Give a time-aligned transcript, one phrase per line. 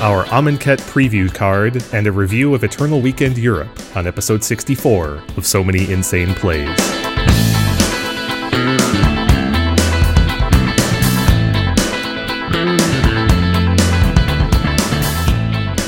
[0.00, 5.46] our Amonkhet preview card, and a review of Eternal Weekend Europe on episode 64 of
[5.46, 6.74] So Many Insane Plays.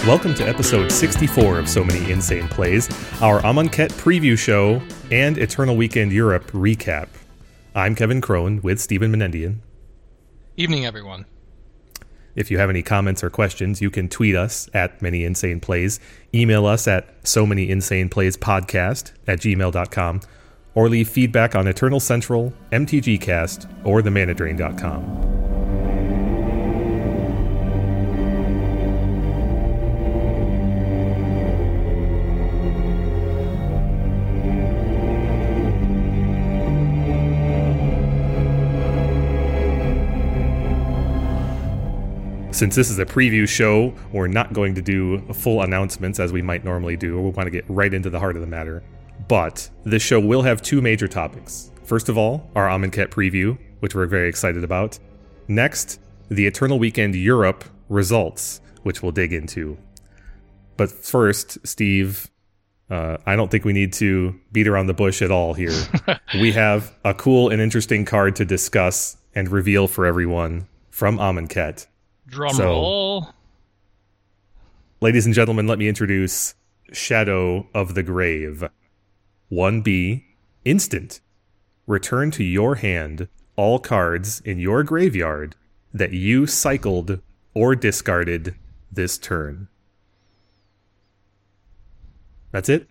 [0.06, 2.90] Welcome to episode 64 of So Many Insane Plays,
[3.22, 7.08] our Amonkhet preview show and Eternal Weekend Europe recap.
[7.74, 9.60] I'm Kevin Cron with Stephen Menendian.
[10.58, 11.24] Evening, everyone.
[12.34, 16.00] If you have any comments or questions, you can tweet us at Many Insane Plays,
[16.34, 20.20] email us at So Many Insane Plays Podcast at gmail.com,
[20.74, 25.51] or leave feedback on Eternal Central, MTGcast, or themanadrain.com.
[42.62, 46.42] since this is a preview show, we're not going to do full announcements as we
[46.42, 47.20] might normally do.
[47.20, 48.84] We want to get right into the heart of the matter.
[49.26, 51.72] But this show will have two major topics.
[51.82, 54.96] First of all, our Amonkhet preview, which we're very excited about.
[55.48, 59.76] Next, the Eternal Weekend Europe results, which we'll dig into.
[60.76, 62.30] But first, Steve,
[62.88, 65.76] uh, I don't think we need to beat around the bush at all here.
[66.34, 71.88] we have a cool and interesting card to discuss and reveal for everyone from Amonkhet.
[72.32, 73.28] Drum so, roll.
[75.02, 76.54] Ladies and gentlemen, let me introduce
[76.90, 78.64] Shadow of the Grave.
[79.52, 80.24] 1B
[80.64, 81.20] Instant.
[81.86, 85.56] Return to your hand all cards in your graveyard
[85.92, 87.20] that you cycled
[87.52, 88.54] or discarded
[88.90, 89.68] this turn.
[92.50, 92.88] That's it?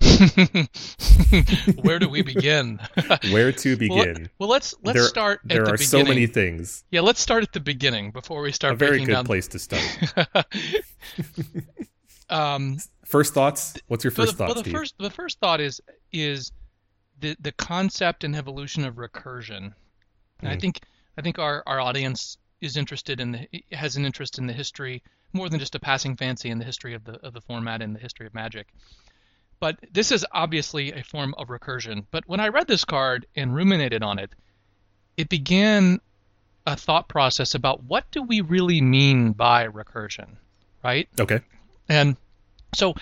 [1.82, 2.80] Where do we begin?
[3.30, 4.28] Where to begin?
[4.38, 5.40] Well, let's let's there, start.
[5.44, 5.88] there the are beginning.
[5.88, 6.84] so many things.
[6.90, 8.74] Yeah, let's start at the beginning before we start.
[8.74, 9.24] A very good down...
[9.24, 9.82] place to start.
[12.30, 13.74] um, first thoughts.
[13.88, 14.54] What's your first thought?
[14.54, 15.80] Well, the first the first thought is
[16.12, 16.52] is
[17.20, 19.72] the the concept and evolution of recursion.
[20.42, 20.48] Mm.
[20.48, 20.80] I think
[21.16, 25.02] I think our, our audience is interested in the has an interest in the history
[25.32, 27.94] more than just a passing fancy in the history of the of the format and
[27.94, 28.68] the history of Magic.
[29.58, 32.04] But this is obviously a form of recursion.
[32.10, 34.30] But when I read this card and ruminated on it,
[35.16, 36.00] it began
[36.66, 40.36] a thought process about what do we really mean by recursion,
[40.82, 41.08] right?
[41.18, 41.40] Okay.
[41.88, 42.16] And
[42.74, 42.94] so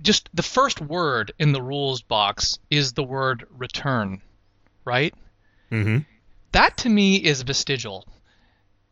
[0.00, 4.22] just the first word in the rules box is the word return,
[4.84, 5.14] right?
[5.70, 5.98] Mm-hmm.
[6.52, 8.06] That to me is vestigial.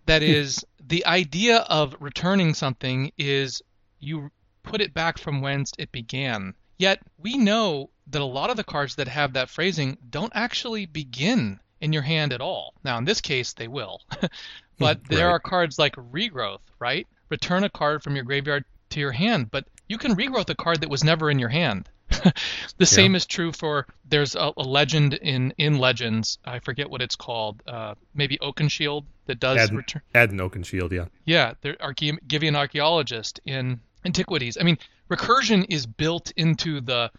[0.07, 3.63] That is, the idea of returning something is
[4.01, 4.31] you
[4.63, 6.55] put it back from whence it began.
[6.83, 10.87] Yet we know that a lot of the cards that have that phrasing don't actually
[10.87, 12.75] begin in your hand at all.
[12.83, 14.01] Now, in this case, they will.
[14.11, 14.31] but
[14.81, 15.09] right.
[15.09, 17.07] there are cards like Regrowth, right?
[17.29, 20.81] Return a card from your graveyard to your hand, but you can regrowth a card
[20.81, 21.89] that was never in your hand.
[22.11, 22.33] the
[22.79, 22.85] yeah.
[22.85, 26.39] same is true for there's a, a, legend in in Legends.
[26.45, 27.63] I forget what it's called.
[27.65, 30.03] Uh, maybe Oakenshield that does return.
[30.17, 31.05] Add an Oakenshield, yeah.
[31.25, 34.59] Yeah, there are Givian Archaeologist in Antiquities.
[34.61, 34.79] I mean,
[35.11, 37.11] recursion is built into the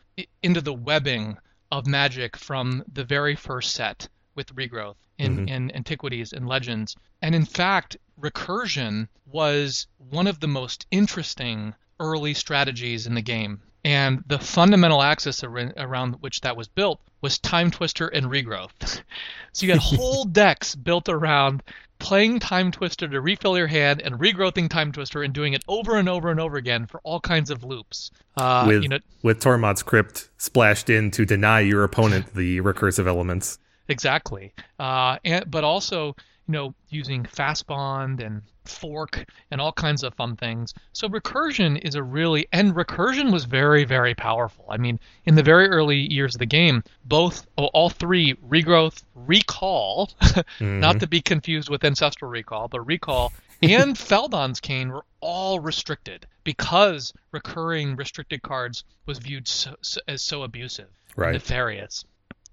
[0.41, 1.37] into the webbing
[1.71, 5.47] of magic from the very first set with regrowth in, mm-hmm.
[5.47, 6.95] in antiquities and legends.
[7.21, 13.61] And in fact, recursion was one of the most interesting early strategies in the game.
[13.85, 19.01] And the fundamental axis ar- around which that was built was Timetwister and Regrowth.
[19.53, 21.63] so you had whole decks built around
[22.03, 26.29] playing Timetwister to refill your hand and regrowthing Timetwister and doing it over and over
[26.29, 28.11] and over again for all kinds of loops.
[28.37, 33.07] Uh, with, you know, with Tormod's Crypt splashed in to deny your opponent the recursive
[33.07, 33.57] elements.
[33.87, 34.53] Exactly.
[34.77, 36.15] Uh, and, but also,
[36.47, 40.73] you know, using Fastbond and fork and all kinds of fun things.
[40.93, 44.65] So recursion is a really and recursion was very very powerful.
[44.69, 49.03] I mean, in the very early years of the game, both oh, all three regrowth,
[49.15, 50.79] recall, mm-hmm.
[50.79, 56.27] not to be confused with ancestral recall, but recall and Feldon's Cane were all restricted
[56.43, 61.33] because recurring restricted cards was viewed so, so, as so abusive, right.
[61.33, 62.03] nefarious.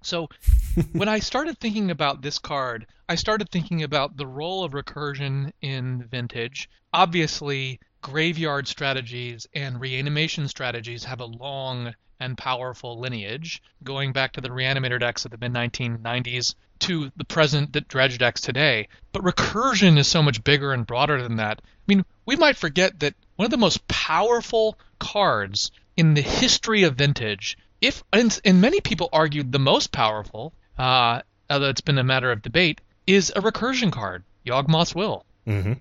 [0.03, 0.29] So
[0.93, 5.51] when I started thinking about this card, I started thinking about the role of recursion
[5.61, 6.69] in Vintage.
[6.91, 14.41] Obviously, graveyard strategies and reanimation strategies have a long and powerful lineage, going back to
[14.41, 18.87] the reanimator decks of the mid 1990s to the present dredge decks today.
[19.11, 21.61] But recursion is so much bigger and broader than that.
[21.63, 26.83] I mean, we might forget that one of the most powerful cards in the history
[26.83, 31.97] of Vintage if and, and many people argued the most powerful, uh, although it's been
[31.97, 35.25] a matter of debate, is a recursion card, Yawgmoth's Will.
[35.47, 35.73] Mm-hmm.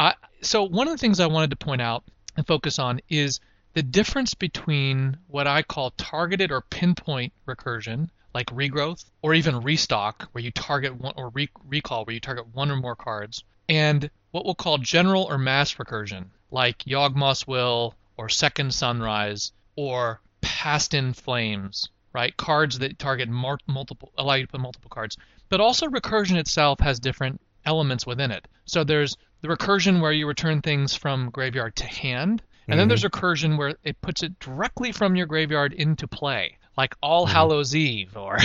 [0.00, 2.04] Uh, so one of the things I wanted to point out
[2.36, 3.40] and focus on is
[3.74, 10.28] the difference between what I call targeted or pinpoint recursion, like regrowth, or even restock,
[10.32, 14.10] where you target one, or re- recall, where you target one or more cards, and
[14.30, 20.94] what we'll call general or mass recursion, like Yawgmoth's Will, or Second Sunrise, or Past
[20.94, 22.36] in Flames, right?
[22.36, 25.16] Cards that target mar- multiple, allow you to put multiple cards.
[25.48, 28.48] But also recursion itself has different elements within it.
[28.64, 32.78] So there's the recursion where you return things from graveyard to hand, and mm-hmm.
[32.78, 37.26] then there's recursion where it puts it directly from your graveyard into play, like All
[37.26, 37.34] mm-hmm.
[37.34, 38.38] Hallows Eve or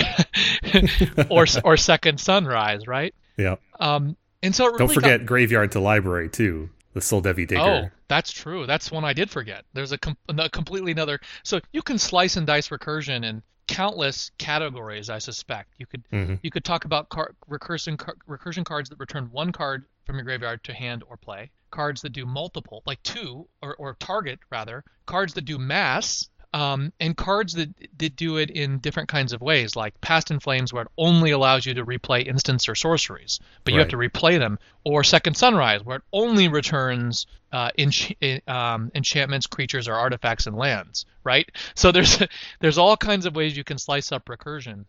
[1.30, 3.14] or or Second Sunrise, right?
[3.38, 3.56] Yeah.
[3.80, 5.26] Um, and so really don't forget got...
[5.26, 6.68] graveyard to library too.
[6.92, 7.60] The Soldevi Digger.
[7.60, 8.66] Oh, that's true.
[8.66, 9.64] That's one I did forget.
[9.72, 11.20] There's a, com- a completely another.
[11.42, 15.08] So you can slice and dice recursion and countless categories.
[15.08, 16.34] I suspect you could mm-hmm.
[16.42, 20.24] you could talk about car- recursion car- recursion cards that return one card from your
[20.24, 24.84] graveyard to hand or play, cards that do multiple, like two or, or target rather,
[25.06, 29.40] cards that do mass, um, and cards that, that do it in different kinds of
[29.40, 33.40] ways, like Past in Flames, where it only allows you to replay instants or sorceries,
[33.64, 33.84] but you right.
[33.84, 39.46] have to replay them, or Second Sunrise, where it only returns uh, ench- um, enchantments,
[39.46, 41.06] creatures, or artifacts and lands.
[41.24, 41.50] Right.
[41.74, 42.22] So there's
[42.60, 44.84] there's all kinds of ways you can slice up recursion.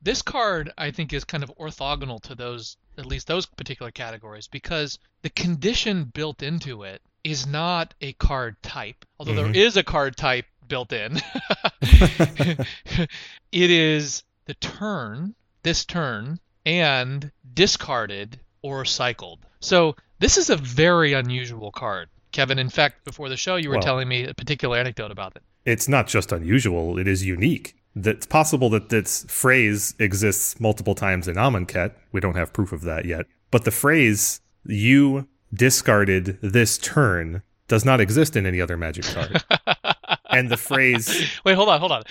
[0.00, 4.46] This card, I think, is kind of orthogonal to those, at least those particular categories,
[4.46, 9.04] because the condition built into it is not a card type.
[9.18, 9.52] Although mm-hmm.
[9.52, 11.16] there is a card type built in.
[11.80, 13.08] it
[13.52, 19.40] is the turn, this turn, and discarded or cycled.
[19.60, 22.08] So this is a very unusual card.
[22.32, 25.34] Kevin, in fact, before the show, you were well, telling me a particular anecdote about
[25.36, 25.42] it.
[25.64, 27.74] It's not just unusual, it is unique.
[27.96, 31.94] It's possible that this phrase exists multiple times in Amonkhet.
[32.12, 33.26] We don't have proof of that yet.
[33.50, 39.42] But the phrase, you discarded this turn, does not exist in any other magic card.
[40.38, 41.08] and the phrase.
[41.44, 42.02] Wait, hold on, hold on.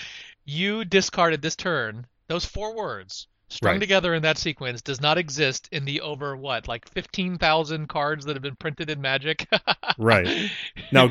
[0.44, 2.06] You discarded this turn.
[2.28, 3.80] Those four words strung right.
[3.80, 8.36] together in that sequence does not exist in the over what like 15,000 cards that
[8.36, 9.48] have been printed in magic
[9.98, 10.50] right
[10.92, 11.08] now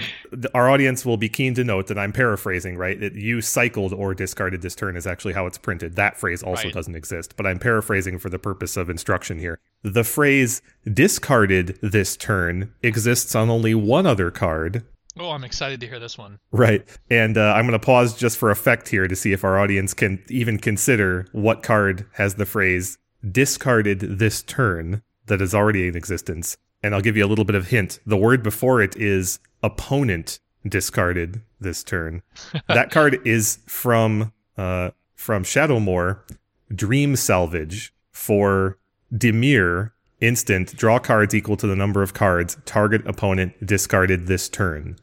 [0.53, 4.13] our audience will be keen to note that i'm paraphrasing right that you cycled or
[4.13, 6.73] discarded this turn is actually how it's printed that phrase also right.
[6.73, 10.61] doesn't exist but i'm paraphrasing for the purpose of instruction here the phrase
[10.91, 14.85] discarded this turn exists on only one other card
[15.19, 16.39] Oh, I'm excited to hear this one.
[16.51, 16.85] Right.
[17.09, 19.93] And uh, I'm going to pause just for effect here to see if our audience
[19.93, 22.97] can even consider what card has the phrase
[23.29, 26.57] discarded this turn that is already in existence.
[26.83, 27.99] And I'll give you a little bit of hint.
[28.05, 32.21] The word before it is opponent discarded this turn.
[32.67, 36.19] that card is from uh, from Shadowmoor,
[36.73, 38.77] Dream Salvage for
[39.13, 44.97] Dimir instant draw cards equal to the number of cards target opponent discarded this turn.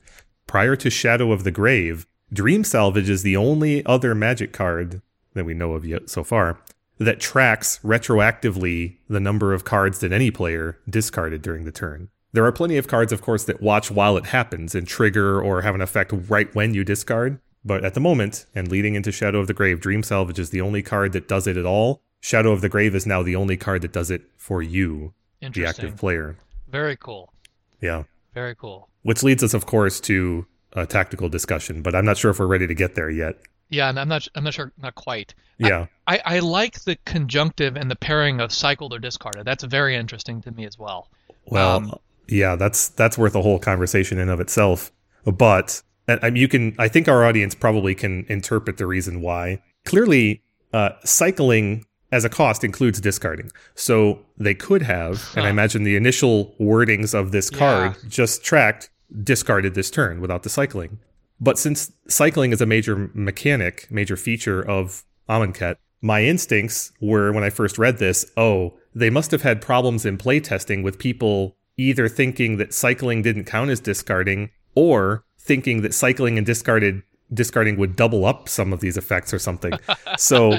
[0.46, 5.02] Prior to Shadow of the Grave, Dream Salvage is the only other magic card
[5.34, 6.58] that we know of yet so far
[6.98, 12.08] that tracks retroactively the number of cards that any player discarded during the turn.
[12.32, 15.62] There are plenty of cards, of course, that watch while it happens and trigger or
[15.62, 17.40] have an effect right when you discard.
[17.64, 20.60] But at the moment, and leading into Shadow of the Grave, Dream Salvage is the
[20.60, 22.02] only card that does it at all.
[22.20, 25.66] Shadow of the Grave is now the only card that does it for you, the
[25.66, 26.36] active player.
[26.68, 27.32] Very cool.
[27.80, 28.04] Yeah.
[28.34, 28.88] Very cool.
[29.04, 32.46] Which leads us, of course, to a tactical discussion, but I'm not sure if we're
[32.46, 33.36] ready to get there yet.
[33.70, 34.28] Yeah, and I'm not.
[34.34, 34.72] I'm not sure.
[34.80, 35.34] Not quite.
[35.58, 35.86] Yeah.
[36.06, 39.44] I, I, I like the conjunctive and the pairing of cycled or discarded.
[39.44, 41.08] That's very interesting to me as well.
[41.46, 41.94] Well, um,
[42.28, 44.92] yeah, that's that's worth a whole conversation in of itself.
[45.24, 46.74] But and, you can.
[46.78, 49.62] I think our audience probably can interpret the reason why.
[49.84, 53.50] Clearly, uh, cycling as a cost includes discarding.
[53.74, 55.40] So they could have, huh.
[55.40, 58.08] and I imagine the initial wordings of this card yeah.
[58.08, 58.90] just tracked
[59.22, 60.98] discarded this turn without the cycling.
[61.40, 67.44] But since cycling is a major mechanic, major feature of Amonkhet, my instincts were when
[67.44, 72.08] I first read this, oh, they must have had problems in playtesting with people either
[72.08, 77.96] thinking that cycling didn't count as discarding or thinking that cycling and discarded discarding would
[77.96, 79.72] double up some of these effects or something.
[80.16, 80.56] So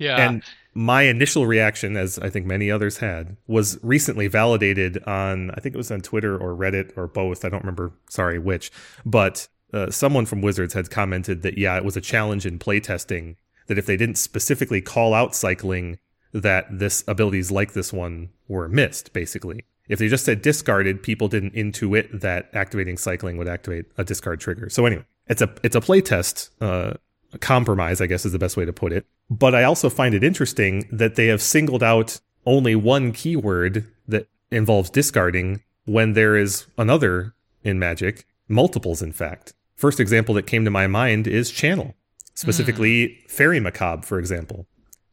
[0.00, 0.16] yeah.
[0.16, 0.42] And
[0.74, 5.74] my initial reaction, as I think many others had, was recently validated on, I think
[5.74, 7.44] it was on Twitter or Reddit or both.
[7.44, 8.70] I don't remember, sorry, which.
[9.04, 13.36] But uh, someone from Wizards had commented that, yeah, it was a challenge in playtesting
[13.66, 15.98] that if they didn't specifically call out cycling,
[16.32, 19.64] that this abilities like this one were missed, basically.
[19.88, 24.38] If they just said discarded, people didn't intuit that activating cycling would activate a discard
[24.40, 24.68] trigger.
[24.68, 26.94] So anyway, it's a it's a playtest uh,
[27.38, 29.06] compromise, I guess is the best way to put it.
[29.28, 34.26] But I also find it interesting that they have singled out only one keyword that
[34.50, 39.52] involves discarding when there is another in Magic, multiples, in fact.
[39.76, 41.94] First example that came to my mind is Channel,
[42.34, 44.66] specifically Faerie Macabre, for example.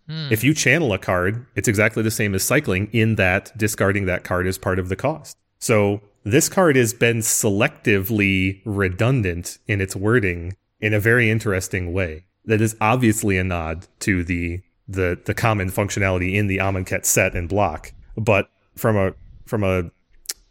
[0.08, 0.28] Hmm.
[0.32, 4.24] If you channel a card, it's exactly the same as cycling in that discarding that
[4.24, 5.38] card is part of the cost.
[5.60, 12.26] So this card has been selectively redundant in its wording in a very interesting way.
[12.46, 17.36] That is obviously a nod to the the the common functionality in the Amonkhet set
[17.36, 19.14] and block, but from a
[19.46, 19.92] from a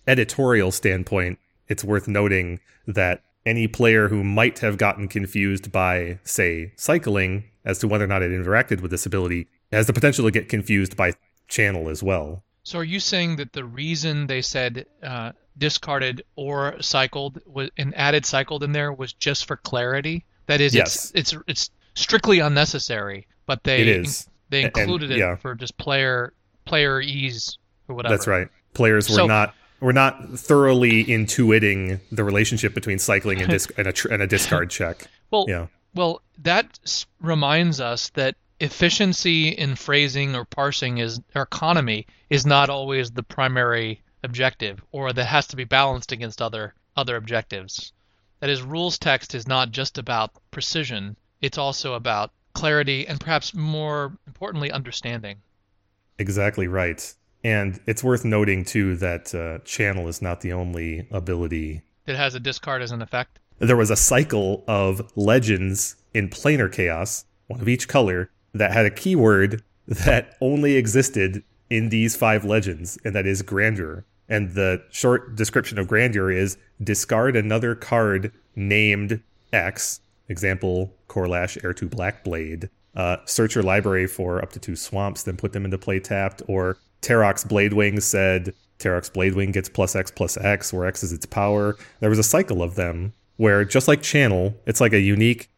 [0.07, 6.73] editorial standpoint, it's worth noting that any player who might have gotten confused by, say,
[6.77, 10.31] cycling as to whether or not it interacted with this ability has the potential to
[10.31, 11.13] get confused by
[11.49, 12.45] channel as well.
[12.67, 17.97] So are you saying that the reason they said uh, discarded or cycled was and
[17.97, 20.25] added cycled in there was just for clarity?
[20.47, 21.13] That is, Yes.
[21.15, 24.29] it's it's it's strictly unnecessary, but they It is.
[24.51, 26.33] they And- included it for just player
[26.65, 27.57] player ease
[27.87, 28.17] or whatever.
[28.17, 28.49] That's right.
[28.75, 33.87] Players were So- not were not thoroughly intuiting the relationship between cycling and, disc, and,
[33.87, 35.07] a, tr- and a discard check.
[35.31, 35.67] Well, Yeah.
[35.95, 36.81] well, that
[37.21, 43.23] reminds us that efficiency in phrasing or parsing is or economy is not always the
[43.23, 47.93] primary objective, or that has to be balanced against other other objectives.
[48.41, 53.55] That is, rules text is not just about precision; it's also about clarity and perhaps
[53.55, 55.37] more importantly, understanding.
[56.19, 57.15] Exactly right.
[57.45, 61.83] And it's worth noting too that uh, channel is not the only ability.
[62.07, 63.39] That has a discard as an effect.
[63.59, 68.87] There was a cycle of legends in planar chaos, one of each color, that had
[68.87, 74.05] a keyword that only existed in these five legends, and that is grandeur.
[74.29, 79.23] And the short description of grandeur is discard another card named
[79.53, 82.69] X, example Korlash Heir to Blackblade.
[82.95, 86.43] Uh, search your library for up to two swamps, then put them into play tapped.
[86.49, 91.27] Or Tarox Bladewing said Tarox Bladewing gets plus X plus X, where X is its
[91.27, 91.77] power.
[92.01, 95.51] There was a cycle of them where, just like Channel, it's like a unique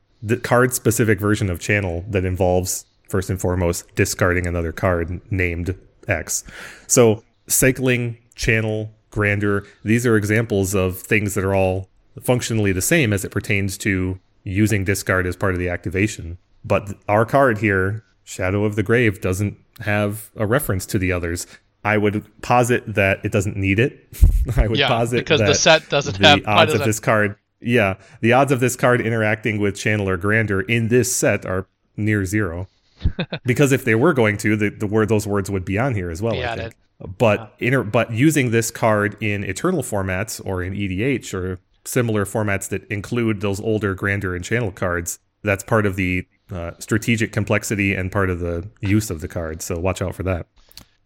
[0.42, 5.74] card specific version of Channel that involves, first and foremost, discarding another card named
[6.06, 6.44] X.
[6.86, 11.88] So, cycling, Channel, Grandeur, these are examples of things that are all
[12.22, 16.38] functionally the same as it pertains to using discard as part of the activation.
[16.64, 21.46] But our card here, Shadow of the Grave, doesn't have a reference to the others.
[21.84, 24.06] I would posit that it doesn't need it.
[24.56, 27.36] I would Yeah, posit because the set doesn't the have odds of this card.
[27.60, 31.66] Yeah, the odds of this card interacting with Channel or Grandeur in this set are
[31.96, 32.68] near zero.
[33.44, 36.10] because if they were going to, the, the word those words would be on here
[36.10, 36.34] as well.
[36.34, 36.74] Be I think.
[37.16, 42.68] But inter, but using this card in Eternal formats or in EDH or similar formats
[42.70, 47.94] that include those older Grandeur and Channel cards, that's part of the uh, strategic complexity
[47.94, 49.62] and part of the use of the card.
[49.62, 50.46] So watch out for that.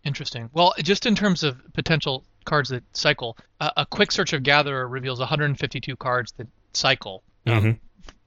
[0.04, 0.48] Interesting.
[0.52, 4.88] Well, just in terms of potential cards that cycle, uh, a quick search of Gatherer
[4.88, 7.22] reveals 152 cards that cycle.
[7.46, 7.78] Mhm.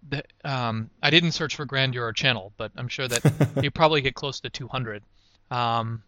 [0.10, 4.02] The, um, I didn't search for Grandeur or Channel, but I'm sure that you probably
[4.02, 5.04] get close to 200.
[5.52, 6.04] Um,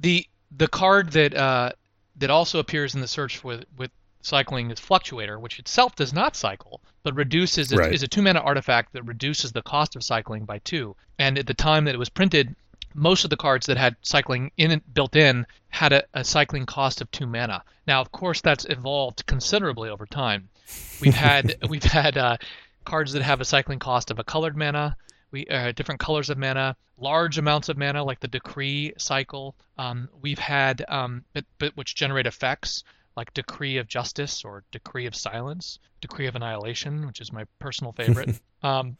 [0.00, 0.26] the
[0.56, 1.70] the card that uh,
[2.16, 3.90] that also appears in the search with with
[4.20, 7.92] cycling is Fluctuator, which itself does not cycle, but reduces it Right.
[7.92, 10.94] is a two mana artifact that reduces the cost of cycling by two.
[11.18, 12.54] And at the time that it was printed,
[12.94, 16.66] most of the cards that had cycling in it built in had a, a cycling
[16.66, 17.64] cost of two mana.
[17.86, 20.48] Now, of course, that's evolved considerably over time.
[21.00, 22.36] We've had we've had uh,
[22.84, 24.96] cards that have a cycling cost of a colored mana,
[25.30, 29.56] we uh, different colors of mana, large amounts of mana like the Decree cycle.
[29.78, 32.84] Um, we've had um, but, but which generate effects
[33.16, 37.92] like Decree of Justice or Decree of Silence, Decree of Annihilation, which is my personal
[37.92, 38.40] favorite.
[38.62, 38.96] um,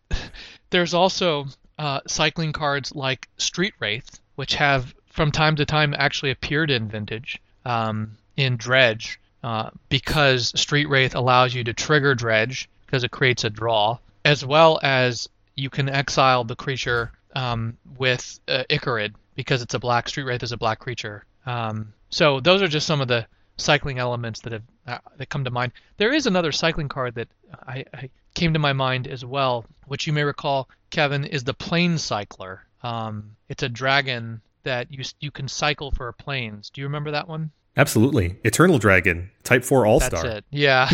[0.70, 1.46] there's also
[1.78, 6.88] uh, cycling cards like Street Wraith, which have from time to time actually appeared in
[6.88, 13.10] Vintage, um, in Dredge, uh, because Street Wraith allows you to trigger Dredge because it
[13.10, 19.12] creates a draw, as well as you can exile the creature um, with uh, Ichorid
[19.34, 21.26] because it's a black Street Wraith is a black creature.
[21.44, 23.26] Um, so those are just some of the
[23.58, 25.72] cycling elements that have uh, that come to mind.
[25.98, 27.28] There is another cycling card that
[27.66, 31.52] I, I came to my mind as well, which you may recall, Kevin, is the
[31.52, 32.64] Plane Cycler.
[32.82, 36.70] Um, it's a dragon that you you can cycle for plains.
[36.70, 37.50] Do you remember that one?
[37.76, 38.36] Absolutely.
[38.44, 40.22] Eternal Dragon, Type 4 All Star.
[40.22, 40.44] That's it.
[40.50, 40.88] Yeah.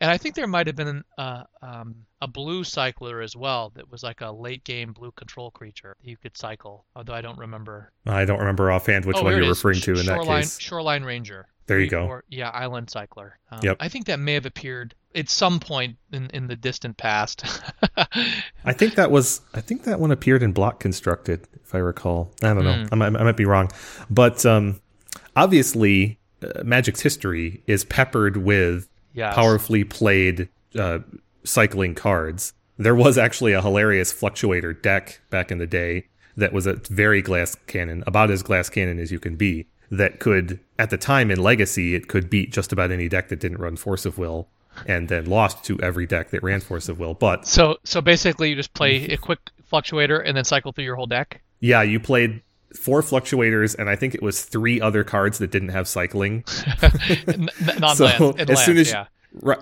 [0.00, 3.90] and I think there might have been uh, um, a blue cycler as well that
[3.90, 7.38] was like a late game blue control creature that you could cycle, although I don't
[7.38, 7.92] remember.
[8.06, 10.60] I don't remember offhand which oh, one you're referring to in Shoreline, that case.
[10.60, 11.48] Shoreline Ranger.
[11.66, 12.06] There you go.
[12.06, 13.38] Or, yeah, Island Cycler.
[13.50, 13.76] Um, Yep.
[13.80, 17.44] I think that may have appeared at some point in, in the distant past.
[18.64, 22.32] I think that was I think that one appeared in Block Constructed, if I recall.
[22.42, 22.84] I don't know.
[22.84, 22.88] Hmm.
[22.92, 23.70] I, might, I might be wrong,
[24.10, 24.80] but um,
[25.36, 29.34] obviously, uh, Magic's history is peppered with Yes.
[29.34, 31.00] powerfully played uh,
[31.44, 32.54] cycling cards.
[32.78, 37.20] There was actually a hilarious fluctuator deck back in the day that was a very
[37.20, 39.66] glass cannon, about as glass cannon as you can be.
[39.90, 43.40] That could, at the time in Legacy, it could beat just about any deck that
[43.40, 44.48] didn't run Force of Will,
[44.86, 47.14] and then lost to every deck that ran Force of Will.
[47.14, 49.38] But So so basically, you just play a quick
[49.70, 51.40] fluctuator and then cycle through your whole deck.
[51.60, 52.42] yeah, you played
[52.78, 56.44] four fluctuators, and I think it was three other cards that didn't have cycling.
[56.82, 58.50] N- n- non So, lands.
[58.50, 59.06] as soon as- yeah.
[59.40, 59.58] Right,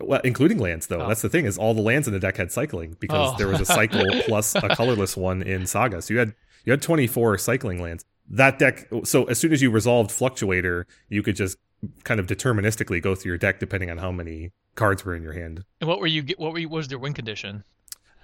[0.00, 1.02] well, including lands though.
[1.02, 1.08] Oh.
[1.08, 3.36] That's the thing is all the lands in the deck had cycling because Oh.
[3.36, 6.00] there was a cycle plus a colorless one in Saga.
[6.00, 8.02] So you had you had 24 cycling lands.
[8.30, 11.58] That deck so as soon as you resolved fluctuator, you could just
[12.04, 15.32] kind of deterministically go through your deck depending on how many cards were in your
[15.32, 15.64] hand.
[15.80, 16.22] And what were you?
[16.22, 17.64] get- What were you, what was their win condition?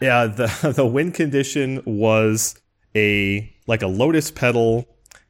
[0.00, 2.60] Yeah, the the win condition was
[2.94, 4.86] a like a lotus petal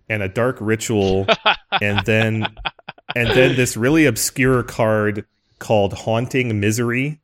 [0.09, 1.27] and a dark ritual
[1.81, 2.47] and then
[3.15, 5.25] and then this really obscure card
[5.59, 7.21] called Haunting Misery,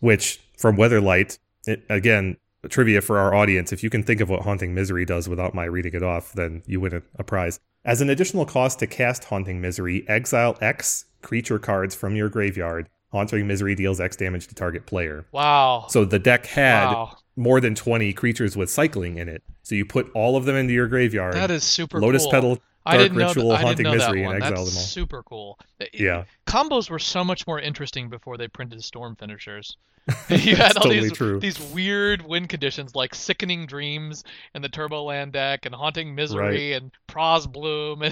[0.00, 2.36] which from Weatherlight, it, again,
[2.68, 5.64] trivia for our audience, if you can think of what Haunting Misery does without my
[5.64, 7.58] reading it off, then you win a, a prize.
[7.84, 12.88] As an additional cost to cast Haunting Misery, exile X creature cards from your graveyard.
[13.10, 15.26] Haunting Misery deals X damage to target player.
[15.32, 15.86] Wow.
[15.88, 17.16] So the deck had wow.
[17.34, 19.42] more than 20 creatures with cycling in it.
[19.64, 21.34] So you put all of them into your graveyard.
[21.34, 22.30] That is super Lotus cool.
[22.30, 24.70] Petal, I didn't know, Ritual, that, I didn't Haunting know Misery, that and exile That's
[24.70, 24.84] them all.
[24.86, 25.58] super cool.
[25.92, 26.24] Yeah.
[26.46, 29.76] combos were so much more interesting before they printed storm finishers.
[30.28, 31.38] you had all totally these true.
[31.38, 36.72] these weird win conditions like sickening dreams and the turbo land deck and haunting misery
[36.72, 38.02] and pros bloom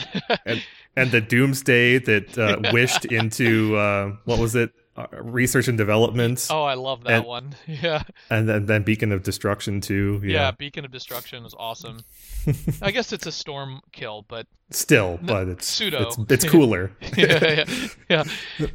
[0.46, 0.62] and
[0.96, 4.72] and the Doomsday that uh, wished into uh, what was it?
[5.00, 8.02] Uh, research and development, oh I love that And- one yeah.
[8.28, 10.20] and then, then Beacon of Destruction too.
[10.24, 12.00] yeah Yeah, beacon of destruction is awesome
[12.82, 16.08] I guess it's a storm kill but still, No, but it's pseudo.
[16.08, 16.92] It's, it's cooler.
[17.16, 17.64] yeah
[18.10, 18.24] yeah,
[18.58, 18.70] yeah.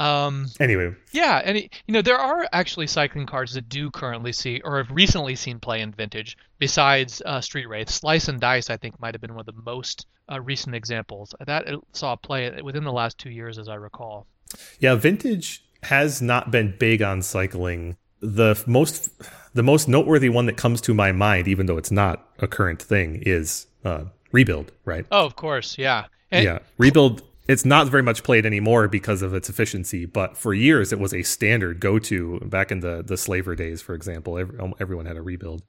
[0.00, 4.32] um anyway, Yeah, and it, you know there are actually cycling cards that do currently
[4.32, 6.36] see or have recently seen play in Vintage.
[6.58, 9.62] Besides uh, Street Wraith, Slice and Dice I think might have been one of the
[9.62, 14.26] most uh, recent examples that saw play within the last two years, as I recall.
[14.80, 17.96] Yeah, Vintage has not been big on cycling.
[18.20, 19.10] The most
[19.54, 22.80] the most noteworthy one that comes to my mind, even though it's not a current
[22.80, 24.72] thing, is uh, Rebuild.
[24.84, 25.06] Right?
[25.10, 26.06] Oh, of course, yeah.
[26.30, 27.22] And, yeah, Rebuild.
[27.48, 31.12] It's not very much played anymore because of its efficiency, but for years it was
[31.12, 32.38] a standard go-to.
[32.40, 35.62] Back in the the slaver days, for example, every, everyone had a rebuild.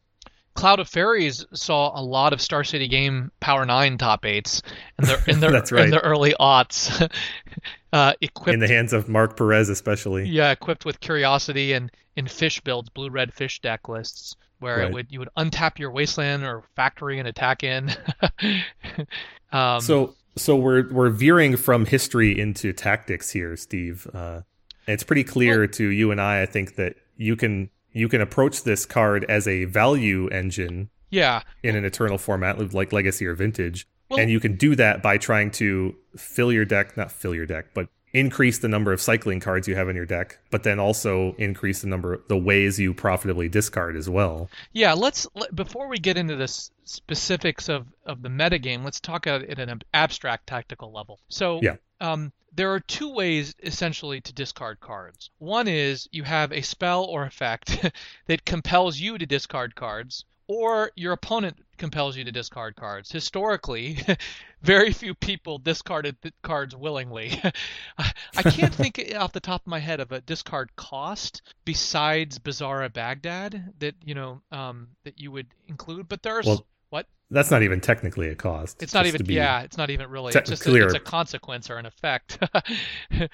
[0.55, 4.61] Cloud of Faeries saw a lot of Star City Game Power Nine top eights
[4.99, 7.11] in the in the That's in the early aughts,
[7.93, 10.27] uh, equipped In the hands of Mark Perez, especially.
[10.27, 14.87] Yeah, equipped with curiosity and in fish builds, blue red fish deck lists, where Right.
[14.89, 17.91] it would you would untap your wasteland or factory and attack in.
[19.51, 24.07] um, So so we're we're veering from history into tactics here, Steve.
[24.13, 24.41] Uh,
[24.87, 28.21] it's pretty clear Well- to you and I, I think, that you can you can
[28.21, 33.35] approach this card as a value engine yeah, in an eternal format like legacy or
[33.35, 37.35] vintage Well- and you can do that by trying to fill your deck not fill
[37.35, 40.61] your deck but increase the number of cycling cards you have in your deck but
[40.61, 44.93] then also increase the number the ways you profitably discard as well yeah.
[44.93, 49.25] Let's let, before we get into the s- specifics of of the metagame, let's talk
[49.27, 51.19] at, at an abstract tactical level.
[51.29, 51.77] So Yeah.
[52.01, 55.31] um, there are two ways essentially to discard cards.
[55.39, 57.83] One is you have a spell or effect
[58.27, 63.11] that compels you to discard cards, or your opponent compels you to discard cards.
[63.11, 63.97] Historically,
[64.61, 67.41] very few people discarded cards willingly.
[67.97, 72.83] I can't think off the top of my head of a discard cost besides Bazaar
[72.83, 77.07] of Baghdad that you know um, that you would include, but there's Well, what?
[77.31, 80.31] that's not even technically a cost It's not even yeah, it's not even really.
[80.33, 82.37] te- It's just a, it's a consequence or an effect.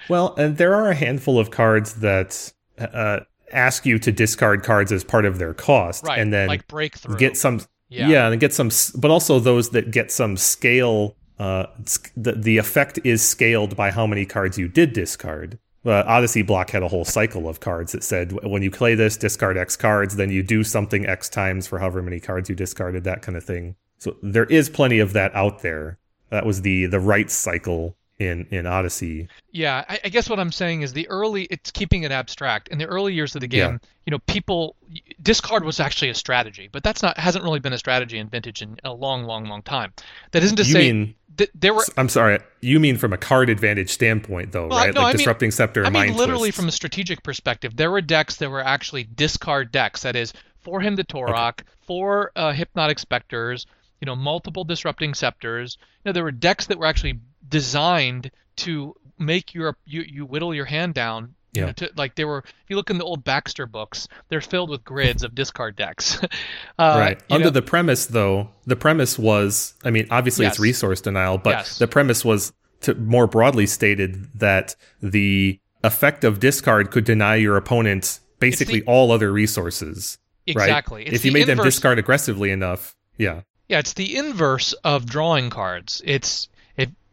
[0.09, 3.19] well and there are a handful of cards that uh,
[3.51, 7.17] ask you to discard cards as part of their cost right, and then like breakthrough.
[7.17, 8.07] get some yeah.
[8.07, 8.29] yeah.
[8.29, 11.65] and get some but also those that get some scale uh
[12.15, 16.71] the, the effect is scaled by how many cards you did discard uh, odyssey block
[16.71, 20.15] had a whole cycle of cards that said when you play this discard x cards
[20.17, 23.43] then you do something x times for however many cards you discarded that kind of
[23.43, 25.97] thing so there is plenty of that out there
[26.29, 29.29] that was the the right cycle in in Odyssey.
[29.51, 32.67] Yeah, I, I, guess what I'm saying is the early it's keeping it abstract.
[32.67, 33.89] In the early years of the game, yeah.
[34.05, 34.75] you know, people
[35.21, 38.61] discard was actually a strategy, but that's not hasn't really been a strategy in Vintage
[38.61, 39.93] in a long, long, long time.
[40.31, 41.85] That isn't to you say mean, th- there were.
[41.97, 44.93] I'm sorry, you mean from a card advantage standpoint, though, well, right?
[44.93, 45.85] No, like I disrupting mean, scepter.
[45.85, 46.59] I mean, literally twists.
[46.59, 50.01] from a strategic perspective, there were decks that were actually discard decks.
[50.01, 51.63] That is, for Hymn to Tourach, okay.
[51.81, 53.65] for uh, hypnotic specters,
[54.01, 55.77] you know, multiple disrupting scepters.
[56.03, 60.53] You know, there were decks that were actually designed to make your you, you whittle
[60.53, 61.65] your hand down you yeah.
[61.67, 64.69] know, to, like they were if you look in the old Baxter books, they're filled
[64.69, 66.21] with grids of discard decks.
[66.23, 66.27] uh,
[66.77, 67.21] right.
[67.29, 70.53] Under know, the premise though, the premise was I mean, obviously Yes.
[70.53, 71.79] it's resource denial, but Yes.
[71.79, 77.57] the premise was to more broadly stated that the effect of discard could deny your
[77.57, 80.17] opponent basically all other resources.
[80.45, 81.03] exactly.
[81.03, 81.13] Right?
[81.13, 82.95] If you the made them discard aggressively enough.
[83.17, 83.41] Yeah.
[83.67, 86.01] Yeah, it's the inverse of drawing cards.
[86.05, 86.47] It's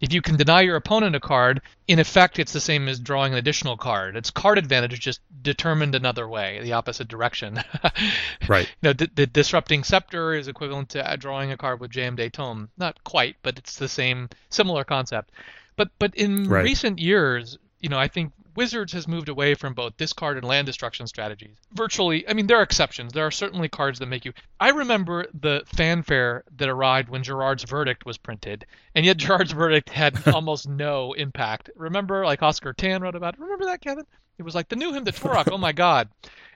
[0.00, 3.32] if you can deny your opponent a card, in effect, it's the same as drawing
[3.32, 4.16] an additional card.
[4.16, 7.60] It's card advantage just determined another way, the opposite direction.
[8.48, 8.68] Right.
[8.82, 12.68] You know, the, the disrupting scepter is equivalent to drawing a card with Jayemdae Tome.
[12.76, 15.32] Not quite, but it's the same, similar concept.
[15.76, 16.62] But but in Right.
[16.64, 20.66] recent years, you know, I think Wizards has moved away from both discard and land
[20.66, 21.56] destruction strategies.
[21.72, 23.12] Virtually, I mean, there are exceptions.
[23.12, 24.32] There are certainly cards that make you.
[24.58, 29.90] I remember the fanfare that arrived when Gerard's Verdict was printed, and yet Gerard's Verdict
[29.90, 31.70] had almost no impact.
[31.76, 33.40] Remember, like Oscar Tan wrote about it.
[33.40, 34.06] Remember that, Kevin?
[34.38, 35.50] It was like the new hymn to Tourach.
[35.50, 36.08] oh my God!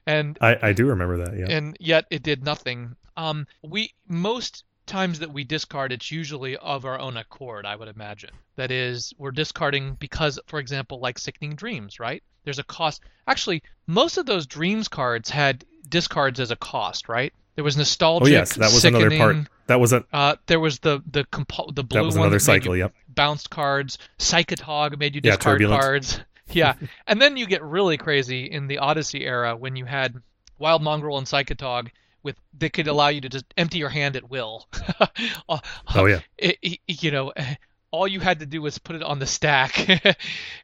[0.07, 1.47] And I, I do remember that, yeah.
[1.49, 2.97] and yet it did nothing.
[3.17, 7.65] Um, we most times that we discard, it's usually of our own accord.
[7.65, 12.23] I would imagine that is we're discarding because, for example, like Sickening Dreams, right?
[12.45, 13.01] There's a cost.
[13.27, 17.33] Actually, most of those Dreams cards had discards as a cost, right?
[17.55, 18.29] There was nostalgic.
[18.29, 19.37] oh yes, that was another part.
[19.67, 22.41] That was a Uh, there was the the compo- the blue that was another that
[22.41, 22.95] cycle, yep.
[23.09, 23.99] bounced cards.
[24.19, 25.81] Psychotog made you discard Turbulent.
[25.81, 26.21] cards.
[26.53, 26.75] Yeah,
[27.07, 30.17] and then you get really crazy in the Odyssey era when you had
[30.59, 31.91] Wild Mongrel and Psychotog
[32.23, 34.67] with that could allow you to just empty your hand at will.
[35.49, 36.21] Oh yeah.
[36.39, 37.33] It- it- you know,
[37.93, 39.89] all you had to do was put it on the stack,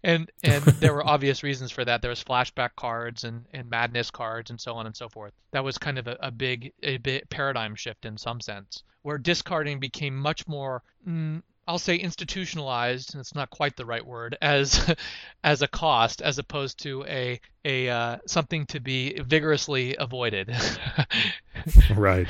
[0.05, 2.01] and and there were obvious reasons for that.
[2.01, 5.33] There was flashback cards and, and madness cards and so on and so forth.
[5.53, 9.19] That was kind of a, a big a bit paradigm shift in some sense, where
[9.19, 10.83] discarding became much more.
[11.07, 14.95] Mm, I'll say institutionalized, and it's not quite the right word, as
[15.45, 20.55] as a cost, as opposed to a a uh, something to be vigorously avoided.
[21.95, 22.29] right.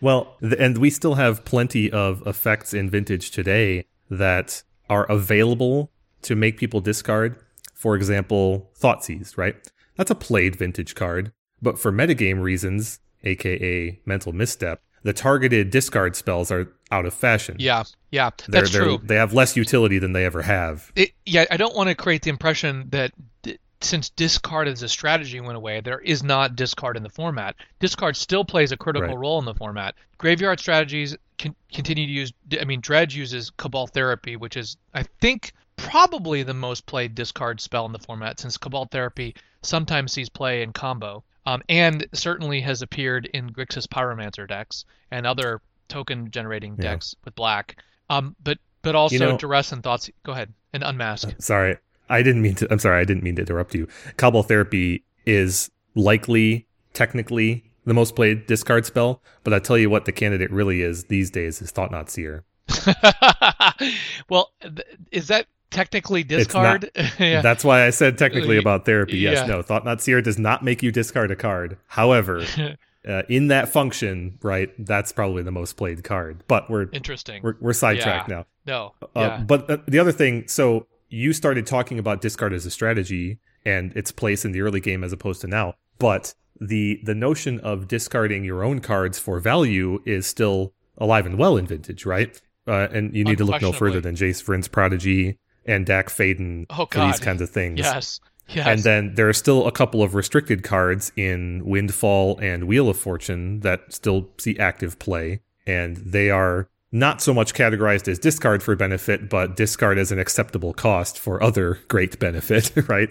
[0.00, 5.90] Well, th- and we still have plenty of effects in vintage today that are available
[6.22, 7.36] to make people discard.
[7.74, 9.56] For example, Thoughtseize, right?
[9.96, 16.16] That's a played vintage card, but for metagame reasons, aka mental misstep, the targeted discard
[16.16, 17.56] spells are out of fashion.
[17.60, 19.00] yeah, yeah, They're, that's they're, true.
[19.02, 20.90] They have less utility than they ever have.
[20.96, 23.12] it, yeah, I don't want to create the impression that
[23.42, 27.54] d- since discard as a strategy went away, there is not discard in the format.
[27.80, 29.18] Discard still plays a critical Right.
[29.18, 29.94] role in the format.
[30.18, 32.32] Graveyard strategies can continue to use.
[32.60, 37.60] I mean, Dredge uses Cabal Therapy, which is, I think, probably the most played discard
[37.60, 42.60] spell in the format, since Cabal Therapy sometimes sees play in combo, um, and certainly
[42.60, 46.90] has appeared in Grixis Pyromancer decks and other token generating Yeah.
[46.92, 47.76] decks with black.
[48.10, 50.10] Um, but but also you know- duress and thoughts.
[50.24, 51.30] Go ahead and unmask.
[51.38, 51.76] Sorry,
[52.08, 52.68] I didn't mean to.
[52.70, 53.88] I'm sorry, I didn't mean to interrupt you.
[54.16, 60.04] Cabal Therapy is likely, technically, the most played discard spell, but I tell you what,
[60.04, 62.44] the candidate really is these days is Thought-Knot Seer.
[64.28, 64.80] well, th-
[65.12, 66.90] is that technically not- discard?
[67.18, 67.42] yeah.
[67.42, 69.18] That's why I said technically Uh, about therapy.
[69.18, 69.46] Yes, yeah.
[69.46, 71.76] no, Thought-Knot Seer does not make you discard a card.
[71.88, 72.44] However,
[73.08, 76.42] uh, in that function, right, that's probably the most played card.
[76.48, 77.42] But we're Interesting.
[77.42, 78.46] we're, we're sidetracked now.
[78.66, 78.92] no.
[79.02, 79.44] Uh, yeah.
[79.46, 83.92] But uh, the other thing, so you started talking about discard as a strategy and
[83.96, 85.74] its place in the early game as opposed to now.
[85.98, 91.36] But the the notion of discarding your own cards for value is still alive and
[91.38, 92.40] well in vintage, right?
[92.66, 96.66] Uh, and you need to look no further than Jace Vryn's Prodigy and Dack Fayden
[96.70, 97.78] Oh, for these kinds of things.
[97.78, 98.20] yes.
[98.48, 98.66] Yes.
[98.66, 102.98] And then there are still a couple of restricted cards in Windfall and Wheel of
[102.98, 108.62] Fortune that still see active play, and they are not so much categorized as discard
[108.62, 113.08] for benefit, but discard as an acceptable cost for other great benefit, right?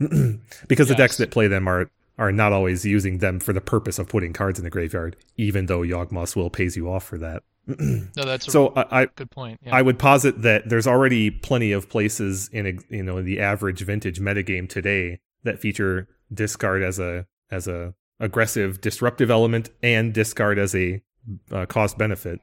[0.68, 1.88] because the decks that play them are
[2.18, 5.66] are not always using them for the purpose of putting cards in the graveyard, even
[5.66, 7.42] though Yawgmoth's will pays you off for that.
[7.66, 9.60] No, that's a So I, I good point.
[9.64, 9.74] Yeah.
[9.74, 13.82] I would posit that there's already plenty of places in a, you know the average
[13.82, 20.58] vintage metagame today that feature discard as a as a aggressive disruptive element and discard
[20.58, 21.02] as a
[21.50, 22.40] uh, cost benefit.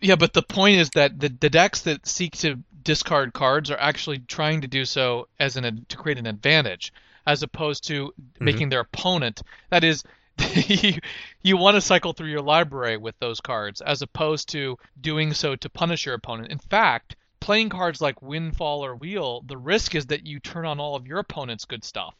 [0.00, 3.78] yeah, but the point is that the, the decks that seek to discard cards are
[3.78, 6.92] actually trying to do so as an to create an advantage,
[7.26, 8.44] as opposed to mm-hmm.
[8.44, 9.42] making their opponent.
[9.70, 10.02] That is,
[10.54, 10.94] you,
[11.42, 15.56] you want to cycle through your library with those cards, as opposed to doing so
[15.56, 16.50] to punish your opponent.
[16.50, 20.80] In fact, playing cards like Windfall or Wheel, the risk is that you turn on
[20.80, 22.14] all of your opponent's good stuff,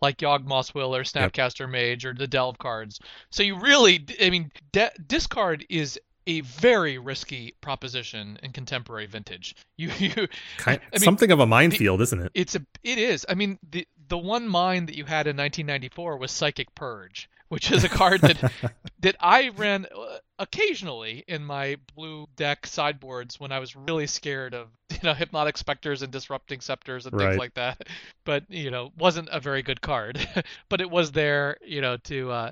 [0.00, 1.70] like Yawgmoth's Will or Snapcaster yep.
[1.70, 3.00] Mage or the Delve cards.
[3.30, 9.56] So you really, I mean, de- discard is a very risky proposition in contemporary vintage.
[9.78, 12.32] You, you kind, I mean, something of a minefield, the, isn't it?
[12.34, 13.26] It's a, it is.
[13.28, 17.70] I mean, the the one mine that you had in 1994 was Psychic Purge, which
[17.70, 18.52] is a card that
[19.00, 24.54] that I ran uh, occasionally in my blue deck sideboards when I was really scared
[24.54, 27.28] of you know hypnotic specters and disrupting scepters and right.
[27.28, 27.88] things like that.
[28.24, 30.26] But you know, wasn't a very good card,
[30.68, 32.50] but it was there you know to uh,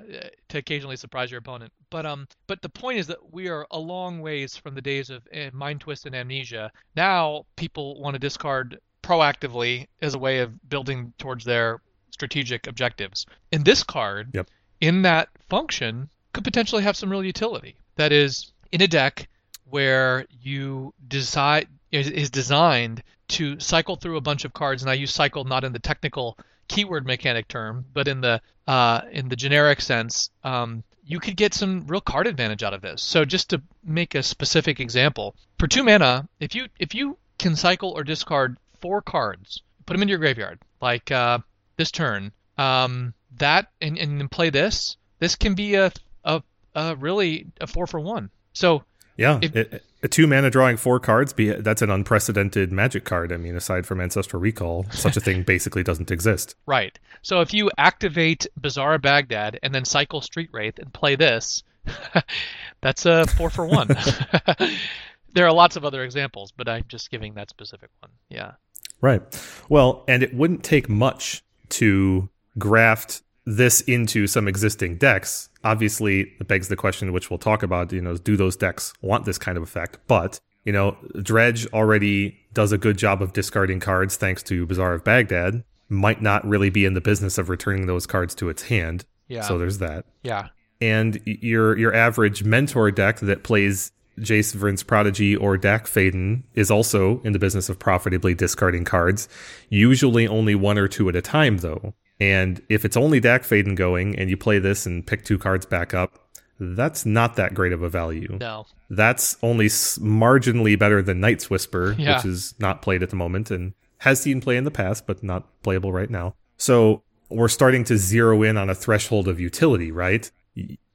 [0.49, 1.73] to occasionally surprise your opponent.
[1.89, 5.09] But um, but the point is that we are a long ways from the days
[5.09, 6.71] of uh, mind twist and amnesia.
[6.95, 13.25] Now people want to discard proactively as a way of building towards their strategic objectives.
[13.51, 14.47] In this card, yep.
[14.79, 17.75] in that function, could potentially have some real utility.
[17.95, 19.27] That is, in a deck
[19.69, 25.13] where you decide is designed to cycle through a bunch of cards, and I use
[25.13, 26.37] cycle not in the technical
[26.67, 31.53] keyword mechanic term, but in the uh, in the generic sense, um, you could get
[31.53, 33.01] some real card advantage out of this.
[33.01, 37.55] So just to make a specific example, for two mana, if you if you can
[37.55, 41.39] cycle or discard four cards, put them into your graveyard, like uh,
[41.77, 45.91] this turn, um, that and, and play this, this can be a
[46.23, 46.43] a,
[46.75, 48.29] a really a four for one.
[48.53, 48.83] So
[49.17, 53.31] yeah, if, it, a two mana drawing four cards be that's an unprecedented magic card.
[53.31, 56.55] I mean, aside from Ancestral Recall, such a thing basically doesn't exist.
[56.65, 56.97] Right.
[57.21, 61.63] So if you activate Bazaar of Baghdad and then cycle Street Wraith and play this,
[62.81, 63.87] that's a four for one.
[65.33, 68.11] there are lots of other examples, but I'm just giving that specific one.
[68.29, 68.53] Yeah.
[69.01, 69.21] Right.
[69.67, 76.47] Well, and it wouldn't take much to graft this into some existing decks, obviously it
[76.47, 79.57] begs the question, which we'll talk about, you know, do those decks want this kind
[79.57, 79.97] of effect?
[80.07, 84.93] But, you know, Dredge already does a good job of discarding cards thanks to Bazaar
[84.93, 85.63] of Baghdad.
[85.89, 89.05] Might not really be in the business of returning those cards to its hand.
[89.27, 89.41] Yeah.
[89.41, 90.05] So there's that.
[90.23, 90.49] Yeah.
[90.79, 96.71] And your your average mentor deck that plays Jace Vryn's Prodigy or Dack Fayden is
[96.71, 99.27] also in the business of profitably discarding cards,
[99.69, 101.93] usually only one or two at a time though.
[102.19, 105.65] And if it's only Dack Fayden going and you play this and pick two cards
[105.65, 106.19] back up,
[106.59, 108.37] that's not that great of a value.
[108.39, 108.67] No.
[108.91, 112.17] That's only marginally better than Night's Whisper, yeah.
[112.17, 115.23] which is not played at the moment and has seen play in the past, but
[115.23, 116.35] not playable right now.
[116.57, 120.29] So we're starting to zero in on a threshold of utility, right?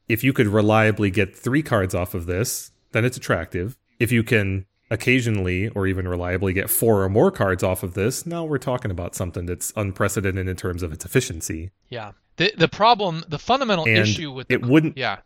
[0.08, 3.76] If you could reliably get three cards off of this, then it's attractive.
[3.98, 8.26] If you can occasionally or even reliably get four or more cards off of this,
[8.26, 11.70] now we're talking about something that's unprecedented in terms of its efficiency.
[11.88, 12.12] Yeah.
[12.36, 14.96] The the problem, the fundamental and issue with the, it wouldn't.
[14.96, 15.18] Yeah.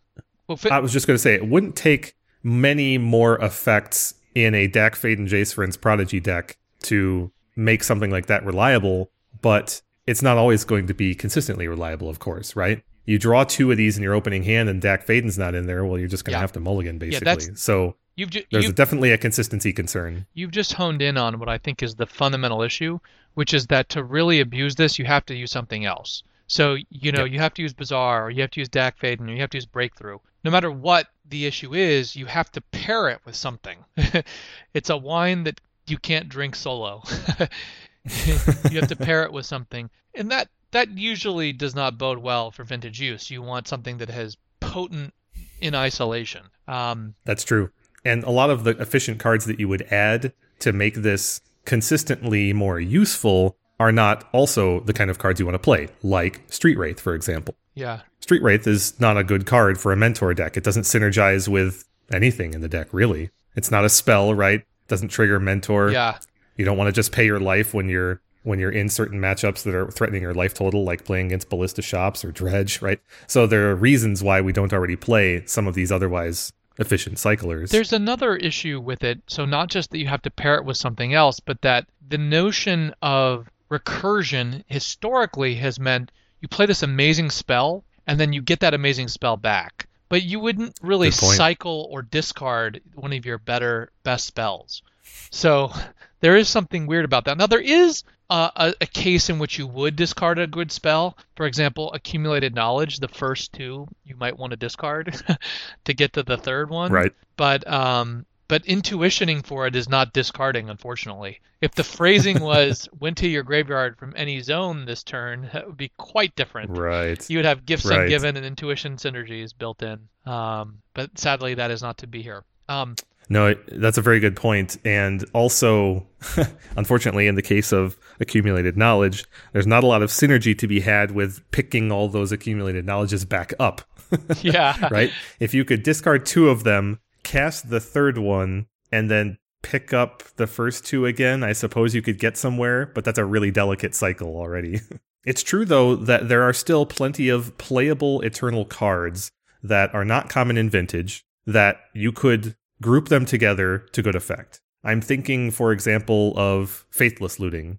[0.46, 4.54] Well, fi- I was just going to say it wouldn't take many more effects in
[4.54, 9.10] a Dack Fayden Jace Vryn's Prodigy deck to make something like that reliable,
[9.42, 12.82] but it's not always going to be consistently reliable, of course, right?
[13.10, 15.84] You draw two of these in your opening hand and Dack Fayden's not in there,
[15.84, 16.42] well, you're just going to yeah.
[16.42, 17.26] have to mulligan, basically.
[17.26, 20.26] Yeah, so You've ju- There's you've, definitely a consistency concern.
[20.34, 23.00] You've just honed in on what I think is the fundamental issue,
[23.34, 26.22] which is that to really abuse this, you have to use something else.
[26.46, 27.32] So, you know, yep.
[27.32, 29.50] you have to use Bazaar, or you have to use Dack Fayden, or you have
[29.50, 30.18] to use Breakthrough.
[30.44, 33.78] No matter what the issue is, you have to pair it with something.
[34.74, 37.02] it's a wine that you can't drink solo.
[38.04, 39.90] you have to pair it with something.
[40.14, 43.30] And that that usually does not bode well for vintage use.
[43.30, 45.14] You want something that has potent
[45.60, 46.42] in isolation.
[46.68, 47.70] Um, That's true
[48.04, 52.52] and a lot of the efficient cards that you would add to make this consistently
[52.52, 56.76] more useful are not also the kind of cards you want to play, like Street
[56.76, 57.54] Wraith, for example.
[57.74, 58.00] Yeah.
[58.20, 60.56] Street Wraith is not a good card for a mentor deck.
[60.56, 63.30] It doesn't synergize with anything in the deck, really.
[63.56, 64.60] It's not a spell, right?
[64.60, 65.90] It Doesn't trigger mentor.
[65.90, 66.18] Yeah.
[66.56, 69.62] You don't want to just pay your life when you're when you're in certain matchups
[69.64, 73.00] that are threatening your life total, like playing against Ballista Shops or Dredge, right?
[73.26, 77.70] So there are reasons why we don't already play some of these otherwise efficient cyclers.
[77.70, 79.20] There's another issue with it.
[79.26, 82.18] So not just that you have to pair it with something else, but that the
[82.18, 88.60] notion of recursion historically has meant you play this amazing spell and then you get
[88.60, 89.86] that amazing spell back.
[90.08, 94.82] But you wouldn't really cycle or discard one of your better best spells.
[95.30, 95.72] So
[96.20, 97.38] there is something weird about that.
[97.38, 101.18] Now there is uh, a, a, case in which you would discard a good spell.
[101.34, 102.98] For example, accumulated knowledge.
[102.98, 105.20] The first two you might want to discard
[105.84, 106.92] to get to the third one.
[106.92, 107.12] Right.
[107.36, 111.40] But um, but intuitioning for it is not discarding, unfortunately.
[111.60, 115.76] If the phrasing was went to your graveyard from any zone this turn, that would
[115.76, 116.70] be quite different.
[116.70, 117.28] Right.
[117.28, 118.08] You would have gifts Right.
[118.08, 120.00] ungiven and intuition synergies built in.
[120.24, 122.44] Um, but sadly, that is not to be here.
[122.68, 122.94] Um,
[123.30, 124.76] No, that's a very good point.
[124.84, 126.04] And also,
[126.76, 130.80] unfortunately, in the case of accumulated knowledge, there's not a lot of synergy to be
[130.80, 133.82] had with picking all those accumulated knowledges back up.
[134.42, 134.88] yeah.
[134.90, 135.12] right?
[135.38, 140.24] If you could discard two of them, cast the third one, and then pick up
[140.34, 143.94] the first two again, I suppose you could get somewhere, but that's a really delicate
[143.94, 144.80] cycle already.
[145.24, 149.30] it's true, though, that there are still plenty of playable Eternal cards
[149.62, 154.60] that are not common in Vintage that you could group them together to good effect.
[154.82, 157.78] I'm thinking, for example, of Faithless Looting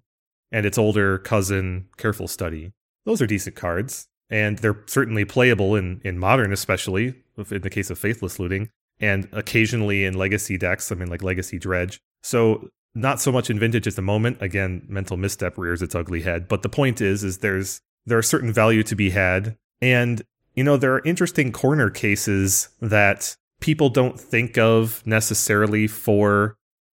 [0.52, 2.72] and its older cousin, Careful Study.
[3.04, 7.14] Those are decent cards, and they're certainly playable in, in modern, especially
[7.50, 8.68] in the case of Faithless Looting,
[9.00, 10.92] and occasionally in legacy decks.
[10.92, 12.00] I mean, like Legacy Dredge.
[12.22, 14.40] So not so much in vintage at the moment.
[14.40, 16.46] Again, mental misstep rears its ugly head.
[16.48, 20.22] But the point is, is there's there are certain value to be had, and
[20.54, 26.56] you know there are interesting corner cases that people don't think of necessarily for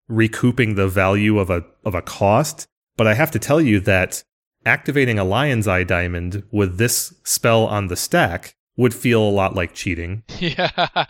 [0.08, 2.66] recouping the value of a of a cost.
[2.98, 4.24] But I have to tell you that
[4.66, 9.54] activating a Lion's Eye Diamond with this spell on the stack would feel a lot
[9.56, 10.24] like cheating.
[10.40, 11.06] Yeah.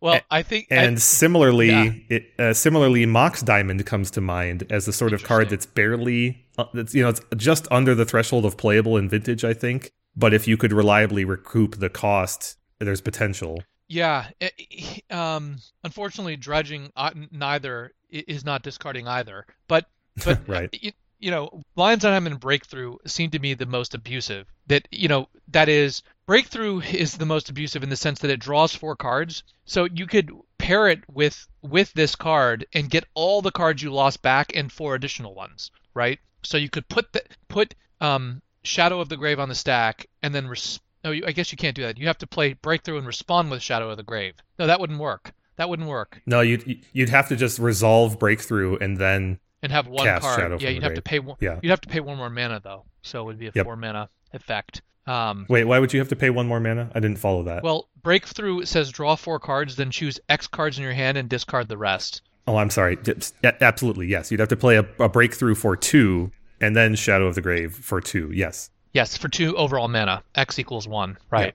[0.00, 0.68] Well, I think.
[0.70, 1.92] I- And similarly, yeah.
[2.08, 6.46] it, uh, similarly, Mox Diamond comes to mind as the sort of card that's barely,
[6.58, 9.90] uh, that's you know, it's just under the threshold of playable in Vintage, I think.
[10.16, 13.62] But if you could reliably recoup the cost, there's potential.
[13.92, 14.28] Yeah.
[14.40, 19.46] eh, eh, Um, unfortunately, dredging uh, neither is not discarding either.
[19.68, 19.86] But
[20.24, 20.70] but Right.
[20.72, 24.46] you, you know, Lions on and Breakthrough seem to me the most abusive.
[24.66, 28.40] That you know that is Breakthrough is the most abusive in the sense that it
[28.40, 29.42] draws four cards.
[29.66, 33.92] So you could pair it with with this card and get all the cards you
[33.92, 36.18] lost back and four additional ones, right?
[36.42, 40.34] So you could put the put um Shadow of the Grave on the stack and
[40.34, 41.98] then res- no, you, I guess you can't do that.
[41.98, 44.34] You have to play Breakthrough and respond with Shadow of the Grave.
[44.58, 45.32] No, that wouldn't work.
[45.56, 46.20] That wouldn't work.
[46.26, 50.40] No, you'd you'd have to just resolve breakthrough and then and have one card.
[50.40, 51.36] Shadow yeah, you'd have to pay one.
[51.40, 51.58] Yeah.
[51.62, 53.64] You'd have to pay one more mana though, so it would be a Yep.
[53.66, 54.82] four mana effect.
[55.06, 55.64] Um, wait.
[55.64, 56.90] Why would you have to pay one more mana?
[56.94, 57.62] I didn't follow that.
[57.62, 61.68] well, breakthrough says draw four cards, then choose X cards in your hand and discard
[61.68, 62.22] the rest.
[62.48, 62.98] oh, I'm sorry.
[63.44, 64.30] Absolutely, yes.
[64.30, 67.74] You'd have to play a, a breakthrough for two, and then Shadow of the Grave
[67.74, 68.30] for two.
[68.32, 68.70] Yes.
[68.92, 70.22] Yes, for two overall mana.
[70.34, 71.16] X equals one.
[71.30, 71.54] Right.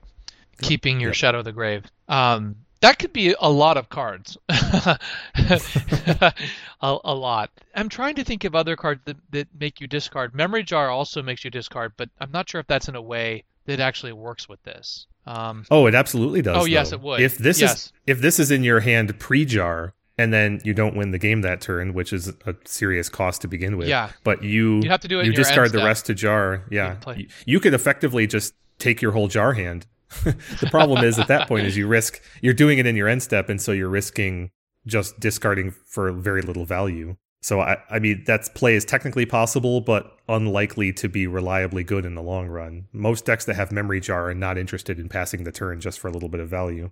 [0.60, 1.14] Keeping your Yep.
[1.16, 1.84] Shadow of the Grave.
[2.08, 4.36] Um, that could be a lot of cards.
[4.48, 6.32] a,
[6.80, 7.50] a lot.
[7.74, 10.34] I'm trying to think of other cards that, that make you discard.
[10.34, 13.44] Memory Jar also makes you discard, but I'm not sure if that's in a way
[13.66, 15.06] that actually works with this.
[15.26, 16.56] Um, Oh, it absolutely does.
[16.62, 17.20] Oh, yes, it would.
[17.20, 17.86] If this Yes.
[17.86, 21.42] is if this is in your hand pre-jar, and then you don't win the game
[21.42, 23.88] that turn, which is a serious cost to begin with.
[23.88, 24.10] Yeah.
[24.24, 26.14] But you You have to do it you in your end discard the rest to
[26.14, 26.64] jar.
[26.70, 26.96] Yeah.
[27.16, 29.86] You, you could effectively just take your whole jar hand.
[30.24, 33.22] the problem is at that point is you risk you're doing it in your end
[33.22, 34.50] step, and so you're risking
[34.86, 37.16] just discarding for very little value.
[37.42, 42.04] So I, I mean that's play is technically possible, but unlikely to be reliably good
[42.04, 42.88] in the long run.
[42.92, 46.08] Most decks that have memory jar are not interested in passing the turn just for
[46.08, 46.90] a little bit of value.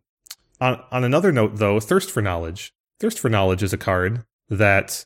[0.61, 2.73] On on another note, though, thirst for knowledge.
[3.01, 5.05] Thirst for knowledge is a card that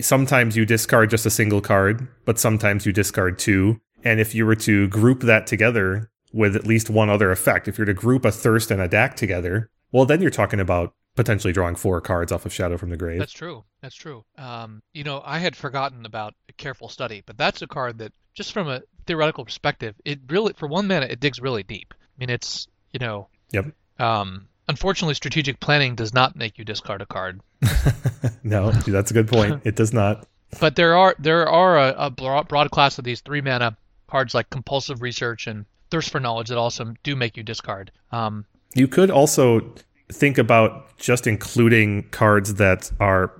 [0.00, 3.80] sometimes you discard just a single card, but sometimes you discard two.
[4.04, 7.76] And if you were to group that together with at least one other effect, if
[7.78, 11.52] you're to group a thirst and a Dack together, well, then you're talking about potentially
[11.52, 13.18] drawing four cards off of Shadow from the Grave.
[13.18, 13.64] That's true.
[13.82, 14.24] That's true.
[14.36, 18.52] Um, you know, I had forgotten about careful study, but that's a card that, just
[18.52, 21.92] from a theoretical perspective, it really, for one mana, it digs really deep.
[21.98, 23.72] I mean, it's, you know, Yep.
[23.98, 27.40] um, unfortunately, strategic planning does not make you discard a card.
[28.42, 29.62] no, that's a good point.
[29.64, 30.26] It does not.
[30.60, 33.76] But there are there are a, a broad, broad class of these three mana
[34.06, 37.92] cards like compulsive research and thirst for knowledge that also do make you discard.
[38.12, 39.74] Um, You could also
[40.10, 43.30] think about just including cards that are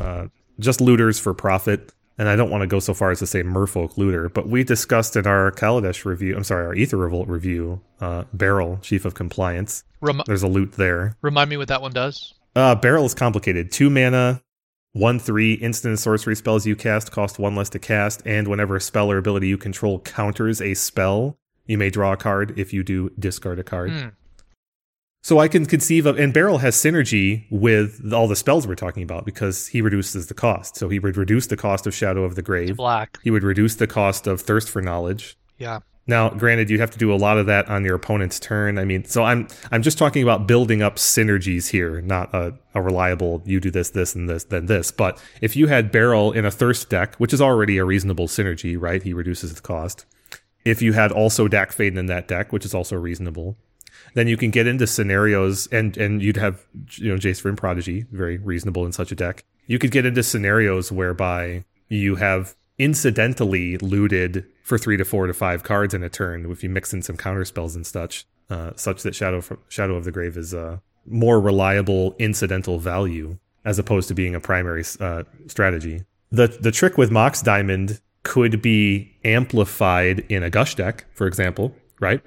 [0.00, 1.92] uh, just looters for profit.
[2.16, 4.62] And I don't want to go so far as to say merfolk looter, but we
[4.62, 9.14] discussed in our Kaladesh review, I'm sorry, our Aether Revolt review, uh, Baral, Chief of
[9.14, 9.82] Compliance.
[10.00, 11.16] rem- There's a loot there.
[11.22, 12.34] remind me what that one does.
[12.54, 13.72] Uh, Baral is complicated.
[13.72, 14.42] Two mana,
[14.92, 18.80] one three instant sorcery spells you cast cost one less to cast, and whenever a
[18.80, 22.56] spell or ability you control counters a spell, you may draw a card.
[22.56, 23.90] If you do, discard a card.
[23.90, 24.08] Hmm.
[25.24, 29.02] So I can conceive of, and Baral has synergy with all the spells we're talking
[29.02, 30.76] about because he reduces the cost.
[30.76, 32.76] So he would reduce the cost of Shadow of the Grave.
[32.76, 33.18] Black.
[33.24, 35.38] He would reduce the cost of Thirst for Knowledge.
[35.56, 35.78] Yeah.
[36.06, 38.76] Now, granted, you have to do a lot of that on your opponent's turn.
[38.76, 42.82] I mean, so I'm I'm just talking about building up synergies here, not a, a
[42.82, 44.90] reliable you do this, this, and this, then this.
[44.90, 48.76] But if you had Baral in a Thirst deck, which is already a reasonable synergy,
[48.78, 49.02] right?
[49.02, 50.04] He reduces the cost.
[50.66, 53.56] If you had also Dack Fayden in that deck, which is also reasonable,
[54.14, 58.06] then you can get into scenarios and and you'd have you know Jace Vryn Prodigy,
[58.10, 59.44] very reasonable in such a deck.
[59.66, 65.34] You could get into scenarios whereby you have incidentally looted for three to four to
[65.34, 68.72] five cards in a turn if you mix in some counter spells and such, uh,
[68.76, 74.08] such that Shadow Shadow of the Grave is a more reliable incidental value as opposed
[74.08, 76.04] to being a primary uh, strategy.
[76.30, 81.74] The the trick with Mox Diamond could be amplified in a gush deck, for example,
[82.00, 82.22] right?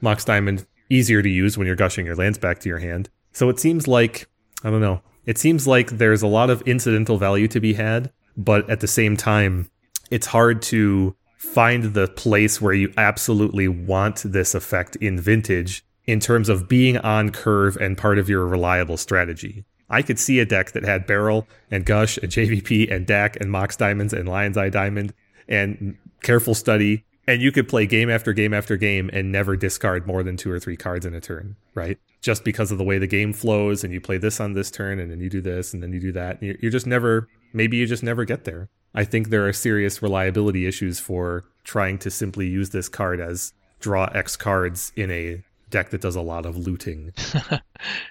[0.00, 3.10] Mox Diamond easier to use when you're gushing your lands back to your hand.
[3.32, 4.28] So it seems like
[4.64, 5.02] I don't know.
[5.26, 8.86] It seems like there's a lot of incidental value to be had, but at the
[8.86, 9.70] same time,
[10.10, 16.18] it's hard to find the place where you absolutely want this effect in vintage in
[16.18, 19.64] terms of being on curve and part of your reliable strategy.
[19.90, 23.50] I could see a deck that had Baral and Gush and JVP and Dack and
[23.50, 25.12] Mox Diamonds and Lion's Eye Diamond
[25.48, 30.06] and Careful Study and you could play game after game after game and never discard
[30.06, 31.98] more than two or three cards in a turn, right?
[32.22, 34.98] Just because of the way the game flows, and you play this on this turn,
[34.98, 36.40] and then you do this, and then you do that.
[36.40, 38.70] And you're just never, maybe you just never get there.
[38.94, 43.52] I think there are serious reliability issues for trying to simply use this card as
[43.78, 47.12] draw X cards in a deck that does a lot of looting.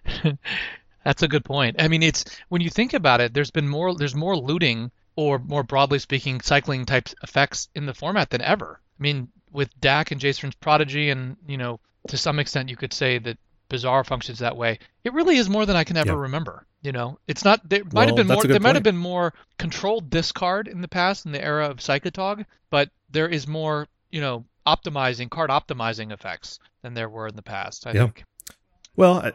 [1.04, 1.78] That's a good point.
[1.82, 5.40] I mean, it's when you think about it, there's been more, there's more looting or
[5.40, 8.80] more broadly speaking, cycling type effects in the format than ever.
[8.98, 12.94] I mean, with Dack and Vryn's Prodigy, and you know, to some extent, you could
[12.94, 13.38] say that
[13.68, 14.80] Bazaar functions that way.
[15.04, 16.20] It really is more than I can ever yeah.
[16.20, 16.66] remember.
[16.82, 17.68] You know, it's not.
[17.68, 18.44] There might well, have been more.
[18.44, 18.64] There point.
[18.64, 22.90] might have been more controlled discard in the past in the era of Psychotog, but
[23.10, 23.88] there is more.
[24.10, 27.88] You know, optimizing card optimizing effects than there were in the past.
[27.88, 28.04] I yeah.
[28.04, 28.24] think.
[28.96, 29.34] Well, I,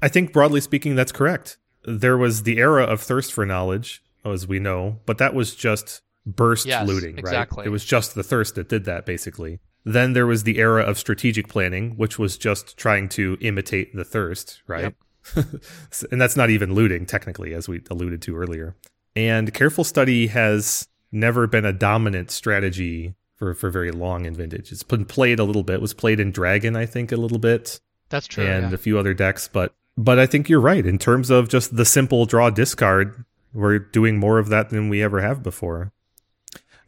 [0.00, 1.58] I think broadly speaking, that's correct.
[1.84, 6.02] There was the era of thirst for knowledge, as we know, but that was just
[6.26, 7.62] burst yes, looting, exactly.
[7.62, 7.66] right?
[7.66, 9.60] It was just the thirst that did that, basically.
[9.84, 14.04] Then there was the era of strategic planning, which was just trying to imitate the
[14.04, 14.94] thirst, right?
[15.36, 15.46] Yep.
[16.10, 18.76] and that's not even looting, technically, as we alluded to earlier.
[19.14, 24.72] And careful study has never been a dominant strategy for, for very long in vintage.
[24.72, 25.76] It's been played a little bit.
[25.76, 27.80] It was played in Dragon, I think, a little bit.
[28.08, 28.44] That's true.
[28.44, 28.74] And yeah.
[28.74, 31.84] a few other decks, but but I think you're right in terms of just the
[31.84, 33.24] simple draw discard.
[33.54, 35.92] We're doing more of that than we ever have before.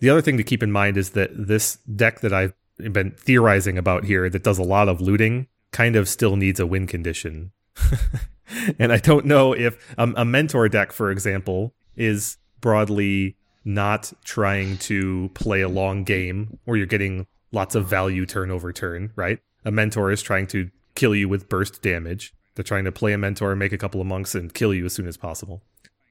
[0.01, 3.79] The other thing to keep in mind is that this deck that I've been theorizing
[3.79, 7.53] about here that does a lot of looting kind of still needs a win condition.
[8.79, 14.77] and I don't know if um, a mentor deck, for example, is broadly not trying
[14.79, 19.39] to play a long game where you're getting lots of value turn over turn, right?
[19.65, 22.35] A mentor is trying to kill you with burst damage.
[22.55, 24.93] They're trying to play a mentor, make a couple of monks, and kill you as
[24.93, 25.63] soon as possible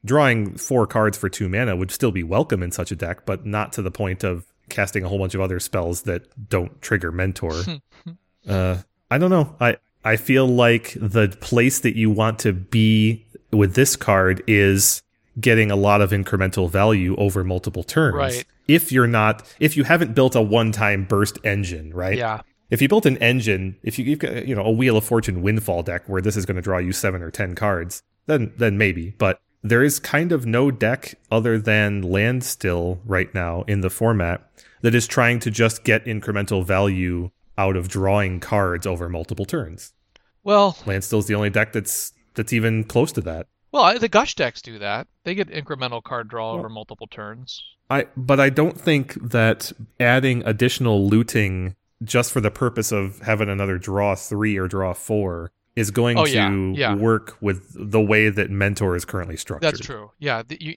[0.06, 3.46] drawing four cards for two mana would still be welcome in such a deck, but
[3.46, 7.12] not to the point of casting a whole bunch of other spells that don't trigger
[7.12, 7.54] mentor.
[8.48, 8.78] uh,
[9.12, 9.56] I don't know.
[9.60, 15.02] I I feel like the place that you want to be with this card is
[15.40, 18.16] getting a lot of incremental value over multiple turns.
[18.16, 18.46] Right.
[18.68, 22.18] If you're not, if you haven't built a one-time burst engine, right?
[22.18, 22.42] Yeah.
[22.70, 25.42] If you built an engine, if you, you've got you know a Wheel of Fortune
[25.42, 28.78] windfall deck where this is going to draw you seven or ten cards, then then
[28.78, 29.14] maybe.
[29.18, 33.90] But there is kind of no deck other than land still right now in the
[33.90, 34.48] format
[34.82, 39.94] that is trying to just get incremental value out of drawing cards over multiple turns.
[40.44, 43.48] Well, land still is the only deck that's that's even close to that.
[43.72, 45.08] Well, the gush decks do that.
[45.24, 47.64] They get incremental card draw well, over multiple turns.
[47.90, 53.50] I but I don't think that adding additional looting just for the purpose of having
[53.50, 56.96] another draw 3 or draw 4 is going oh, to yeah, yeah.
[56.96, 59.74] work with the way that mentor is currently structured.
[59.74, 60.12] That's true.
[60.20, 60.76] Yeah, the, you,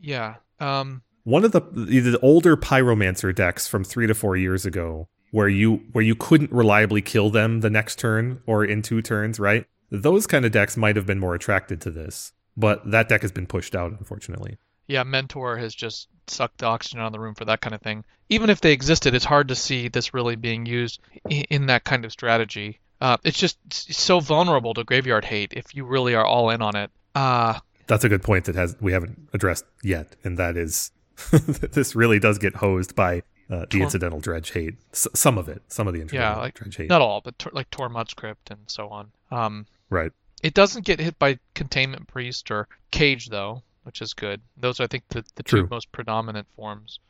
[0.00, 0.36] yeah.
[0.60, 5.48] Um, One of the the older pyromancer decks from three to four years ago, where
[5.48, 9.66] you where you couldn't reliably kill them the next turn or in two turns, right?
[9.90, 13.32] Those kind of decks might have been more attracted to this, but that deck has
[13.32, 14.58] been pushed out, unfortunately.
[14.86, 17.80] Yeah, mentor has just sucked the oxygen out of the room for that kind of
[17.80, 18.04] thing.
[18.28, 22.04] Even if they existed, it's hard to see this really being used in that kind
[22.04, 22.80] of strategy.
[23.04, 23.58] Uh, it's just
[23.92, 26.90] so vulnerable to graveyard hate if you really are all in on it.
[27.14, 30.90] Uh, That's a good point that has we haven't addressed yet, and that is
[31.30, 33.18] this really does get hosed by
[33.50, 34.76] uh, the Tor- incidental dredge hate.
[34.94, 36.88] S- some of it, some of the incidental yeah, like, dredge hate.
[36.88, 39.12] Not all, but tor- like Tormod's Crypt and so on.
[39.30, 40.10] Um, right.
[40.42, 44.40] It doesn't get hit by Containment Priest or Cage though, which is good.
[44.56, 47.00] Those are, I think, the, the two most predominant forms.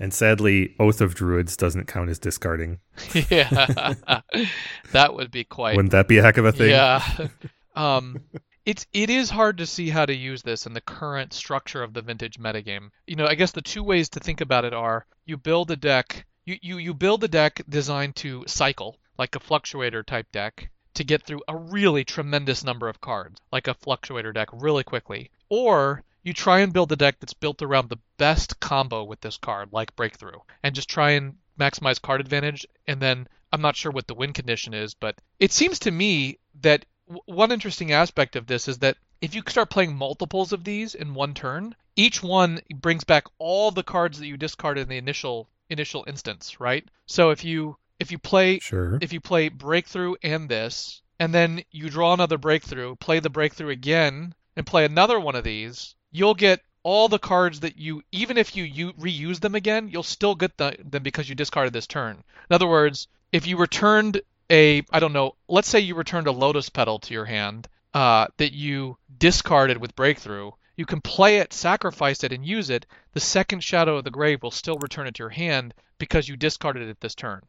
[0.00, 2.78] And sadly, Oath of Druids doesn't count as discarding.
[3.30, 3.94] yeah,
[4.92, 5.76] that would be quite.
[5.76, 6.70] Wouldn't that be a heck of a thing?
[6.70, 7.02] Yeah.
[7.76, 8.24] Um,
[8.66, 11.94] it's it is hard to see how to use this in the current structure of
[11.94, 12.90] the vintage metagame.
[13.06, 15.76] You know, I guess the two ways to think about it are you build a
[15.76, 20.70] deck, you you, you build a deck designed to cycle, like a fluctuator type deck,
[20.94, 25.30] to get through a really tremendous number of cards, like a fluctuator deck, really quickly.
[25.48, 29.38] Or you try and build a deck that's built around the best combo with this
[29.38, 32.66] card, like Breakthrough, and just try and maximize card advantage.
[32.86, 36.38] And then I'm not sure what the win condition is, but it seems to me
[36.60, 36.84] that
[37.24, 41.14] one interesting aspect of this is that if you start playing multiples of these in
[41.14, 45.48] one turn, each one brings back all the cards that you discarded in the initial
[45.70, 46.86] initial instance, right?
[47.06, 48.98] So if you if you play Sure.
[49.00, 53.70] if you play breakthrough and this, and then you draw another breakthrough, play the breakthrough
[53.70, 58.38] again, and play another one of these, you'll get all the cards that you even
[58.38, 61.86] if you, you reuse them again, you'll still get the, them because you discarded this
[61.86, 62.16] turn.
[62.50, 66.32] In other words, if you returned a I don't know, let's say you returned a
[66.32, 71.52] lotus petal to your hand uh, that you discarded with breakthrough, you can play it,
[71.52, 72.86] sacrifice it, and use it.
[73.12, 76.36] The second shadow of the grave will still return it to your hand because you
[76.36, 77.42] discarded it this turn.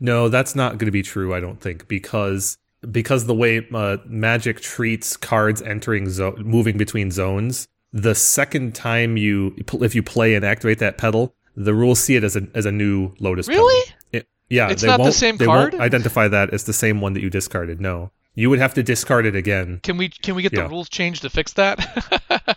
[0.00, 1.34] No, that's not going to be true.
[1.34, 2.56] I don't think because
[2.90, 9.16] because the way uh, Magic treats cards entering zo- moving between zones, the second time
[9.16, 12.66] you if you play and activate that petal, the rules see it as a as
[12.66, 13.48] a new lotus.
[13.48, 13.92] Really?
[14.12, 15.72] It, yeah, It's they not the won't, same they card?
[15.72, 17.80] Won't identify that as the same one that you discarded.
[17.80, 19.80] No, you would have to discard it again.
[19.82, 20.62] Can we can we get Yeah.
[20.64, 21.78] the rules changed to fix that?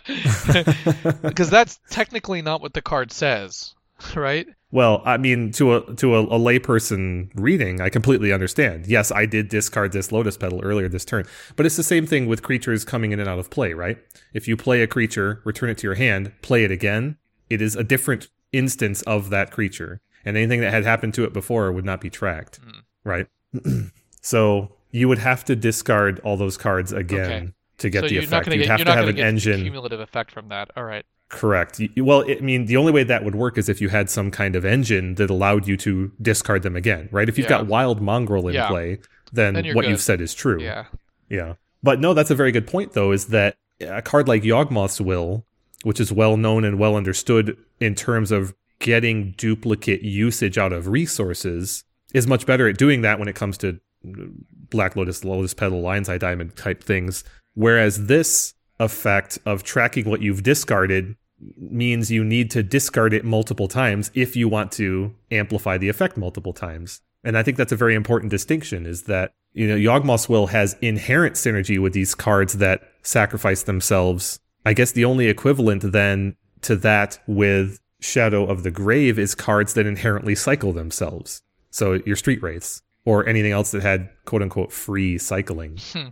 [1.22, 3.74] Because that's technically not what the card says,
[4.14, 4.46] right?
[4.72, 8.86] Well, I mean, to a to a, a layperson reading, I completely understand.
[8.86, 11.24] Yes, I did discard this lotus petal earlier this turn,
[11.56, 13.98] but it's the same thing with creatures coming in and out of play, right?
[14.32, 17.16] If you play a creature, return it to your hand, play it again,
[17.48, 21.32] it is a different instance of that creature, and anything that had happened to it
[21.32, 22.80] before would not be tracked, Hmm.
[23.04, 23.26] right?
[24.20, 27.52] so you would have to discard all those cards again Okay.
[27.78, 28.46] to get so the you're not effect.
[28.46, 29.62] going to You'd get have you're to not have an get engine.
[29.62, 30.70] cumulative effect from that.
[30.76, 31.04] All right.
[31.30, 31.80] Correct.
[31.96, 34.56] Well, I mean, the only way that would work is if you had some kind
[34.56, 37.28] of engine that allowed you to discard them again, right?
[37.28, 37.58] If you've Yeah.
[37.58, 38.66] got Wild Mongrel in Yeah.
[38.68, 38.98] play,
[39.32, 39.90] then, Then what good.
[39.90, 40.60] you've said is true.
[40.60, 40.86] Yeah.
[41.28, 41.54] Yeah.
[41.82, 45.46] But no, that's a very good point, though, is that a card like Yawgmoth's Will,
[45.84, 50.88] which is well known and well understood in terms of getting duplicate usage out of
[50.88, 54.24] resources, is much better at doing that when it comes to uh,
[54.70, 57.22] Black Lotus, Lotus Petal, Lion's Eye Diamond type things.
[57.54, 61.16] Whereas this effect of tracking what you've discarded
[61.56, 66.16] means you need to discard it multiple times if you want to amplify the effect
[66.16, 67.00] multiple times.
[67.22, 70.76] And I think that's a very important distinction is that, you know, Yawgmoth's Will has
[70.80, 74.40] inherent synergy with these cards that sacrifice themselves.
[74.64, 79.74] I guess the only equivalent then to that with Shadow of the Grave is cards
[79.74, 81.42] that inherently cycle themselves.
[81.70, 85.78] So your Street Wraiths or anything else that had quote unquote free cycling.
[85.92, 86.08] Hmm.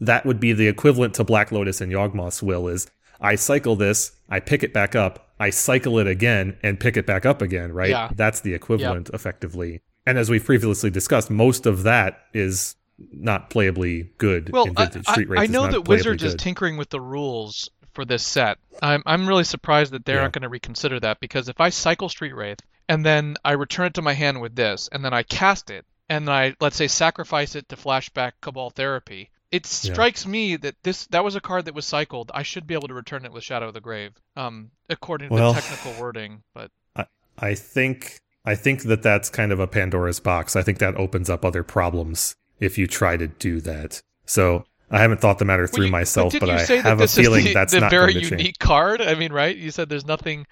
[0.00, 2.90] That would be the equivalent to Black Lotus and Yawgmoth's Will is
[3.20, 7.06] I cycle this, I pick it back up, I cycle it again and pick it
[7.06, 7.90] back up again, right?
[7.90, 8.10] Yeah.
[8.14, 9.82] That's the equivalent effectively.
[10.06, 12.76] And as we've previously discussed, most of that is
[13.12, 15.42] not playably good Well, in I, vintage I.
[15.42, 18.58] I know that Wizards is tinkering with the rules for this set.
[18.82, 20.22] I'm I'm really surprised that they're Yeah.
[20.22, 23.86] not going to reconsider that because if I cycle Street Wraith and then I return
[23.86, 26.76] it to my hand with this and then I cast it and then I let's
[26.76, 31.40] say sacrifice it to flashback Cabal Therapy, it strikes me that this that was a
[31.40, 32.30] card that was cycled.
[32.34, 35.34] I should be able to return it with Shadow of the Grave, um, according to
[35.34, 36.42] Well- the technical wording.
[36.54, 37.06] But I,
[37.38, 40.56] I think I think that that's kind of a Pandora's box.
[40.56, 44.00] I think that opens up other problems if you try to do that.
[44.26, 47.08] So I haven't thought the matter through Well, you- myself, but you I have a
[47.08, 48.58] feeling the, that's the not very unique change.
[48.58, 49.00] card.
[49.02, 49.56] I mean, right?
[49.56, 50.46] You said there's nothing.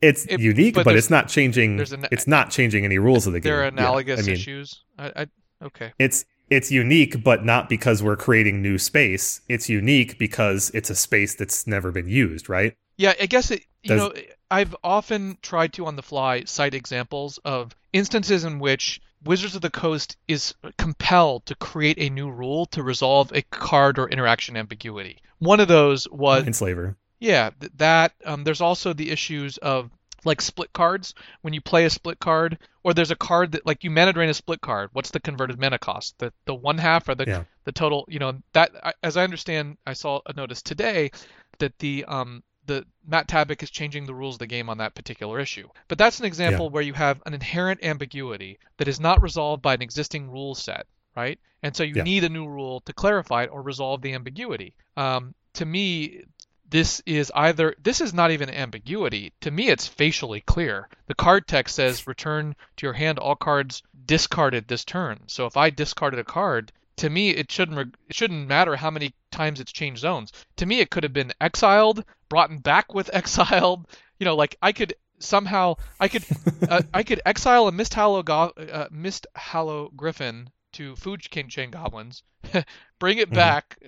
[0.00, 1.80] It's it- unique, but but, it's not changing.
[1.80, 3.50] an- it's not changing any rules of the game.
[3.50, 4.84] there are Yeah, analogous I mean, issues.
[4.98, 5.26] I, I
[5.66, 5.92] okay.
[5.98, 9.40] It's it's unique, but not because we're creating new space.
[9.48, 12.74] It's unique because it's a space that's never been used, right?
[12.96, 13.64] Yeah, I guess it.
[13.82, 14.12] You Does- know,
[14.50, 19.62] I've often tried to on the fly cite examples of instances in which Wizards of
[19.62, 24.56] the Coast is compelled to create a new rule to resolve a card or interaction
[24.56, 25.18] ambiguity.
[25.38, 26.96] One of those was Enslaver.
[27.20, 28.12] yeah, that.
[28.24, 29.90] Um, there's also the issues of
[30.24, 31.14] like split cards.
[31.42, 34.30] When you play a split card, or there's a card that like you mana drain
[34.30, 34.88] a split card.
[34.94, 36.18] What's the converted mana cost?
[36.18, 37.44] The the one half or the Yeah.
[37.64, 38.06] the total?
[38.08, 41.10] You know that I- as I understand, I saw a notice today
[41.58, 44.94] that the um the Matt Tabak is changing the rules of the game on that
[44.94, 45.68] particular issue.
[45.88, 49.74] But that's an example where you have an inherent ambiguity that is not resolved by
[49.74, 51.38] an existing rule set, right?
[51.62, 52.02] And so you Yeah.
[52.04, 54.74] need a new rule to clarify it or resolve the ambiguity.
[54.96, 56.22] Um, to me,
[56.70, 59.32] this is either this is not even ambiguity.
[59.40, 60.88] To me, it's facially clear.
[61.06, 65.20] The card text says return to your hand all cards discarded this turn.
[65.26, 69.14] So if I discarded a card, to me it shouldn't it shouldn't matter how many
[69.30, 70.32] times it's changed zones.
[70.56, 73.86] To me, it could have been exiled, brought back with exiled.
[74.18, 76.24] You know, like I could somehow I could
[76.68, 81.48] uh, I could exile a Mist Hollow Go- uh, Mist Hollow Griffin to Food King
[81.48, 82.22] Chain Goblins,
[82.98, 83.34] bring it Mhm.
[83.34, 83.78] back,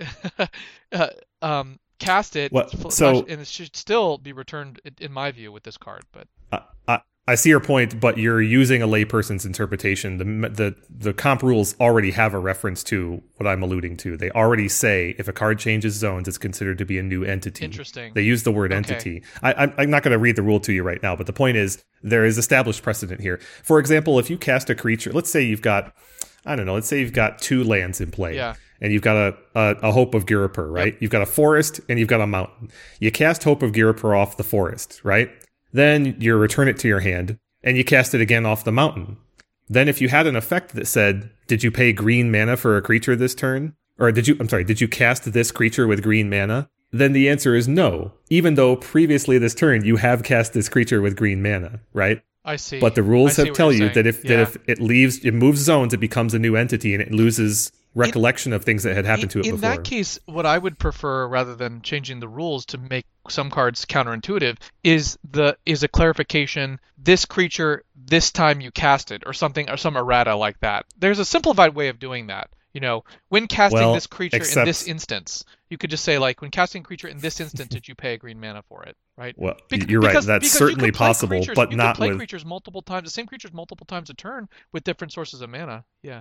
[0.93, 1.09] uh,
[1.43, 5.53] um, cast it, What- fl- so- and it should still be returned in- my view
[5.53, 6.03] with this card.
[6.13, 10.17] But I, I, I see your point, but you're using a layperson's interpretation.
[10.19, 14.17] The, the the comp rules already have a reference to what I'm alluding to.
[14.17, 17.65] They already say if a card changes zones, it's considered to be a new entity.
[17.65, 18.15] interesting.
[18.15, 18.79] They use the word Okay.
[18.79, 19.23] entity.
[19.43, 21.33] I, I'm, I'm not going to read the rule to you right now, but the
[21.33, 23.39] point is there is established precedent here.
[23.63, 25.95] For example, if you cast a creature, let's say you've got,
[26.45, 28.35] I don't know, let's say you've got two lands in play.
[28.35, 28.55] Yeah.
[28.81, 30.97] And you've got a, a, a Hope of Ghirapur, right?
[31.01, 32.71] You've got a forest and you've got a mountain.
[32.99, 35.31] You cast Hope of Ghirapur off the forest, right?
[35.73, 39.19] Then you return it to your hand and you cast it again off the mountain.
[39.69, 42.83] Then if you had an effect that said, did you pay green mana for a
[42.83, 43.75] creature this turn?
[43.99, 46.71] Or did you, I'm sorry, did you cast this creature with green mana?
[46.91, 51.01] Then the answer is no, even though previously this turn you have cast this creature
[51.01, 52.23] with green mana, right?
[52.45, 52.81] I see.
[52.81, 54.37] But the rules have tell you that if Yeah.
[54.37, 57.71] that if it leaves, it moves zones, it becomes a new entity and it loses
[57.95, 59.71] recollection of things that had happened to it in before.
[59.71, 63.85] that case, what I would prefer, rather than changing the rules to make some cards
[63.85, 66.79] counterintuitive, is the is a clarification.
[66.99, 70.87] This creature, this time you cast it, or something, or some errata like that.
[70.99, 72.51] There's a simplified way of doing that.
[72.73, 76.41] You know, when casting Well, this creature in this instance, you could just say like,
[76.41, 78.97] when casting a creature in this instance, did you pay a green mana for it?
[79.17, 79.35] Right?
[79.37, 80.11] well, Bec- you're right.
[80.11, 83.11] because- That's because certainly possible, creatures- but you not play with creatures multiple times, the
[83.11, 85.85] same creatures multiple times a turn with different sources of mana.
[86.05, 86.21] Yeah,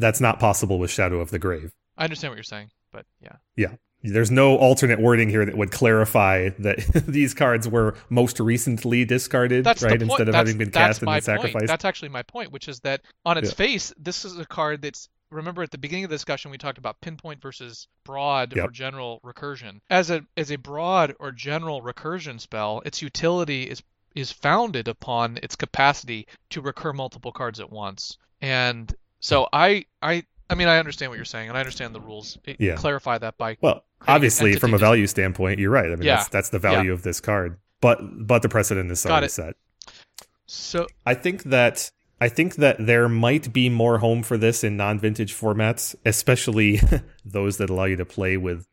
[0.00, 1.72] that's not possible with Shadow of the Grave.
[1.96, 3.36] I understand what you're saying, but yeah.
[3.56, 3.74] Yeah.
[4.02, 9.62] There's no alternate wording here that would clarify that these cards were most recently discarded,
[9.62, 10.00] That's right?
[10.00, 11.42] Instead of that's, having been cast and my then point.
[11.42, 11.66] sacrificed.
[11.68, 13.54] That's actually my point, which is that on its Yeah.
[13.56, 15.08] face, this is a card that's.
[15.30, 19.20] Remember at the beginning of the discussion, we talked about pinpoint versus broad or general
[19.24, 19.78] recursion.
[19.88, 23.80] As a as a broad or general recursion spell, its utility is
[24.16, 28.18] is founded upon its capacity to recur multiple cards at once.
[28.40, 32.00] And so I I I mean I understand what you're saying, and I understand the
[32.00, 32.36] rules.
[32.44, 32.74] It- Yeah.
[32.76, 35.86] Clarify that by Well, obviously, from a value standpoint, you're right.
[35.86, 36.16] I mean, Yeah.
[36.16, 37.56] that's that's the value of this card.
[37.80, 39.30] But but the precedent is Got already it.
[39.30, 39.54] set.
[40.46, 41.90] so I think that
[42.20, 46.80] I think that there might be more home for this in non-vintage formats, especially
[47.24, 48.66] those that allow you to play with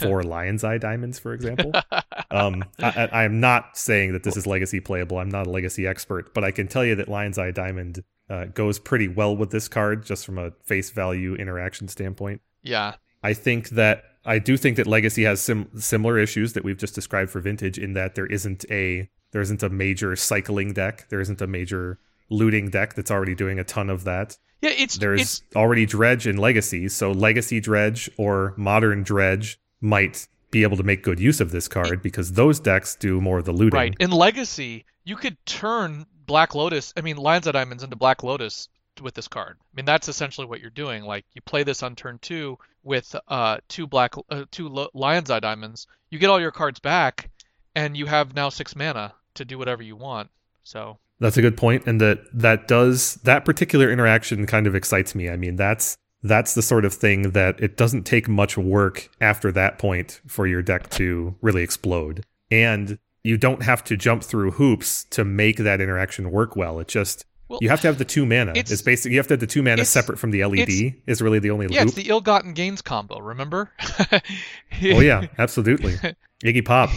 [0.00, 1.72] four lion's eye diamonds, for example.
[2.30, 5.18] um, I, I, I'm not saying that this is legacy playable.
[5.18, 8.46] I'm not a legacy expert, but I can tell you that lion's eye diamond uh,
[8.46, 12.40] goes pretty well with this card, just from a face value interaction standpoint.
[12.62, 12.94] yeah.
[13.22, 16.94] I think that I do think that Legacy has sim- similar issues that we've just
[16.94, 21.20] described for Vintage in that there isn't a there isn't a major cycling deck, there
[21.20, 21.98] isn't a major
[22.28, 24.36] looting deck that's already doing a ton of that.
[24.60, 30.28] Yeah, it's There's it's already Dredge in Legacy, so Legacy Dredge or Modern Dredge might
[30.54, 33.44] be able to make good use of this card because those decks do more of
[33.44, 33.76] the looting.
[33.76, 33.94] Right.
[33.98, 38.68] In Legacy, you could turn Black Lotus, I mean, Lion's Eye Diamonds into Black Lotus
[39.02, 39.56] with this card.
[39.60, 41.02] I mean, that's essentially what you're doing.
[41.02, 45.28] Like, you play this on turn two with uh, two Black, uh, two Lo- Lion's
[45.28, 45.88] Eye Diamonds.
[46.08, 47.30] You get all your cards back,
[47.74, 50.30] and you have now six mana to do whatever you want.
[50.62, 55.14] So, That's a good point, and that that does that particular interaction kind of excites
[55.16, 55.28] me.
[55.28, 59.52] I mean, that's that's the sort of thing that it doesn't take much work after
[59.52, 64.50] that point for your deck to really explode, and you don't have to jump through
[64.52, 66.80] hoops to make that interaction work well.
[66.80, 68.50] It just Well, you have to have the two mana.
[68.56, 70.94] it's- It's, basically you have to have the two mana separate from the LED.
[71.06, 71.88] Is really the only yeah, loop.
[71.88, 73.18] it's the ill-gotten gains combo.
[73.20, 73.70] Remember?
[74.10, 75.94] oh yeah, absolutely.
[76.44, 76.90] Iggy Pop.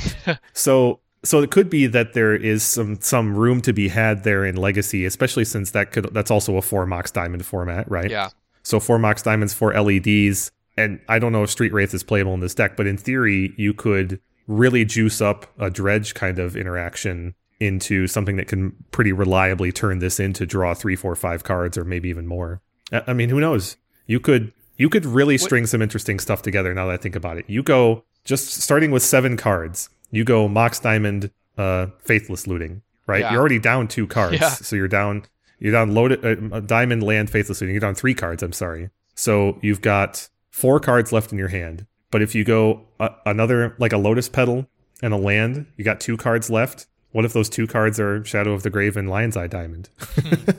[0.53, 4.45] So so it could be that there is some some room to be had there
[4.45, 8.09] in Legacy, especially since that could that's also a four Mox Diamond format, right?
[8.09, 8.29] yeah.
[8.67, 12.33] So four Mox Diamonds, four LEDs, and I don't know if Street Wraith is playable
[12.33, 16.57] in this deck, but in theory, you could really juice up a dredge kind of
[16.57, 21.77] interaction into something that can pretty reliably turn this into draw three, four, five cards,
[21.77, 22.61] or maybe even more.
[22.91, 23.77] I mean, who knows?
[24.05, 26.73] You could you could really string some interesting stuff together.
[26.73, 29.87] Now that I think about it, you go just starting with seven cards.
[30.11, 33.21] You go Mox Diamond, uh, Faithless Looting, right?
[33.21, 33.31] Yeah.
[33.31, 34.49] You're already down two cards, Yeah.
[34.49, 35.23] so you're down
[35.59, 37.73] you're down loaded uh, Diamond Land Faithless Looting.
[37.73, 38.43] You're down three cards.
[38.43, 38.89] I'm sorry.
[39.15, 41.85] So you've got four cards left in your hand.
[42.11, 44.67] But if you go uh, another like a Lotus Petal
[45.01, 46.87] and a land, you got two cards left.
[47.11, 49.89] What if those two cards are Shadow of the Grave and Lion's Eye Diamond?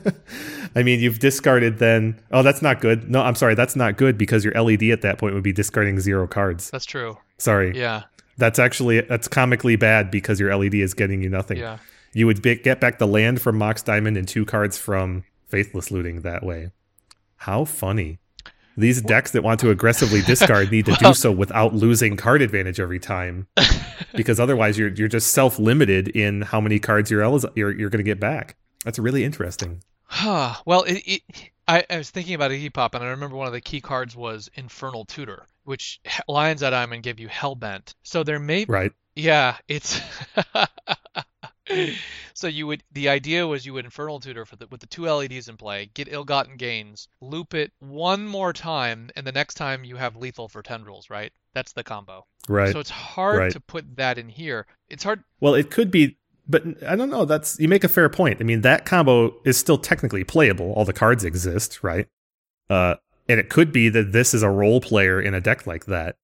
[0.74, 2.20] I mean, you've discarded then.
[2.32, 3.10] Oh, that's not good.
[3.10, 6.00] No, I'm sorry, that's not good because your LED at that point would be discarding
[6.00, 6.70] zero cards.
[6.70, 7.16] That's true.
[7.38, 7.78] Sorry.
[7.78, 8.04] Yeah.
[8.38, 11.58] That's actually that's comically bad because your LED is getting you nothing.
[11.58, 11.78] Yeah.
[12.12, 15.90] You would be, get back the land from Mox Diamond and two cards from Faithless
[15.90, 16.70] Looting that way.
[17.36, 18.18] How funny.
[18.76, 22.78] These decks that want to aggressively discard need to do so without losing card advantage
[22.78, 23.48] every time,
[24.14, 27.90] because otherwise you're you're just self limited in how many cards you're eliz- you're, you're
[27.90, 28.56] going to get back.
[28.84, 29.82] That's really interesting.
[30.64, 31.22] well, it, it,
[31.66, 34.16] I, I was thinking about a pop, and I remember one of the key cards
[34.16, 37.94] was Infernal Tutor, which Lion's Eye Diamond give you Hellbent.
[38.04, 38.92] So there may, Right.
[39.16, 40.00] yeah, it's.
[42.34, 45.04] so you would the idea was you would Infernal Tutor for the, with the two
[45.04, 49.84] LEDs in play, get ill-gotten gains, loop it one more time, and the next time
[49.84, 51.32] you have lethal for tendrils, right?
[51.54, 52.24] That's the combo.
[52.48, 52.72] Right.
[52.72, 53.52] So it's hard Right.
[53.52, 54.66] to put that in here.
[54.88, 55.24] It's hard.
[55.40, 56.16] Well, it could be,
[56.48, 57.24] but I don't know.
[57.24, 58.38] That's you make a fair point.
[58.40, 60.72] I mean, that combo is still technically playable.
[60.72, 62.06] All the cards exist, right?
[62.70, 62.94] Uh,
[63.28, 66.16] and it could be that this is a role player in a deck like that.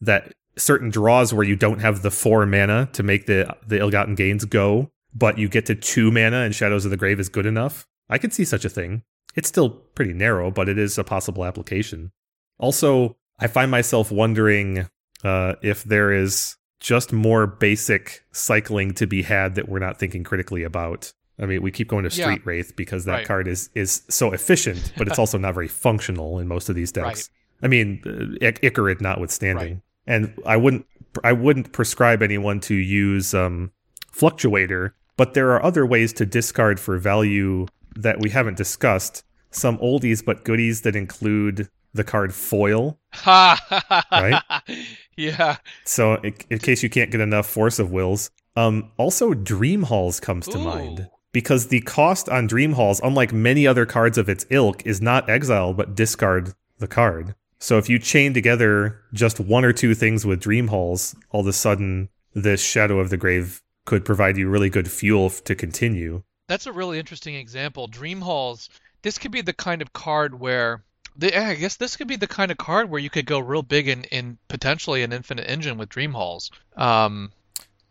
[0.00, 4.14] That certain draws where you don't have the four mana to make the the ill-gotten
[4.14, 7.46] gains go, but you get to two mana and Shadows of the Grave is good
[7.46, 7.86] enough.
[8.08, 9.02] I could see such a thing.
[9.34, 12.12] It's still pretty narrow, but it is a possible application.
[12.58, 14.88] Also, I find myself wondering
[15.24, 20.24] uh, if there is just more basic cycling to be had that we're not thinking
[20.24, 21.12] critically about.
[21.40, 22.24] I mean, we keep going to Yeah.
[22.26, 23.26] Street Wraith because that Right.
[23.26, 26.92] card is is so efficient, but it's also not very functional in most of these
[26.92, 27.30] decks.
[27.62, 27.64] Right.
[27.64, 30.86] I mean, uh, Ichorid notwithstanding, and I wouldn't
[31.22, 33.72] I wouldn't prescribe anyone to use um,
[34.12, 39.24] Fluctuator, but there are other ways to discard for value that we haven't discussed.
[39.50, 44.42] Some oldies but goodies that include the card Foil, right?
[45.16, 45.58] Yeah.
[45.84, 50.18] so, in, in case you can't get enough Force of Wills, um, also Dream Halls
[50.18, 50.64] comes to Ooh.
[50.64, 55.00] mind because the cost on Dream Halls, unlike many other cards of its ilk, is
[55.00, 57.34] not exile but discard the card.
[57.62, 61.46] So if you chain together just one or two things with Dream Halls, all of
[61.46, 66.24] a sudden this Shadow of the Grave could provide you really good fuel to continue.
[66.48, 67.86] That's a really interesting example.
[67.86, 68.68] Dream Halls.
[69.02, 70.82] This could be the kind of card where
[71.16, 73.62] the, I guess this could be the kind of card where you could go real
[73.62, 76.50] big in, in potentially an infinite engine with Dream Halls.
[76.76, 77.30] Um,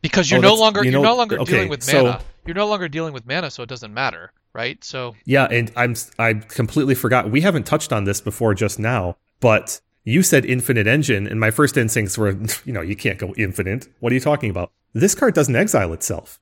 [0.02, 2.22] because you're Oh, no longer you are know- no longer okay, dealing with so- mana.
[2.46, 4.84] You're no longer dealing with mana, so it doesn't matter, right?
[4.84, 7.30] So Yeah, and I'm I completely forgot.
[7.32, 11.52] We haven't touched on this before just now, but you said infinite engine, and my
[11.52, 12.32] first instincts were,
[12.66, 13.88] you know, you can't go infinite.
[14.00, 14.72] What are you talking about?
[14.94, 16.40] This card doesn't exile itself.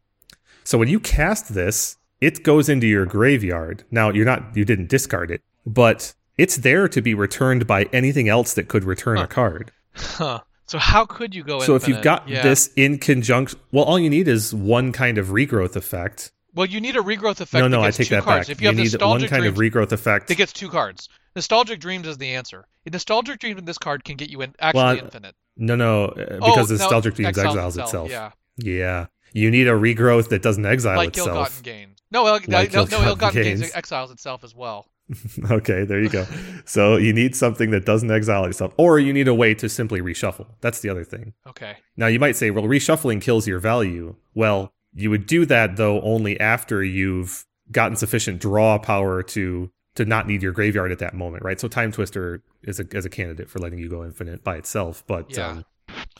[0.64, 3.84] So when you cast this, it goes into your graveyard.
[3.90, 8.30] Now you're not you didn't discard it, but it's there to be returned by anything
[8.30, 9.24] else that could return Huh.
[9.24, 9.72] a card.
[9.96, 10.40] huh.
[10.68, 11.66] So how could you go infinite?
[11.66, 12.44] So if you've got Yeah.
[12.44, 16.32] this in conjunction, well, all you need is one kind of regrowth effect.
[16.54, 18.48] Well, you need a regrowth effect no, no, I take two that cards.
[18.48, 18.52] back.
[18.56, 20.28] If you, have need one kind dreams, of regrowth effect.
[20.28, 21.10] that gets two cards.
[21.36, 22.66] Nostalgic Dreams is the answer.
[22.86, 25.36] A Nostalgic Dream in this card can get you in actually Well, infinite.
[25.58, 28.34] No, no, uh, Oh, because the no, nostalgic dreams exiles exiles itself, itself.
[28.58, 28.72] Yeah.
[28.74, 29.06] Yeah.
[29.34, 31.28] You need a regrowth that doesn't exile like itself.
[31.30, 31.96] ill-gotten gain.
[32.12, 33.76] No, Ill- Like no, no, ill-gotten ill-gotten gains gains.
[33.76, 34.88] exiles itself as well.
[35.52, 36.26] okay, there you go.
[36.66, 40.02] so you need something that doesn't exile itself, or you need a way to simply
[40.02, 40.46] reshuffle.
[40.62, 41.34] That's the other thing.
[41.48, 41.76] Okay.
[41.98, 44.16] Now you might say, well, reshuffling kills your value.
[44.34, 50.06] Well, you would do that though only after you've gotten sufficient draw power to to
[50.06, 51.60] not need your graveyard at that moment, right?
[51.60, 55.36] So Timetwister is a is a candidate for letting you go infinite by itself, but
[55.36, 55.48] Yeah.
[55.50, 55.66] um,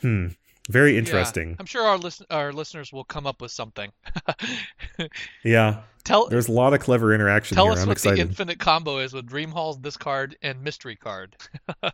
[0.02, 0.26] hmm,
[0.68, 0.98] very Yeah.
[0.98, 1.56] interesting.
[1.58, 3.90] I'm sure our listen- our listeners will come up with something.
[5.42, 7.72] Yeah, tell there's a lot of clever interaction tell here.
[7.72, 8.18] us I'm what excited.
[8.18, 11.36] the infinite combo is with Dream Halls, this card, and Mystery card.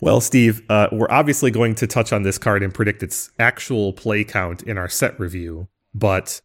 [0.00, 3.92] well, Steve, uh, we're obviously going to touch on this card and predict its actual
[3.92, 6.40] play count in our set review, but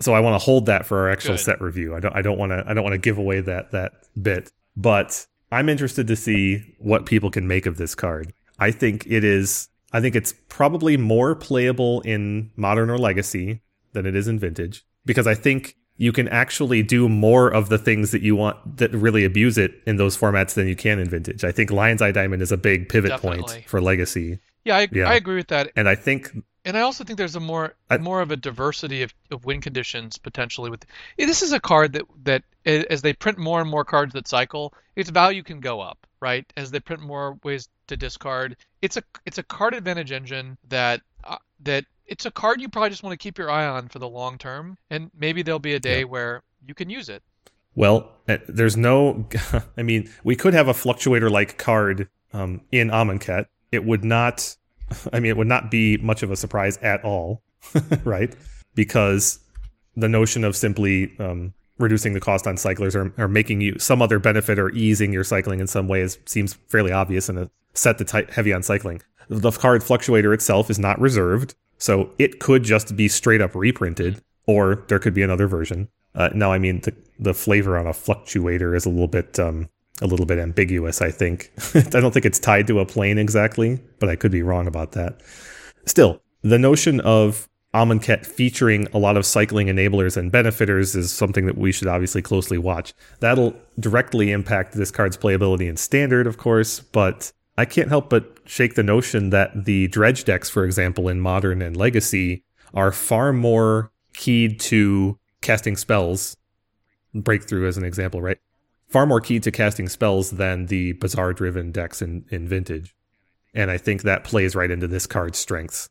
[0.00, 1.40] so I want to hold that for our actual Good.
[1.40, 1.94] set review.
[1.94, 2.14] I don't.
[2.16, 2.64] I don't want to.
[2.66, 7.06] I don't want to give away that that bit, but I'm interested to see what
[7.06, 8.32] people can make of this card.
[8.58, 9.68] I think it is.
[9.92, 14.84] I think it's probably more playable in modern or legacy than it is in vintage
[15.06, 18.92] because I think you can actually do more of the things that you want that
[18.92, 21.42] really abuse it in those formats than you can in vintage.
[21.44, 23.42] I think Lion's Eye Diamond is a big pivot Definitely.
[23.42, 25.08] point for legacy, yeah, I, Yeah.
[25.08, 25.70] I agree with that.
[25.76, 26.30] and I think
[26.66, 29.60] And I also think there's a more I- more of a diversity of, of win
[29.60, 30.84] conditions potentially with
[31.16, 34.74] this is a card that that as they print more and more cards that cycle,
[34.96, 36.44] its value can go up, right?
[36.56, 38.56] As they print more ways to discard.
[38.82, 42.90] It's a it's a card advantage engine that uh, that it's a card you probably
[42.90, 45.74] just want to keep your eye on for the long term and maybe there'll be
[45.74, 47.22] a day where you can use it.
[47.76, 49.28] Well, uh, there's no.
[49.76, 53.46] I mean, we could have a fluctuator like card um, in Amonkhet.
[53.70, 54.56] It would not.
[55.12, 57.42] I mean, it would not be much of a surprise at all,
[58.04, 58.34] right?
[58.74, 59.40] Because
[59.96, 64.02] the notion of simply um, reducing the cost on cyclers or, or making you some
[64.02, 68.10] other benefit or easing your cycling in some ways seems fairly obvious in a set
[68.10, 69.02] hi- heavy on cycling.
[69.28, 74.22] The card Fluctuator itself is not reserved, so it could just be straight up reprinted,
[74.46, 75.88] or there could be another version.
[76.14, 79.68] Uh, now, I mean, the, the flavor on a Fluctuator is a little bit um,
[80.02, 81.00] a little bit ambiguous.
[81.00, 84.42] I think I don't think it's tied to a plane exactly, but I could be
[84.42, 85.20] wrong about that.
[85.86, 91.46] Still, the notion of Amonkhet featuring a lot of cycling enablers and benefitters is something
[91.46, 92.94] that we should obviously closely watch.
[93.20, 98.38] That'll directly impact this card's playability in standard, of course, but I can't help but
[98.46, 103.32] shake the notion that the dredge decks, for example, in modern and legacy, are far
[103.32, 106.36] more keyed to casting spells.
[107.14, 108.38] Breakthrough as an example, right?
[108.88, 112.94] Far more key to casting spells than the Bazaar driven decks in, in vintage.
[113.52, 115.88] And I think that plays right into this card's strengths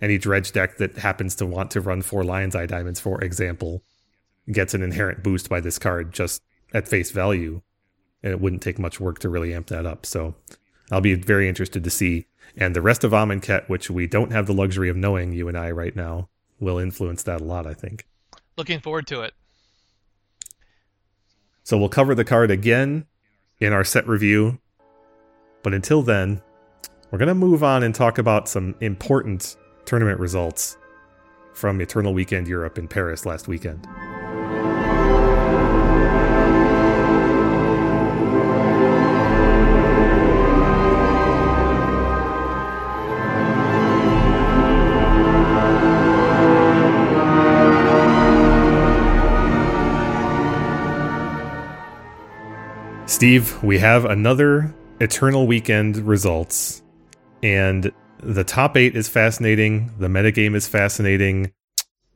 [0.00, 3.82] any dredge deck that happens to want to run four Lion's Eye Diamonds, for example,
[4.50, 6.42] gets an inherent boost by this card just
[6.72, 7.62] at face value.
[8.22, 10.04] And it wouldn't take much work to really amp that up.
[10.04, 10.34] So
[10.90, 12.26] I'll be very interested to see.
[12.56, 15.56] And the rest of Amonkhet, which we don't have the luxury of knowing, you and
[15.56, 16.28] I, right now,
[16.58, 18.06] will influence that a lot, I think.
[18.56, 19.34] Looking forward to it.
[21.68, 23.04] So we'll cover the card again
[23.60, 24.58] in our set review.
[25.62, 26.40] But until then,
[27.10, 29.54] we're going to move on and talk about some important
[29.84, 30.78] tournament results
[31.52, 33.86] from Eternal Weekend Europe in Paris last weekend.
[53.18, 56.84] Steve, we have another Eternal Weekend results,
[57.42, 57.90] and
[58.22, 59.90] the top eight is fascinating.
[59.98, 61.50] The metagame is fascinating.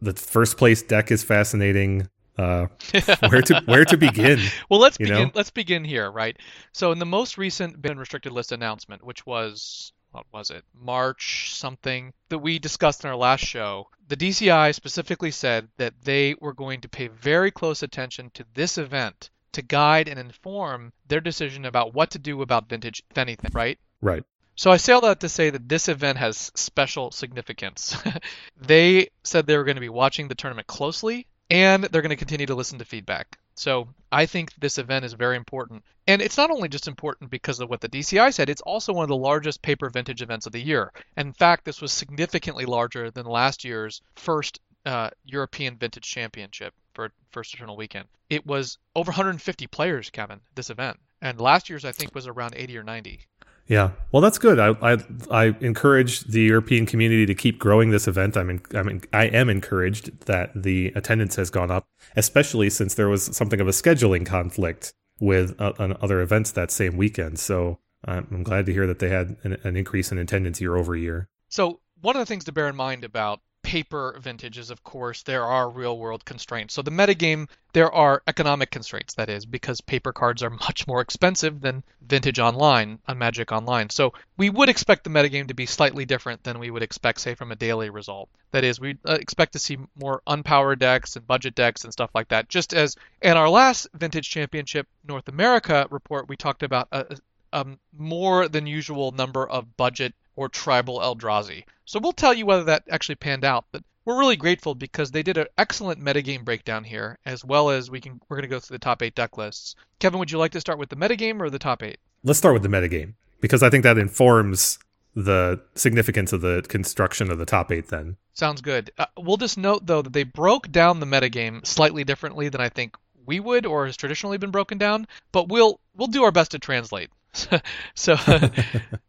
[0.00, 2.08] The first place deck is fascinating.
[2.38, 2.68] Uh,
[3.28, 4.38] where to where to begin?
[4.70, 5.14] well, let's begin.
[5.14, 5.30] Know?
[5.34, 6.36] Let's begin here, right?
[6.70, 11.52] So, in the most recent bin restricted list announcement, which was what was it, March
[11.52, 16.54] something that we discussed in our last show, the DCI specifically said that they were
[16.54, 21.64] going to pay very close attention to this event to guide and inform their decision
[21.64, 23.78] about what to do about vintage, if anything, right?
[24.00, 24.24] Right.
[24.54, 27.96] So I say all that to say that this event has special significance.
[28.60, 32.16] they said they were going to be watching the tournament closely and they're going to
[32.16, 33.38] continue to listen to feedback.
[33.54, 35.84] So I think this event is very important.
[36.06, 39.04] And it's not only just important because of what the DCI said, it's also one
[39.04, 40.92] of the largest paper vintage events of the year.
[41.16, 46.74] And in fact, this was significantly larger than last year's first uh, European Vintage Championship
[46.92, 48.06] for First Eternal Weekend.
[48.30, 50.98] It was over 150 players, Kevin, this event.
[51.20, 53.20] And last year's, I think, was around 80 or 90.
[53.68, 54.58] Yeah, well, that's good.
[54.58, 54.98] I, I,
[55.30, 58.36] I encourage the European community to keep growing this event.
[58.36, 61.86] I'm in, I'm in, I am encouraged that the attendance has gone up,
[62.16, 66.96] especially since there was something of a scheduling conflict with uh, other events that same
[66.96, 67.38] weekend.
[67.38, 70.96] So I'm glad to hear that they had an, an increase in attendance year over
[70.96, 71.28] year.
[71.48, 73.40] So one of the things to bear in mind about
[73.72, 76.74] paper vintages, of course, there are real world constraints.
[76.74, 81.00] So the metagame, there are economic constraints, that is, because paper cards are much more
[81.00, 83.88] expensive than vintage online on Magic Online.
[83.88, 87.34] So we would expect the metagame to be slightly different than we would expect, say,
[87.34, 88.28] from a daily result.
[88.50, 92.10] That is, we uh, expect to see more unpowered decks and budget decks and stuff
[92.14, 92.50] like that.
[92.50, 97.16] Just as in our last Vintage Championship North America report, we talked about a,
[97.54, 97.66] a
[97.96, 101.64] more than usual number of budget or tribal Eldrazi.
[101.84, 105.22] So we'll tell you whether that actually panned out, but we're really grateful because they
[105.22, 108.58] did an excellent metagame breakdown here, as well as we can we're going to go
[108.58, 109.76] through the top eight deck lists.
[109.98, 111.98] Kevin, would you like to start with the metagame or the top eight?
[112.24, 114.78] Let's start with the metagame because I think that informs
[115.14, 117.88] the significance of the construction of the top eight.
[117.88, 118.90] Then sounds good.
[118.98, 122.70] Uh, we'll just note though that they broke down the metagame slightly differently than I
[122.70, 126.52] think we would or has traditionally been broken down, but we'll we'll do our best
[126.52, 127.10] to translate.
[127.94, 128.16] so,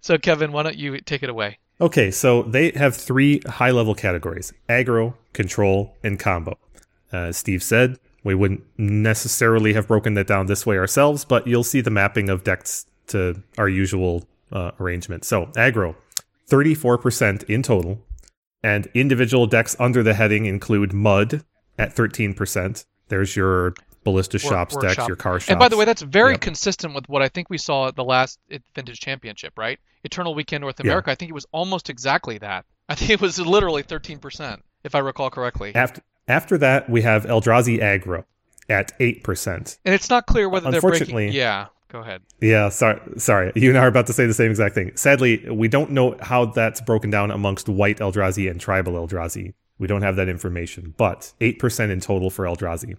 [0.02, 1.60] so Kevin, why don't you take it away?
[1.82, 6.58] Okay, so they have three high level categories aggro, control, and combo.
[7.12, 11.64] Uh, Steve said we wouldn't necessarily have broken that down this way ourselves, but you'll
[11.64, 15.26] see the mapping of decks to our usual uh, arrangement.
[15.26, 15.96] So, aggro,
[16.50, 18.02] 34% in total,
[18.64, 21.44] and individual decks under the heading include Mud
[21.78, 22.86] at 13%.
[23.10, 23.74] There's your
[24.04, 25.08] ballista shops decks, shop.
[25.08, 25.50] your car shops.
[25.50, 26.42] And by the way, that's very yep.
[26.42, 28.40] consistent with what I think we saw at the last
[28.76, 29.80] Vintage Championship, right?
[30.04, 31.10] Eternal Weekend North America.
[31.10, 31.14] Yeah.
[31.14, 32.66] I think it was almost exactly that.
[32.90, 35.74] I think it was literally 13%, if I recall correctly.
[35.74, 38.24] After after that, we have Eldrazi Aggro
[38.70, 39.78] at 8%.
[39.84, 41.38] And it's not clear whether Unfortunately, they're breaking.
[41.38, 42.22] Yeah, go ahead.
[42.40, 43.52] Yeah, sorry, sorry.
[43.56, 44.96] You and I are about to say the same exact thing.
[44.96, 49.54] Sadly, we don't know how that's broken down amongst white Eldrazi and tribal Eldrazi.
[49.80, 52.96] We don't have that information, but 8% in total for Eldrazi.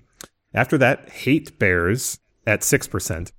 [0.54, 3.32] After that, Hate Bears at 6%.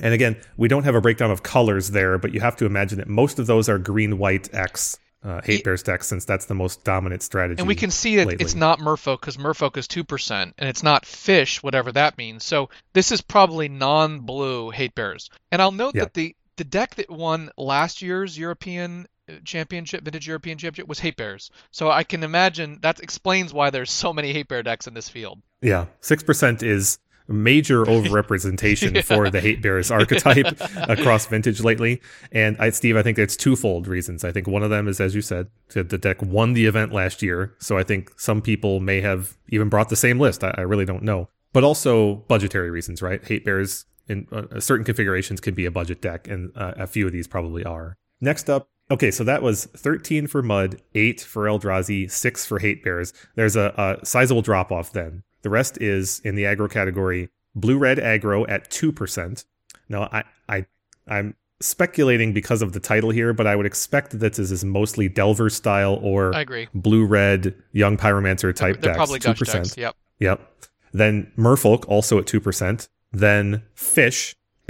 [0.00, 2.98] And again, we don't have a breakdown of colors there, but you have to imagine
[2.98, 6.54] that most of those are green, white, X uh, hate bears decks, since that's the
[6.54, 7.58] most dominant strategy.
[7.58, 8.44] And we can see that lately.
[8.44, 12.44] it's not Merfolk because Merfolk is two percent, and it's not Fish, whatever that means.
[12.44, 15.30] So this is probably non-blue hate bears.
[15.50, 16.04] And I'll note Yeah.
[16.04, 19.06] that the the deck that won last year's European
[19.44, 21.50] championship, vintage European championship, was hate bears.
[21.70, 25.08] So I can imagine that explains why there's so many hate bear decks in this
[25.08, 25.40] field.
[25.60, 26.98] Yeah, six percent is
[27.28, 30.58] major overrepresentation for the hate bears archetype
[30.88, 32.00] across vintage lately.
[32.32, 34.24] And I, Steve, I think it's twofold reasons.
[34.24, 37.22] I think one of them is, as you said, the deck won the event last
[37.22, 40.44] year, so I think some people may have even brought the same list.
[40.44, 43.24] I, I really don't know, but also budgetary reasons, right?
[43.26, 47.06] Hate bears in uh, certain configurations can be a budget deck, and uh, a few
[47.06, 47.96] of these probably are.
[48.20, 48.68] Next up.
[48.90, 53.12] Okay, so that was 13 for Mud, 8 for Eldrazi, 6 for Hate Bears.
[53.34, 55.24] There's a, a sizable drop off then.
[55.42, 59.44] The rest is in the aggro category blue red aggro at 2%.
[59.88, 60.66] Now, I, I,
[61.08, 65.08] I'm speculating because of the title here, but I would expect that this is mostly
[65.08, 66.68] Delver style or I agree.
[66.74, 68.96] blue red young pyromancer type They're decks.
[68.96, 69.52] probably 2%.
[69.52, 69.76] decks.
[69.76, 69.96] Yep.
[70.20, 70.52] Yep.
[70.92, 72.88] Then Merfolk also at 2%.
[73.12, 74.36] Then Fish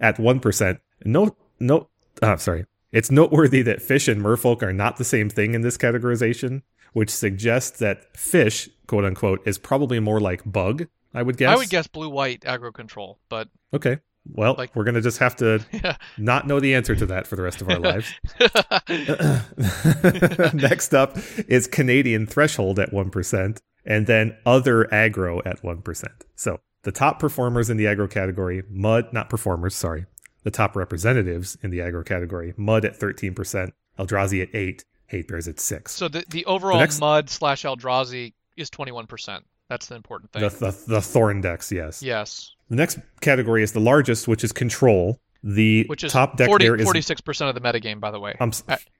[0.00, 0.78] at 1%.
[1.04, 1.88] No, no,
[2.22, 2.66] uh, sorry.
[2.94, 7.10] It's noteworthy that Fish and Merfolk are not the same thing in this categorization, which
[7.10, 11.52] suggests that Fish, quote unquote, is probably more like Bug, I would guess.
[11.52, 13.98] I would guess blue white aggro control, but Okay.
[14.26, 15.96] Well, Like- we're going to just have to yeah.
[16.16, 18.14] not know the answer to that for the rest of our lives.
[20.54, 21.18] Next up
[21.48, 26.04] is Canadian Threshold at 1%, and then Other Aggro at 1%.
[26.36, 30.06] So the top performers in the aggro category, Mud, not performers, sorry.
[30.44, 35.46] The top representatives in the aggro category, Mud at 13%, Eldrazi at 8 Hate Bears
[35.48, 39.40] at 6 so the the overall next- mud slash Eldrazi is 21%.
[39.68, 40.42] That's the important thing.
[40.42, 42.02] the, the, the Thorn decks, yes.
[42.02, 42.54] yes.
[42.68, 45.20] The next category is the largest, which is Control.
[45.42, 48.34] The Which is top deck 40, there is 46% of the metagame, by the way.
[48.40, 48.50] I'm,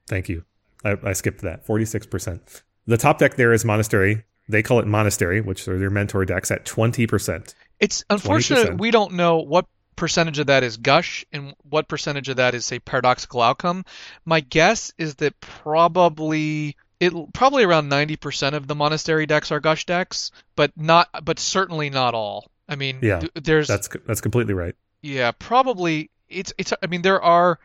[0.07, 0.43] thank you.
[0.83, 1.65] I, I skipped that.
[1.65, 2.61] Forty-six percent.
[2.85, 4.23] The top deck there is Monastery.
[4.47, 7.55] They call it Monastery, which are their mentor decks at twenty percent.
[7.79, 8.77] It's unfortunate 20%.
[8.77, 9.65] we don't know what
[9.95, 13.85] percentage of that is gush and what percentage of that is say paradoxical outcome.
[14.25, 19.85] My guess is that probably it probably around 90% of the monastery decks are gush
[19.85, 22.49] decks, but not but certainly not all.
[22.67, 24.75] I mean, Yeah, th- there's That's that's completely right.
[25.01, 27.59] yeah, probably it's it's I mean there are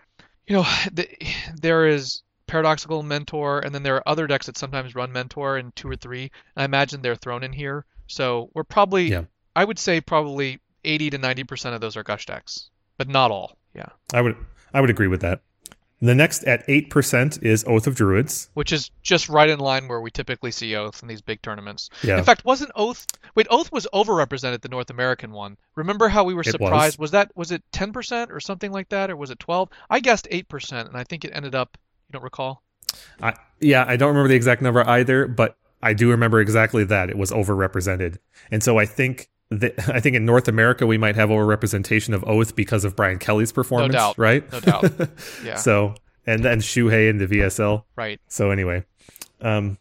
[0.47, 0.63] you know
[0.93, 1.09] the,
[1.61, 5.71] there is paradoxical mentor and then there are other decks that sometimes run mentor in
[5.77, 6.31] 2 or 3.
[6.57, 7.85] I imagine they're thrown in here.
[8.09, 9.25] So, we're probably Yeah.
[9.55, 13.57] I would say probably 80 to 90% of those are gush decks, but not all.
[13.75, 13.89] Yeah.
[14.13, 14.37] I would
[14.73, 15.41] I would agree with that.
[16.03, 18.49] The next at eight percent is Oath of Druids.
[18.55, 21.91] Which is just right in line where we typically see Oath in these big tournaments.
[22.03, 25.57] Yeah, In fact, wasn't Oath Wait, Oath was overrepresented the North American one.
[25.77, 26.53] Remember how we were It was.
[26.53, 26.99] surprised?
[26.99, 27.11] Was.
[27.11, 29.69] that was it 10% or something like that or was it 12?
[29.91, 31.77] I guessed 8% and I think it ended up
[32.09, 32.63] you don't recall?
[33.23, 33.85] I, yeah.
[33.87, 37.31] I don't remember the exact number either, but I do remember exactly that it was
[37.31, 38.19] overrepresented,
[38.51, 39.29] and so I think.
[39.51, 43.19] That I think in North America we might have overrepresentation of Oath because of Brian
[43.19, 44.19] Kelly's performance, doubt.
[44.19, 44.51] right?
[44.53, 44.93] No doubt.
[45.45, 45.57] Yeah.
[45.57, 45.95] So
[46.27, 47.85] and then Shuhei in the VSL.
[47.97, 48.21] Right.
[48.29, 48.85] So anyway,
[49.41, 49.79] um,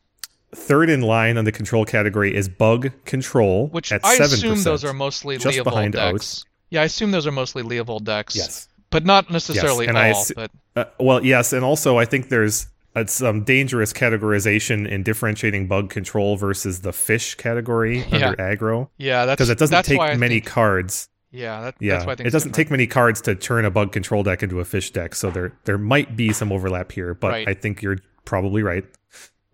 [0.55, 4.21] third in line on the control category is Bug Control, Which at I 7%.
[4.21, 6.45] assume those are mostly just Leovold behind decks.
[6.71, 8.35] Yeah, I assume those are mostly Leovold decks.
[8.35, 8.67] yes.
[8.91, 12.67] But not necessarily and all, I but Uh, well, yes, and also I think there's
[12.99, 18.29] uh, some dangerous categorization in differentiating Bug Control versus the Fish category Yeah.
[18.29, 21.09] under aggro yeah, that's because it doesn't take many think- cards.
[21.31, 22.55] yeah, that, Yeah, that's why I think it doesn't different.
[22.67, 25.15] take many cards to turn a Bug Control deck into a Fish deck.
[25.15, 27.47] So there there might be some overlap here, but Right.
[27.47, 28.85] I think you're probably right.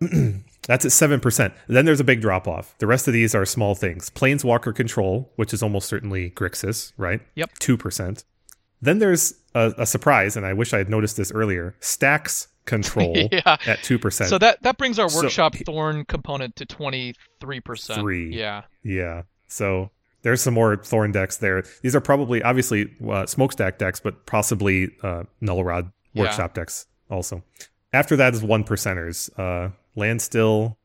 [0.68, 1.54] That's at seven percent.
[1.68, 2.74] Then there's a big drop off.
[2.78, 4.10] The rest of these are small things.
[4.10, 7.20] Planeswalker Control, which is almost certainly Grixis, right?
[7.36, 7.50] Yep.
[7.60, 8.24] Two percent.
[8.82, 11.74] Then there's a, a surprise, and I wish I had noticed this earlier.
[11.80, 13.56] Stacks Control yeah.
[13.66, 14.28] at two percent.
[14.28, 17.14] So that that brings our So- workshop thorn component to 23%.
[18.00, 18.34] Three.
[18.34, 18.62] Yeah.
[18.82, 19.22] Yeah.
[19.46, 19.90] So
[20.22, 21.62] there's some more thorn decks there.
[21.82, 26.22] These are probably obviously uh, smokestack decks, but possibly uh, null rod Yeah.
[26.24, 27.42] workshop decks also.
[27.92, 30.76] After that is one percenters, uh, Landstill,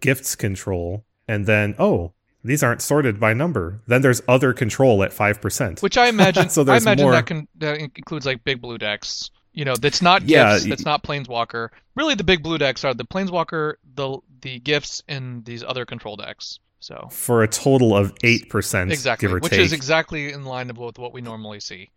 [0.00, 2.12] gifts control, and then oh
[2.44, 3.80] these aren't sorted by number.
[3.86, 5.80] Then there's other control at five percent.
[5.82, 9.30] Which I imagine So I imagine more- that can that includes like big blue decks.
[9.54, 11.68] You know, that's not Yeah, gifts, that's not planeswalker.
[11.94, 16.16] Really the big blue decks are the planeswalker, the the gifts and these other control
[16.16, 16.58] decks.
[16.80, 19.60] So for a total of eight percent, exactly, give or which take.
[19.60, 21.90] is exactly in line with what we normally see.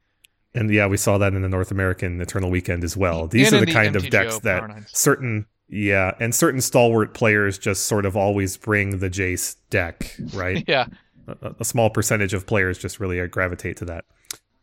[0.53, 3.27] And yeah, we saw that in the North American Eternal Weekend as well.
[3.27, 7.85] These And are the kind of decks that certain yeah, and certain stalwart players just
[7.85, 10.63] sort of always bring the Jace deck, right?
[10.67, 10.85] Yeah.
[11.27, 14.05] a, a small percentage of players just really gravitate to that.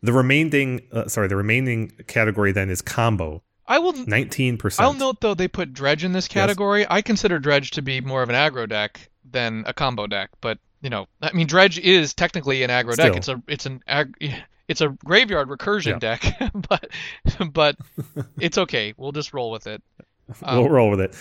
[0.01, 3.41] The remaining, uh, sorry, the remaining category then is combo.
[3.67, 3.93] I will.
[3.93, 4.85] Nineteen percent.
[4.85, 6.85] I'll note though they put dredge in this category.
[6.89, 10.59] I consider dredge to be more of an aggro deck than a combo deck, but
[10.81, 13.15] you know, I mean, dredge is technically an aggro deck.
[13.15, 14.15] It's a it's an ag-
[14.67, 16.17] it's a graveyard recursion Yeah.
[16.17, 16.89] deck, but
[17.53, 17.77] but
[18.37, 18.93] it's okay.
[18.97, 19.81] We'll just roll with it.
[20.43, 21.15] Um, we'll roll with it.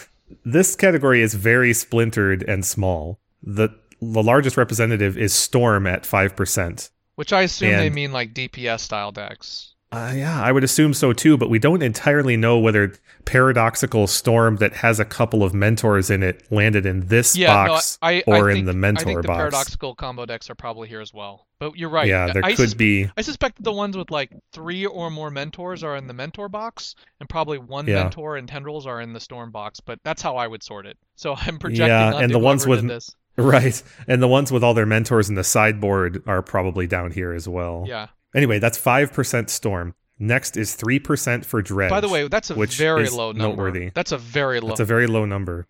[0.45, 3.21] This category is very splintered and small.
[3.43, 3.69] The
[4.01, 6.91] the largest representative is Storm at five percent.
[7.17, 9.72] which I assume they mean like DPS style decks.
[9.93, 12.95] Uh, yeah, I would assume so too, but we don't entirely know whether
[13.27, 17.99] Paradoxical Storm that has a couple of mentors in it landed in this Yeah, box
[18.03, 19.37] no, I, I or think, in the mentor I think the box.
[19.39, 21.47] paradoxical combo decks are probably here as well.
[21.59, 22.09] But you're right.
[22.09, 23.09] yeah, there I could sus- be.
[23.17, 26.95] I suspect the ones with like three or more mentors are in the mentor box,
[27.21, 28.03] and probably one Yeah.
[28.03, 29.79] mentor and tendrils are in the storm box.
[29.81, 30.97] But that's how I would sort it.
[31.17, 33.15] So I'm projecting Yeah, and the ones with- this.
[33.39, 33.83] Right.
[34.07, 37.49] And the ones with all their mentors in the sideboard are probably down here as
[37.49, 37.87] well.
[37.89, 38.09] Yeah.
[38.35, 39.95] Anyway, that's 5% Storm.
[40.19, 41.91] Next is 3% for Dredge.
[41.91, 43.49] By the way, that's a very low number.
[43.49, 43.91] noteworthy.
[43.95, 44.69] That's a very low.
[44.69, 45.67] That's a very low number.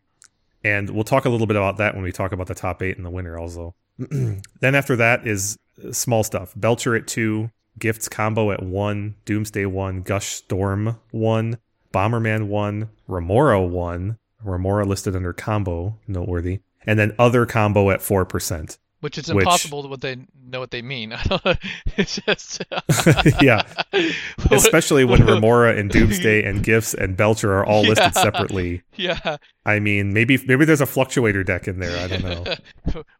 [0.64, 2.96] And we'll talk a little bit about that when we talk about the top eight
[2.96, 3.74] in the winner also.
[3.98, 5.58] then after that is
[5.90, 6.52] small stuff.
[6.54, 11.58] Belcher at two, Gifts combo at one, Doomsday one, Gush Storm one,
[11.92, 16.60] Bomberman one, Remora one, Remora listed under combo, noteworthy.
[16.86, 18.76] And then other combo at 4%.
[19.02, 21.12] Which is which- impossible to what they know what they mean.
[21.12, 21.54] I don't know.
[21.96, 22.64] It's just
[23.42, 23.62] yeah.
[24.50, 28.82] Especially when Remora and Doomsday and Gifts and Belcher are all listed separately.
[28.96, 29.36] yeah.
[29.66, 31.96] I mean, maybe maybe there's a fluctuator deck in there.
[32.02, 32.54] I don't know.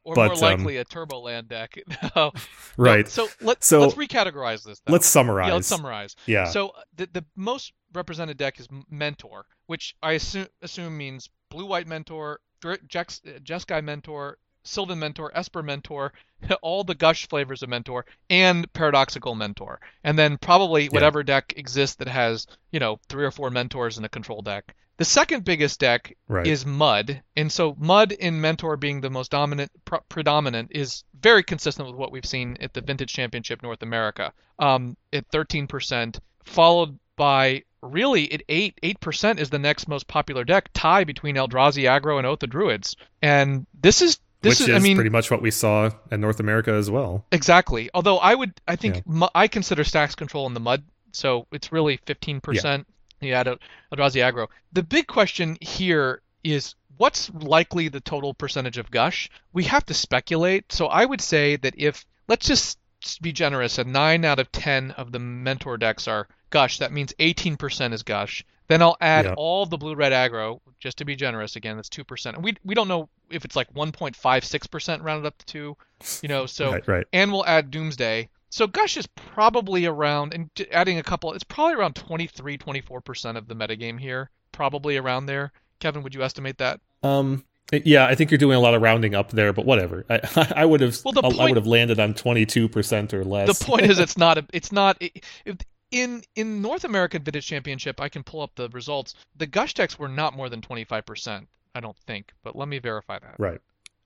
[0.04, 1.78] or But, more um, likely a Turboland deck.
[2.16, 2.32] No.
[2.76, 3.04] Right.
[3.04, 4.80] No, so let's So- let's recategorize this.
[4.86, 4.92] Though.
[4.92, 5.48] Let's summarize.
[5.48, 6.16] Yeah, let's summarize.
[6.26, 6.44] Yeah.
[6.46, 11.66] So uh, the the most represented deck is Mentor, which I assume assume means blue
[11.66, 12.40] white Mentor,
[12.88, 16.12] Jex, uh, Jeskai Mentor, Sylvan Mentor, Esper Mentor,
[16.62, 21.96] all the Gush flavors of Mentor, and Paradoxical Mentor, and then probably whatever deck exists
[21.96, 24.74] that has you know three or four Mentors in a control deck.
[24.98, 26.46] The second biggest deck right.
[26.46, 31.42] is Mud, and so Mud in Mentor being the most dominant, pr- predominant, is very
[31.42, 36.98] consistent with what we've seen at the Vintage Championship North America, um, at 13%, followed
[37.16, 41.84] by really at eight eight percent is the next most popular deck, tie between Eldrazi
[41.84, 45.10] Aggro and Oath of Druids, and this is this Which is, is I mean pretty
[45.10, 47.24] much what we saw in North America as well.
[47.32, 47.90] Exactly.
[47.94, 49.00] Although I would, I think Yeah.
[49.06, 50.82] mu- I consider stacks control in the mud,
[51.12, 52.84] so it's really 15%.
[53.20, 53.28] Yeah.
[53.28, 53.58] You add a
[53.94, 54.48] Eldrazi aggro.
[54.72, 59.30] The big question here is what's likely the total percentage of gush?
[59.52, 60.72] We have to speculate.
[60.72, 62.78] So I would say that if let's just
[63.20, 67.12] be generous, and nine out of ten of the mentor decks are gush, that means
[67.18, 68.44] 18% is gush.
[68.68, 69.34] Then I'll add Yeah.
[69.36, 71.56] all the blue red aggro, just to be generous.
[71.56, 72.36] Again, that's two percent.
[72.36, 75.76] And we we don't know if it's like 1.56% rounded up to two.
[76.22, 77.06] You know, so right, right.
[77.12, 78.28] and we'll add Doomsday.
[78.50, 83.48] So Gush is probably around, and adding a couple, it's probably around 23, 24% of
[83.48, 84.28] the metagame here.
[84.52, 85.52] Probably around there.
[85.80, 86.80] Kevin, would you estimate that?
[87.02, 90.04] Um yeah, I think you're doing a lot of rounding up there, but whatever.
[90.10, 93.58] I, I would have Well, the I would have landed on 22% or less.
[93.58, 95.56] The point is, it's not, a, it's not, it, if,
[95.92, 99.14] in in North American Vintage Championship, I can pull up the results.
[99.36, 103.18] The Gush decks were not more than 25%, I don't think, but let me verify
[103.20, 103.36] that.
[103.38, 103.60] right.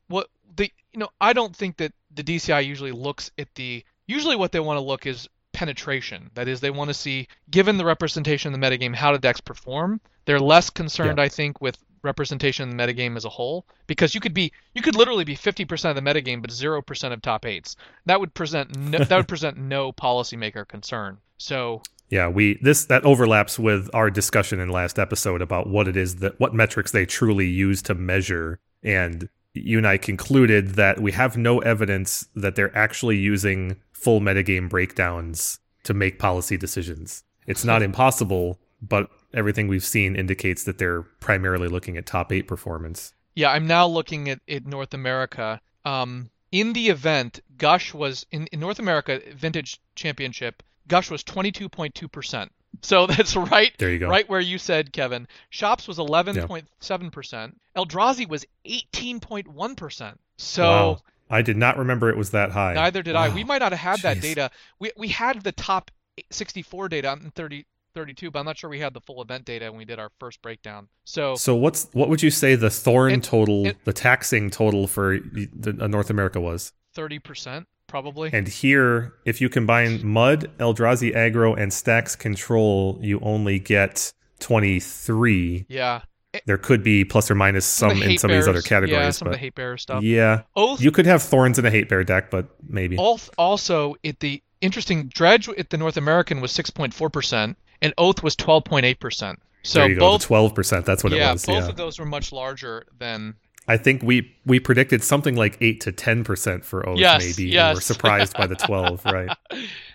[0.09, 4.37] what the you know I don't think that the DCI usually looks at the usually
[4.37, 6.31] what they want to look is penetration.
[6.35, 9.41] That is, they want to see given the representation in the metagame how the decks
[9.41, 10.01] perform.
[10.27, 14.21] They're less concerned, I think, with representation in the metagame as a whole because you
[14.21, 17.77] could be you could literally be 50% of the metagame but 0% of top eights.
[18.07, 21.19] That would present no, that would present no policymaker concern.
[21.39, 25.97] So Yeah, we this that overlaps with our discussion in last episode about what it
[25.97, 31.01] is that what metrics they truly use to measure and you and I concluded that
[31.01, 37.25] we have no evidence that they're actually using full metagame breakdowns to make policy decisions.
[37.47, 42.43] It's not impossible, but everything we've seen indicates that they're primarily looking at top 8
[42.43, 43.15] performance.
[43.35, 45.61] Yeah, I'm now looking at, at North America.
[45.85, 50.63] Um, in the event, Gush was in, in North America Vintage Championship.
[50.89, 52.49] Gush was 22.2%.
[52.83, 54.09] So that's right, There you go.
[54.09, 55.27] right where you said, Kevin.
[55.51, 57.53] Shops was 11.7%.
[57.77, 60.17] Eldrazi was 18.1%.
[60.37, 60.99] So Wow.
[61.29, 62.75] I did not remember it was that high.
[62.75, 63.35] neither did I.
[63.35, 64.51] We might not have had that data.
[64.79, 65.91] We we had the top
[66.31, 67.65] 64 data in 30.
[67.95, 70.11] 32, but I'm not sure we had the full event data when we did our
[70.21, 70.87] first breakdown.
[71.05, 74.87] So So what's what would you say the thorn And- total, and- the taxing total
[74.87, 76.75] for the, uh, North America was?
[76.95, 77.65] 30%
[78.03, 78.31] probably.
[78.33, 85.67] And here, if you combine Mud, Eldrazi Aggro, and Stacks Control, you only get 23.
[85.69, 86.03] yeah.
[86.35, 89.01] Eh, there could be plus or minus Some some in some of these other categories,
[89.05, 90.03] Yeah, some of the hate bearer stuff.
[90.03, 92.99] yeah, Oath you could have thorns in a hate bear deck, but maybe.
[92.99, 95.07] al- also at the interesting.
[95.07, 99.37] Dredge at the North American was 6.4%, and Oath was 12.8%.
[99.63, 100.87] So both go, twelve percent.
[100.87, 101.47] That's what yeah, it was.
[101.47, 103.35] both yeah, of those were much larger than
[103.69, 107.45] I think we we predicted something like eight to ten percent for Oath, Yes, maybe.
[107.49, 107.75] and yes.
[107.77, 109.37] we're surprised by the twelve, right?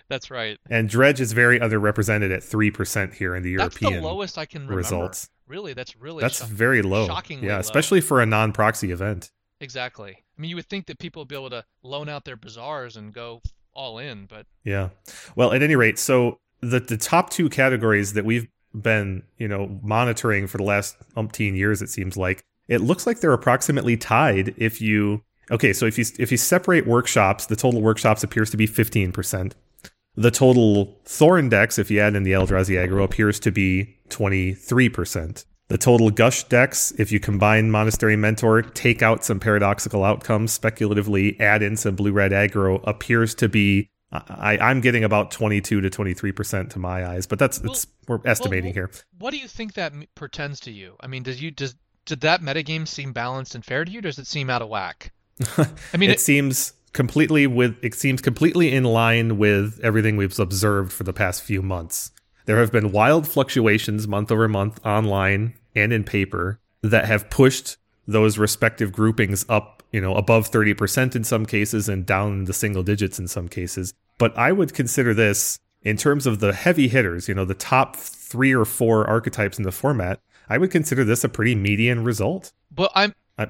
[0.08, 0.58] That's right.
[0.68, 4.36] And Dredge is very underrepresented at three percent here in the That's European the lowest
[4.38, 4.76] I can remember.
[4.76, 5.28] results.
[5.48, 7.06] Really, that's really That's shock- very low.
[7.06, 7.60] shockingly yeah, low.
[7.60, 9.30] especially for a non-proxy event.
[9.60, 10.12] exactly.
[10.12, 12.96] I mean, you would think that people would be able to loan out their bazaars
[12.96, 13.42] and go
[13.74, 14.90] all in, but Yeah.
[15.36, 19.78] Well, at any rate, so the the top two categories that we've been, you know,
[19.82, 24.54] monitoring for the last umpteen years, it seems like it looks like they're approximately tied.
[24.56, 28.56] If you okay, so if you if you separate workshops, the total workshops appears to
[28.56, 29.54] be fifteen percent.
[30.14, 34.52] The total Thorn decks, if you add in the Eldrazi aggro, appears to be twenty
[34.52, 35.44] three percent.
[35.68, 41.40] The total Gush decks, if you combine Monastery Mentor, take out some paradoxical outcomes, speculatively
[41.40, 45.88] add in some blue red aggro, appears to be I, I'm getting about 22 to
[45.90, 48.90] 23 percent to my eyes, but that's Well- it's we're estimating well, here.
[49.18, 50.96] what do you think that portends to you?
[51.00, 51.74] I mean, does you does
[52.04, 54.68] did that metagame seem balanced and fair to you, or does it seem out of
[54.68, 55.12] whack?
[55.56, 60.38] I mean, it, it, seems completely with it seems completely in line with everything we've
[60.38, 62.10] observed for the past few months.
[62.44, 67.76] There have been wild fluctuations month over month online and in paper that have pushed
[68.06, 72.52] those respective groupings up, you know, above 30% in some cases and down in the
[72.52, 73.94] single digits in some cases.
[74.18, 77.96] But I would consider this in terms of the heavy hitters, you know, the top
[77.96, 80.20] 3 or 4 archetypes in the format,
[80.52, 82.52] I would consider this a pretty median result.
[82.70, 83.48] but I'm I,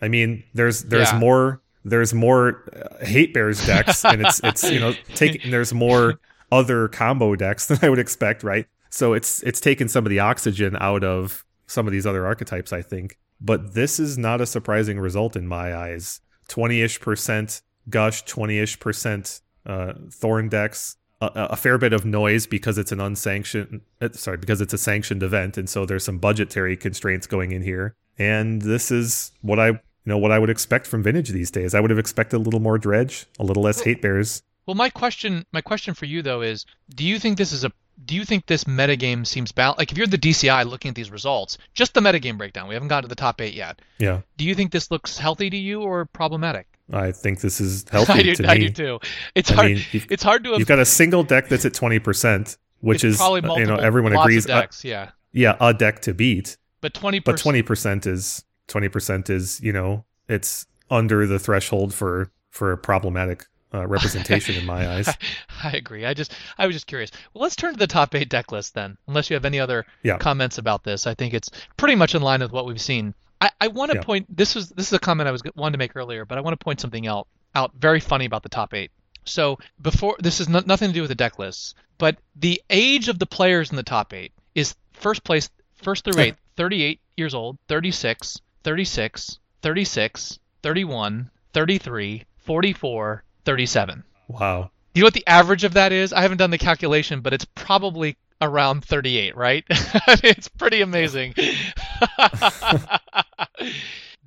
[0.00, 1.18] I mean, there's there's Yeah.
[1.18, 6.20] more there's more uh, hate bears decks, and it's it's you know taking there's more
[6.52, 8.66] other combo decks than I would expect, right?
[8.90, 12.72] So it's it's taken some of the oxygen out of some of these other archetypes,
[12.72, 13.18] I think.
[13.40, 16.20] But this is not a surprising result in my eyes.
[16.48, 20.96] Twenty ish percent gush, twenty ish percent uh, thorn decks.
[21.20, 24.78] A, a fair bit of noise because it's an unsanctioned, uh, sorry, because it's a
[24.78, 29.58] sanctioned event, and so there's some budgetary constraints going in here and this is what
[29.58, 31.74] I you know what I would expect from vintage these days.
[31.74, 34.42] I would have expected a little more dredge, a little less hate bears.
[34.66, 34.74] well.
[34.74, 37.72] My question, my question for you though is, do you think this is a
[38.04, 39.78] do you think this metagame seems balanced?
[39.78, 42.88] Like if you're the DCI looking at these results, just the metagame breakdown, we haven't
[42.88, 43.80] gotten to the top eight yet.
[43.98, 46.66] Yeah, Do you think this looks healthy to you or problematic?
[46.92, 48.68] I think this is healthy I do, to I me.
[48.68, 49.00] do too.
[49.34, 49.66] It's I hard.
[49.68, 50.50] mean, it's hard to.
[50.50, 53.66] Have, you've got a single deck that's at twenty percent, which is probably multiple, you
[53.66, 54.46] know everyone agrees.
[54.46, 58.88] Uh, decks, yeah, yeah, a deck to beat, but twenty but twenty percent is twenty
[58.88, 64.88] percent is you know it's under the threshold for for problematic uh, representation in my
[64.96, 65.08] eyes.
[65.62, 66.04] I agree.
[66.06, 67.10] I just I was just curious.
[67.34, 68.96] Well, let's turn to the top eight deck list then.
[69.06, 70.18] Unless you have any other Yeah.
[70.18, 73.14] comments about this, I think it's pretty much in line with what we've seen.
[73.40, 74.02] I, I want to Yeah.
[74.02, 74.36] point.
[74.36, 76.58] This is this is a comment I was wanted to make earlier, but I want
[76.58, 78.90] to point something out out very funny about the top eight.
[79.24, 83.08] So before this is no, nothing to do with the deck lists, but the age
[83.08, 87.34] of the players in the top eight is first place, first through eight, 38 years
[87.34, 94.04] old, 36, 36, 36, 31, 33, 44, 37.
[94.28, 94.70] Wow.
[94.94, 96.12] You know what the average of that is?
[96.12, 99.64] I haven't done the calculation, but it's probably around 38, right?
[99.70, 101.34] it's pretty amazing.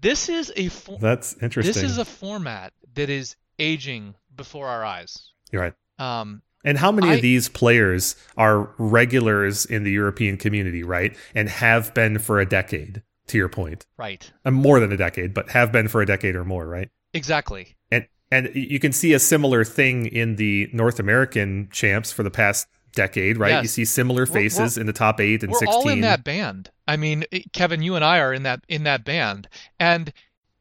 [0.02, 1.74] this is a fo- That's interesting.
[1.74, 5.32] this is a format that is aging before our eyes.
[5.52, 5.74] You're right.
[6.00, 11.16] Um, And how many I- of these players are regulars in the European community, right?
[11.36, 13.86] And have been for a decade, to your point.
[13.98, 14.32] right.
[14.46, 16.90] Uh, more than a decade, but have been for a decade or more, right?
[17.14, 17.76] Exactly.
[17.92, 22.32] And and you can see a similar thing in the North American champs for the
[22.32, 23.52] past decade, right?
[23.52, 23.64] Yes.
[23.64, 25.74] You see similar We're- faces in the top 8 and We're 16.
[25.76, 26.70] all in that band.
[26.88, 29.48] I mean, Kevin, you and I are in that in that band,
[29.80, 30.12] and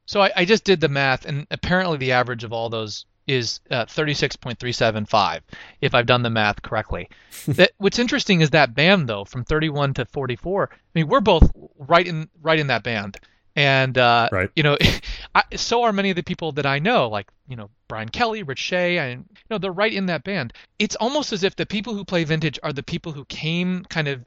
[0.06, 3.60] so I, I just did the math, and apparently the average of all those is
[3.70, 5.40] uh, 36.375,
[5.80, 7.09] if I've done the math correctly.
[7.46, 10.70] that, what's interesting is that band though, from 31 to 44.
[10.72, 13.18] I mean, we're both right in right in that band,
[13.56, 14.50] and uh, Right.
[14.56, 14.76] you know,
[15.34, 18.43] I, so are many of the people that I know, like you know Brian Kelly,
[18.43, 20.55] Rich Shay, and you know they're right in that band.
[20.78, 24.09] It's almost as if the people who play vintage are the people who came kind
[24.09, 24.23] of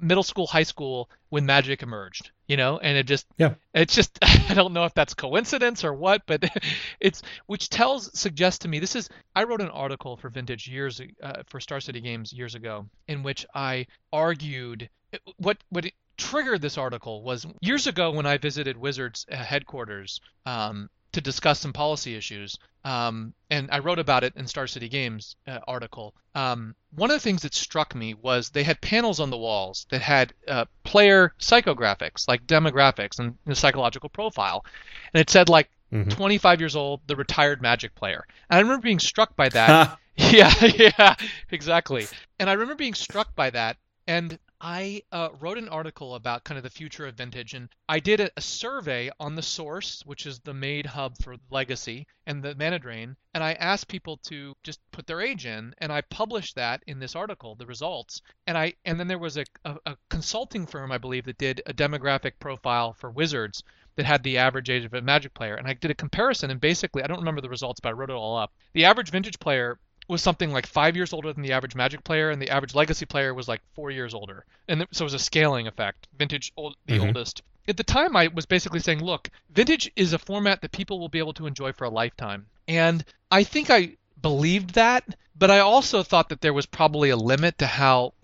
[0.00, 3.54] middle school, high school when Magic emerged, you know, and it just Yeah.
[3.72, 4.18] it's just
[4.50, 6.50] I don't know if that's coincidence or what, but
[7.00, 11.00] it's which tells suggests to me this is I wrote an article for Vintage years
[11.22, 14.90] uh, for Star City Games years ago in which I argued
[15.36, 20.20] what what it triggered this article was years ago when I visited Wizards uh, headquarters
[20.44, 22.58] um, to discuss some policy issues.
[22.84, 26.14] Um, and I wrote about it in Star City Games uh, article.
[26.34, 29.86] Um, one of the things that struck me was they had panels on the walls
[29.90, 34.66] that had uh, player psychographics, like demographics and the psychological profile,
[35.14, 36.10] and it said like mm-hmm.
[36.10, 38.26] 25 years old, the retired Magic player.
[38.50, 39.98] And I remember being struck by that.
[40.16, 41.14] yeah, yeah,
[41.50, 42.06] exactly.
[42.38, 43.76] And I remember being struck by that.
[44.06, 44.38] And
[44.68, 48.18] I uh, wrote an article about kind of the future of vintage, and I did
[48.18, 52.80] a, survey on the source, which is the made hub for Legacy and the Mana
[52.80, 56.82] Drain, and I asked people to just put their age in, and I published that
[56.88, 60.66] in this article, the results, and I and then there was a, a, a consulting
[60.66, 63.62] firm, I believe, that did a demographic profile for Wizards
[63.94, 66.60] that had the average age of a Magic player, and I did a comparison, and
[66.60, 68.52] basically, I don't remember the results, but I wrote it all up.
[68.72, 69.78] The average vintage player
[70.08, 73.06] was something like five years older than the average Magic player, and the average Legacy
[73.06, 74.44] player was like four years older.
[74.68, 76.06] And so it was a scaling effect.
[76.18, 77.06] Vintage, old, the mm-hmm.
[77.06, 77.42] oldest.
[77.68, 81.08] At the time, I was basically saying, look, Vintage is a format that people will
[81.08, 82.46] be able to enjoy for a lifetime.
[82.68, 85.04] And I think I believed that,
[85.36, 88.14] but I also thought that there was probably a limit to how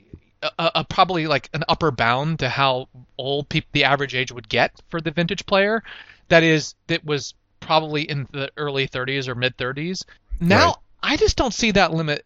[0.42, 2.88] a, a, probably like an upper bound to how
[3.18, 5.82] old pe- the average age would get for the vintage player.
[6.28, 10.04] That is, that was probably in the early 30s or mid 30s.
[10.40, 10.76] Now right.
[11.02, 12.24] I just don't see that limit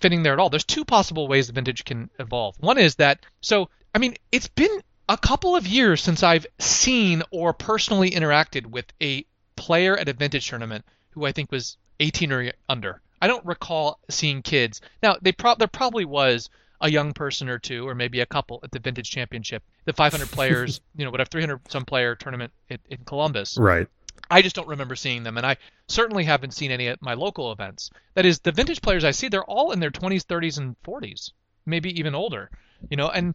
[0.00, 0.50] fitting there at all.
[0.50, 2.56] There's two possible ways the vintage can evolve.
[2.58, 7.22] One is that so I mean it's been a couple of years since I've seen
[7.30, 9.24] or personally interacted with a
[9.56, 13.00] player at a vintage tournament who I think was 18 or under.
[13.20, 14.80] I don't recall seeing kids.
[15.02, 16.50] Now they pro- there probably was
[16.80, 20.30] a young person or two, or maybe a couple at the vintage championship, the 500
[20.30, 23.56] players, you know, whatever 300 some player tournament in, in Columbus.
[23.58, 23.88] Right.
[24.30, 25.56] I just don't remember seeing them, and I
[25.88, 27.90] certainly haven't seen any at my local events.
[28.14, 31.32] That is, the vintage players I see, they're all in their 20s, 30s, and 40s,
[31.66, 32.50] maybe even older.
[32.90, 33.34] You know, and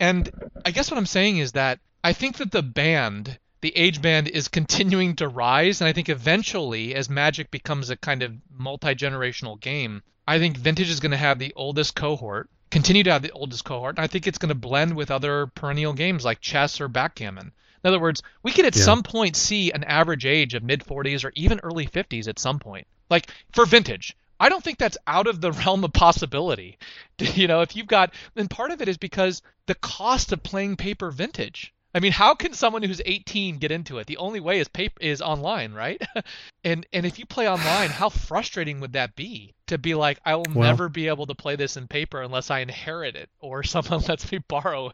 [0.00, 0.30] and
[0.64, 4.28] I guess what I'm saying is that I think that the band, the age band,
[4.28, 8.94] is continuing to rise, and I think eventually, as Magic becomes a kind of multi
[8.94, 13.22] generational game, I think vintage is going to have the oldest cohort, continue to have
[13.22, 16.40] the oldest cohort, and I think it's going to blend with other perennial games like
[16.40, 17.52] chess or backgammon.
[17.84, 18.82] In other words, we could at yeah.
[18.82, 22.58] some point see an average age of mid 40s or even early 50s at some
[22.58, 22.86] point.
[23.10, 26.78] Like for vintage, I don't think that's out of the realm of possibility.
[27.18, 30.76] You know, if you've got, and part of it is because the cost of playing
[30.76, 31.72] paper vintage.
[31.94, 34.08] I mean, how can someone who's 18 get into it?
[34.08, 36.02] The only way is paper is online, right?
[36.64, 40.34] and and if you play online, how frustrating would that be to be like, I
[40.34, 43.62] will well, never be able to play this in paper unless I inherit it or
[43.62, 44.90] someone lets me borrow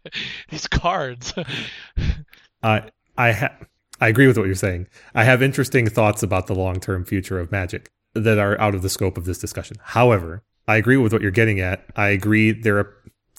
[0.51, 1.33] these cards.
[2.63, 2.81] Uh,
[3.17, 3.57] I ha-
[4.01, 4.87] I agree with what you're saying.
[5.15, 8.83] I have interesting thoughts about the long term future of Magic that are out of
[8.83, 9.77] the scope of this discussion.
[9.83, 11.85] However, I agree with what you're getting at.
[11.97, 12.95] I agree there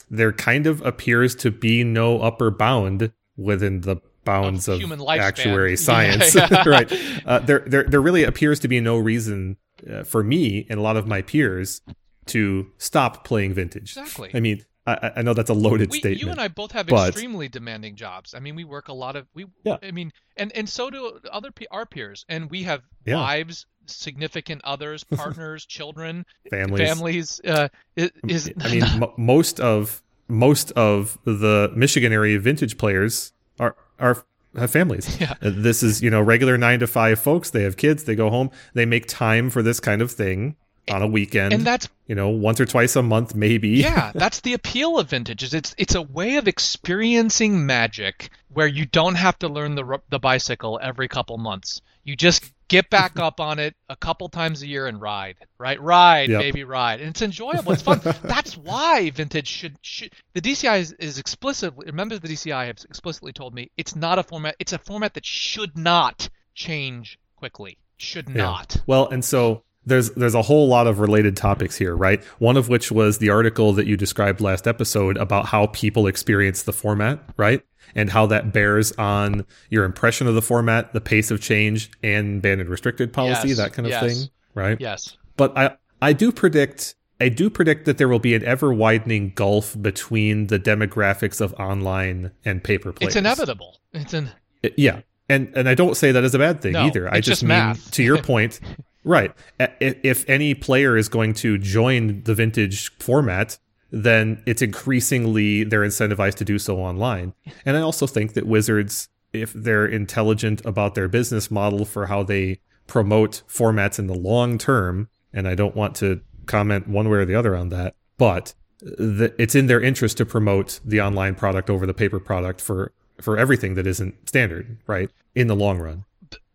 [0.10, 5.78] there kind of appears to be no upper bound within the bounds of, of actuary
[5.78, 6.64] science, yeah, yeah.
[6.68, 6.92] right?
[7.26, 9.58] Uh, there, there, there really appears to be no reason
[9.90, 11.82] uh, for me and a lot of my peers
[12.28, 13.98] to stop playing vintage.
[13.98, 14.30] Exactly.
[14.34, 16.22] I mean, I, I know that's a loaded we, statement.
[16.22, 17.10] You and I both have but...
[17.10, 18.34] extremely demanding jobs.
[18.34, 19.46] I mean, we work a lot of we.
[19.64, 19.78] Yeah.
[19.84, 23.16] I mean, and and so do other our peers, and we have yeah.
[23.16, 26.88] wives, significant others, partners, children, families.
[26.88, 27.42] Families.
[27.46, 33.76] Uh, is, I mean, m- most of most of the Michigan area vintage players are
[34.00, 34.26] are
[34.58, 35.16] have families.
[35.22, 35.36] Yeah.
[35.42, 37.52] This is you know regular nine to five folks.
[37.52, 38.06] They have kids.
[38.06, 38.50] They go home.
[38.74, 40.56] They make time for this kind of thing
[40.92, 41.54] on a weekend.
[41.54, 43.70] And that's you know once or twice a month maybe.
[43.70, 45.44] Yeah, that's the appeal of vintage.
[45.44, 50.00] Is it's it's a way of experiencing magic where you don't have to learn the
[50.10, 51.82] the bicycle every couple months.
[52.04, 55.80] You just get back up on it a couple times a year and ride, right?
[55.82, 56.42] Ride, yep.
[56.42, 57.74] baby, ride, and it's enjoyable.
[57.74, 58.02] It's fun.
[58.24, 60.14] That's why vintage should should.
[60.34, 61.86] The DCI is, is explicitly.
[61.88, 64.56] Remember, the DCI have explicitly told me it's not a format.
[64.60, 67.78] It's a format that should not change quickly.
[67.98, 68.36] Should yeah.
[68.36, 68.82] not.
[68.88, 72.24] Well, and so there's there's a whole lot of related topics here, right?
[72.40, 76.64] One of which was the article that you described last episode about how people experience
[76.64, 77.64] the format, right?
[77.96, 82.42] And how that bears on your impression of the format, the pace of change, and
[82.42, 84.04] banned and restricted policy, yes, that kind of yes.
[84.04, 84.80] thing, right?
[84.80, 85.18] Yes.
[85.36, 89.34] But I I do predict I do predict that there will be an ever widening
[89.36, 93.10] gulf between the demographics of online and paper players.
[93.10, 93.78] It's inevitable.
[93.94, 94.32] It's an
[94.78, 95.02] yeah.
[95.30, 97.08] And and I don't say that as a bad thing no, either.
[97.08, 98.60] I just, just mean to your point,
[99.04, 99.34] Right.
[99.80, 103.58] If any player is going to join the vintage format,
[103.92, 107.34] then it's increasingly they're incentivized to do so online.
[107.66, 112.24] And I also think that Wizards, if they're intelligent about their business model for how
[112.24, 117.20] they promote formats in the long term, and I don't want to comment one way
[117.20, 121.36] or the other on that, but the, it's in their interest to promote the online
[121.36, 125.12] product over the paper product for for everything that isn't standard, right?
[125.36, 126.06] In the long run.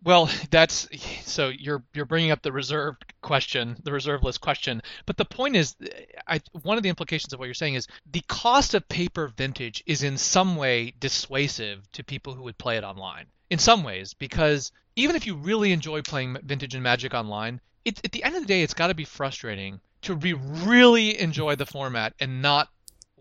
[0.06, 0.88] Well, that's
[1.28, 4.80] so you're you're bringing up the reserved question, the reserve list question.
[5.04, 5.74] But the point is,
[6.28, 9.82] I, one of the implications of what you're saying is the cost of paper vintage
[9.84, 13.26] is in some way dissuasive to people who would play it online.
[13.50, 18.00] in some ways because even if you really enjoy playing Vintage and Magic Online, it,
[18.04, 21.54] at the end of the day, it's got to be frustrating to be really enjoy
[21.56, 22.68] the format and not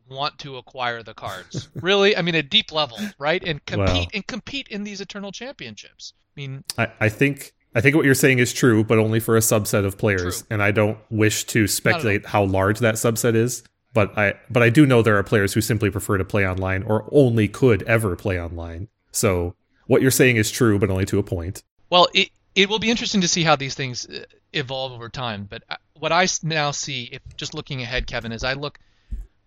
[0.09, 1.69] want to acquire the cards.
[1.75, 3.43] really, I mean, a deep level, right?
[3.43, 6.13] And compete and compete in these Eternal Championships.
[6.15, 9.35] I mean, I, I think I think what you're saying is true, but only for
[9.35, 10.39] a subset of players.
[10.39, 10.47] True.
[10.51, 13.63] And I don't wish to speculate how large that subset is.
[13.93, 16.83] But I but I do know there are players who simply prefer to play online
[16.83, 18.89] or only could ever play online.
[19.11, 19.55] So
[19.87, 21.63] what you're saying is true, but only to a point.
[21.89, 24.23] Well, it it will be interesting to see how these things uh,
[24.53, 25.47] evolve over time.
[25.49, 28.79] But uh, what I now see, if just looking ahead, Kevin, is I look,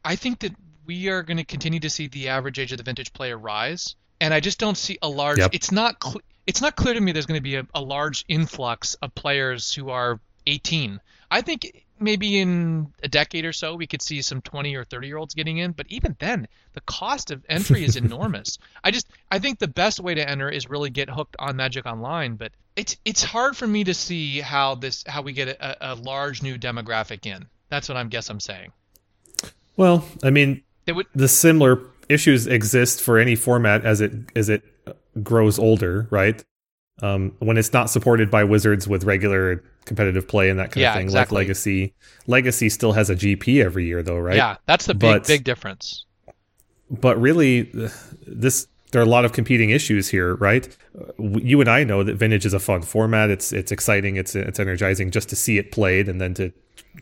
[0.09, 0.55] I think that
[0.87, 3.95] we are going to continue to see the average age of the vintage player rise,
[4.23, 5.37] and I just don't see a large.
[5.39, 5.51] Yep.
[5.53, 6.03] It's not.
[6.03, 9.15] Cl- it's not clear to me there's going to be a, a large influx of
[9.15, 10.99] players who are 18.
[11.31, 15.09] I think maybe in a decade or so we could see some 20 or 30
[15.09, 19.09] year olds getting in but even then the cost of entry is enormous i just
[19.33, 22.53] i think the best way to enter is really get hooked on magic online but
[22.77, 26.41] it's it's hard for me to see how this how we get a, a large
[26.41, 28.71] new demographic in that's what i'm guess i'm saying
[29.79, 31.81] well i mean would, the similar
[32.11, 34.63] issues exist for any format as it as it
[35.23, 36.45] grows older right
[37.03, 40.91] um, when it's not supported by wizards with regular competitive play and that kind yeah,
[40.91, 41.35] of thing, exactly.
[41.35, 41.95] like Legacy.
[42.27, 44.37] Legacy still has a GP every year, though, right?
[44.37, 46.05] Yeah, that's the big but, big difference.
[46.91, 47.71] But really,
[48.27, 50.77] this there are a lot of competing issues here, right?
[51.19, 53.31] You and I know that vintage is a fun format.
[53.31, 54.17] It's it's exciting.
[54.17, 56.53] It's it's energizing just to see it played and then to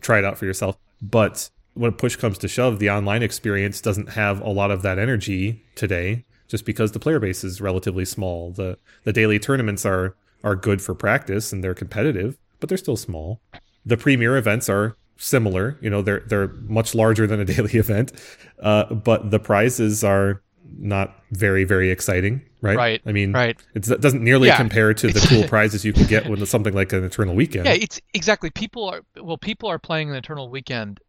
[0.01, 0.77] try it out for yourself.
[1.01, 4.97] But when push comes to shove, the online experience doesn't have a lot of that
[4.97, 8.51] energy today just because the player base is relatively small.
[8.51, 12.97] The the daily tournaments are are good for practice and they're competitive, but they're still
[12.97, 13.41] small.
[13.85, 15.77] The premier events are similar.
[15.81, 18.13] You know, they're they're much larger than a daily event,
[18.61, 20.41] uh, but the prizes are
[20.79, 22.77] not very very exciting, right?
[22.77, 23.01] Right.
[23.05, 23.57] I mean, right.
[23.73, 24.57] it doesn't nearly yeah.
[24.57, 27.65] compare to the cool prizes you can get with something like an Eternal Weekend.
[27.65, 28.49] Yeah, it's exactly.
[28.49, 30.99] People are well, people are playing an Eternal Weekend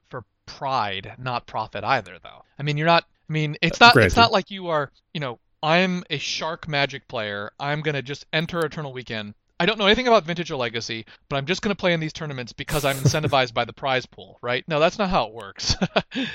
[0.49, 2.43] pride, not profit either, though.
[2.59, 4.07] I mean, you're not I mean, it's not Granted.
[4.07, 7.53] it's not like you are, you know, I'm a shark magic player.
[7.61, 9.35] I'm going to just enter Eternal Weekend.
[9.61, 11.99] I don't know anything about Vintage or Legacy, but I'm just going to play in
[11.99, 14.65] these tournaments because I'm incentivized by the prize pool, right?
[14.69, 15.75] No, that's not how it works.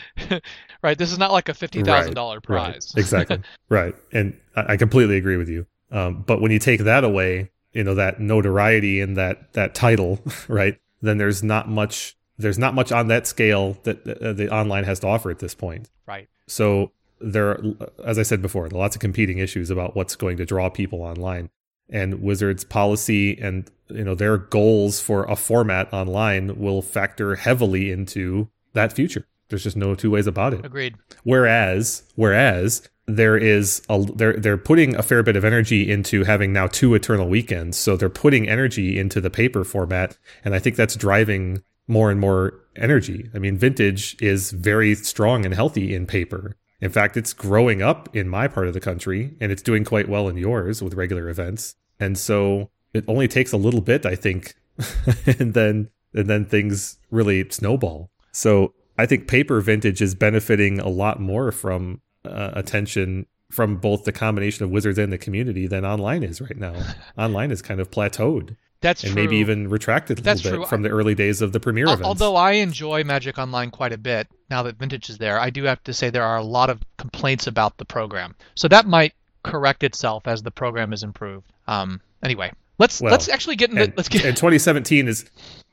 [0.84, 0.98] right?
[0.98, 2.94] This is not like a $50,000 right, prize.
[2.96, 2.98] Right.
[2.98, 3.40] Exactly.
[3.70, 3.96] right.
[4.12, 5.66] And I completely agree with you.
[5.90, 10.20] Um, but when you take that away, you know, that notoriety and that that title,
[10.48, 10.78] right?
[11.02, 15.00] Then there's not much there's not much on that scale that uh, the online has
[15.00, 15.90] to offer at this point.
[16.06, 16.28] Right.
[16.48, 17.64] So there, are,
[18.06, 20.70] as I said before, there are lots of competing issues about what's going to draw
[20.70, 21.50] people online.
[21.90, 27.92] And Wizards' policy and you know their goals for a format online will factor heavily
[27.92, 29.28] into that future.
[29.50, 30.66] There's just no two ways about it.
[30.66, 30.96] Agreed.
[31.24, 36.54] Whereas, whereas there is a they're they're putting a fair bit of energy into having
[36.54, 37.78] now two eternal weekends.
[37.78, 42.20] So they're putting energy into the paper format, and I think that's driving more and
[42.20, 43.30] more energy.
[43.34, 46.56] I mean, vintage is very strong and healthy in paper.
[46.82, 50.10] In fact, it's growing up in my part of the country and it's doing quite
[50.10, 51.76] well in yours with regular events.
[52.00, 54.56] And so it only takes a little bit, I think,
[55.40, 58.12] and then and then things really snowball.
[58.32, 64.04] So I think paper vintage is benefiting a lot more from uh, attention from both
[64.04, 66.76] the combination of wizards and the community than online is right now.
[67.18, 68.56] online is kind of plateaued.
[68.84, 69.24] That's and true.
[69.24, 70.70] maybe even retracted a That's little bit true.
[70.70, 72.04] from the early days of the premiere events.
[72.04, 75.64] Although I enjoy Magic Online quite a bit now that Vintage is there, I do
[75.64, 78.36] have to say there are a lot of complaints about the program.
[78.56, 81.48] So that might correct itself as the program is improved.
[81.66, 84.26] Um, anyway, let's well, let's actually get into and, let's get.
[84.26, 85.26] And 2017 is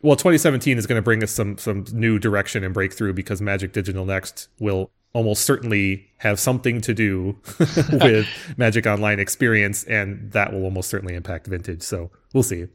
[0.02, 3.72] well, 2017 is going to bring us some some new direction and breakthrough because Magic
[3.72, 7.36] Digital Next will almost certainly have something to do
[7.90, 11.82] with Magic Online experience, and that will almost certainly impact Vintage.
[11.82, 12.66] So we'll see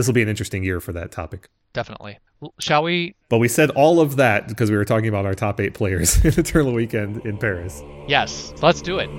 [0.00, 1.50] this will be an interesting year for that topic.
[1.74, 2.18] Definitely.
[2.58, 3.14] Shall we?
[3.28, 6.16] But we said all of that because we were talking about our top eight players
[6.24, 7.82] in Eternal Weekend in Paris.
[8.08, 9.10] Yes, let's do it.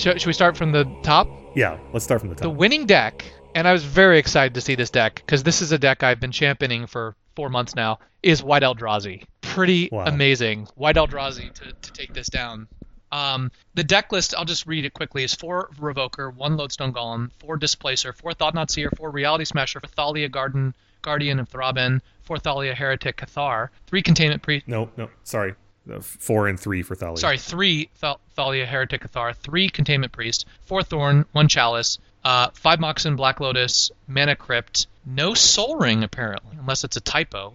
[0.00, 1.28] Should, should we start from the top?
[1.54, 2.42] Yeah, let's start from the top.
[2.42, 3.22] The winning deck,
[3.54, 6.18] and I was very excited to see this deck because this is a deck I've
[6.18, 9.24] been championing for four months now, is White Eldrazi.
[9.42, 10.04] Pretty wow.
[10.06, 10.68] amazing.
[10.74, 12.66] White Eldrazi to, to take this down.
[13.12, 17.30] Um, the deck list, I'll just read it quickly, is four Revoker, one Lodestone Golem,
[17.38, 22.38] four Displacer, four Thought-Knot Seer, four Reality Smasher, four Thalia Garden Guardian of Thraben, four
[22.38, 24.66] Thalia Heretic Cathar, three Containment Priest.
[24.66, 25.54] No, no, sorry.
[26.00, 27.16] Four and three for Thalia.
[27.18, 32.80] Sorry, three Th- Thalia Heretic Cathar, three Containment Priest, four Thorn, one Chalice, uh, five
[32.80, 37.54] Moxen, Black Lotus, Mana Crypt, no Soul Ring apparently, unless it's a typo.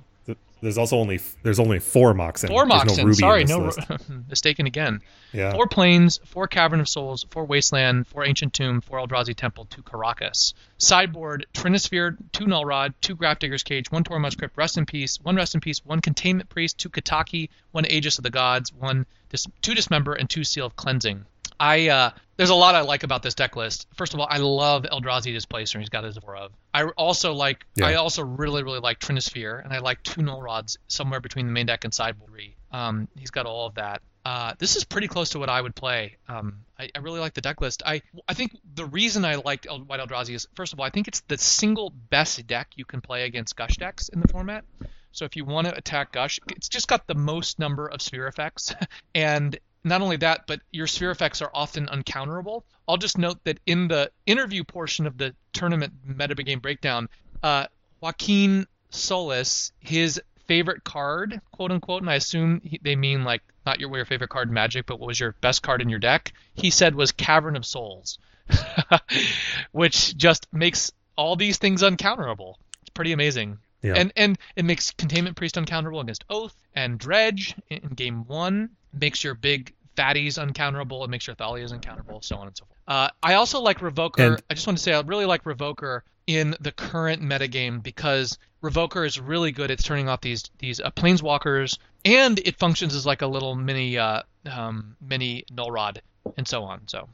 [0.55, 2.49] Th- There's also only there's only four Moxen.
[2.49, 2.97] Four Moxen.
[2.97, 3.71] no Ruby Sorry, no
[4.29, 5.01] mistaken again.
[5.33, 5.51] Yeah.
[5.51, 9.83] Four plains, four Cavern of Souls, four Wasteland, four Ancient Tomb, four Eldrazi Temple, two
[9.83, 10.53] Karakas.
[10.77, 15.35] Sideboard, Trinisphere, two Null Rod, two Grafdigger's Cage, one Tormod's Crypt, Rest in Peace, one
[15.35, 19.47] Rest in Peace, one Containment Priest, two Kataki, one Aegis of the Gods, one Dis-
[19.61, 21.25] two Dismember, and two Seal of Cleansing.
[21.59, 23.87] I uh, there's a lot I like about this deck list.
[23.95, 25.79] First of all, I love Eldrazi Displacer.
[25.79, 26.51] He's got his four of.
[26.73, 27.65] I also like.
[27.75, 27.87] Yeah.
[27.87, 31.53] I also really really like Trinisphere, and I like two Null Rods somewhere between the
[31.53, 32.25] main deck and sideboard.
[32.71, 34.01] Um, he's got all of that.
[34.25, 36.17] Uh, this is pretty close to what I would play.
[36.27, 37.83] Um, I, I really like the deck list.
[37.85, 40.89] I I think the reason I liked El- White Eldrazi is first of all I
[40.89, 44.65] think it's the single best deck you can play against Gush decks in the format.
[45.11, 48.27] So if you want to attack Gush, it's just got the most number of sphere
[48.27, 48.73] effects,
[49.15, 52.63] and not only that, but your sphere effects are often uncounterable.
[52.87, 57.07] I'll just note that in the interview portion of the tournament meta game breakdown,
[57.43, 57.67] uh,
[58.01, 63.79] Joaquin Solis, his favorite card, quote unquote, and I assume he, they mean like not
[63.79, 66.33] your your favorite card in Magic, but what was your best card in your deck?
[66.53, 68.19] He said was Cavern of Souls,
[69.71, 72.55] which just makes all these things uncounterable.
[72.81, 73.59] It's pretty amazing.
[73.81, 73.93] Yeah.
[73.95, 78.71] And and it makes Containment Priest uncounterable against Oath and Dredge in, in game one.
[78.93, 81.03] Makes your big fatties uncounterable.
[81.03, 82.79] It makes your Thalias uncounterable, so on and so forth.
[82.87, 84.33] Uh, I also like Revoker.
[84.33, 88.37] And- I just want to say I really like Revoker in the current metagame because
[88.63, 93.05] Revoker is really good at turning off these these uh, planeswalkers, and it functions as
[93.05, 96.01] like a little mini uh, um, mini null rod
[96.37, 96.81] and so on.
[96.87, 97.09] So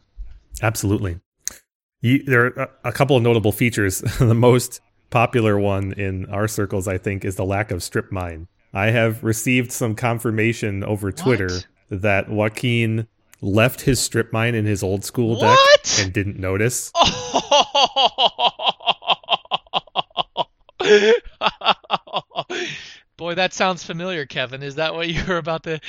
[0.62, 1.20] Absolutely.
[2.02, 4.00] You, there are a, a couple of notable features.
[4.20, 8.48] the most popular one in our circles, I think, is the lack of strip mine.
[8.74, 11.50] I have received some confirmation over Twitter
[11.92, 13.08] that Joaquin
[13.42, 15.60] left his strip mine in his old school What?
[15.84, 16.92] deck and didn't notice.
[23.18, 24.64] Boy, that sounds familiar, Kevin.
[24.64, 25.80] Is that what you were about to?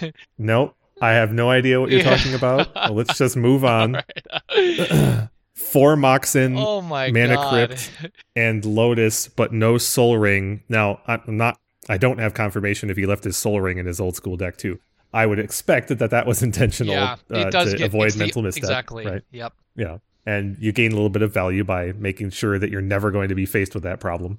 [0.38, 0.74] Nope.
[1.00, 2.16] I have no idea what you're Yeah.
[2.16, 2.74] talking about.
[2.74, 3.92] Well, let's just move on.
[3.92, 5.28] Right.
[5.54, 7.68] Four Moxen oh my Mana god!
[7.68, 7.90] Crypt.
[8.36, 10.62] and Lotus, but no Soul Ring.
[10.68, 11.58] Now, I'm not.
[11.88, 14.56] I don't have confirmation if he left his Soul Ring in his old school deck
[14.56, 14.78] too.
[15.12, 18.42] I would expect that that, that was intentional yeah, uh, to get, avoid the- mental
[18.42, 18.64] misstep.
[18.64, 19.06] Exactly.
[19.06, 19.22] Right.
[19.30, 19.52] Yep.
[19.76, 19.98] Yeah.
[20.26, 23.30] And you gain a little bit of value by making sure that you're never going
[23.30, 24.38] to be faced with that problem.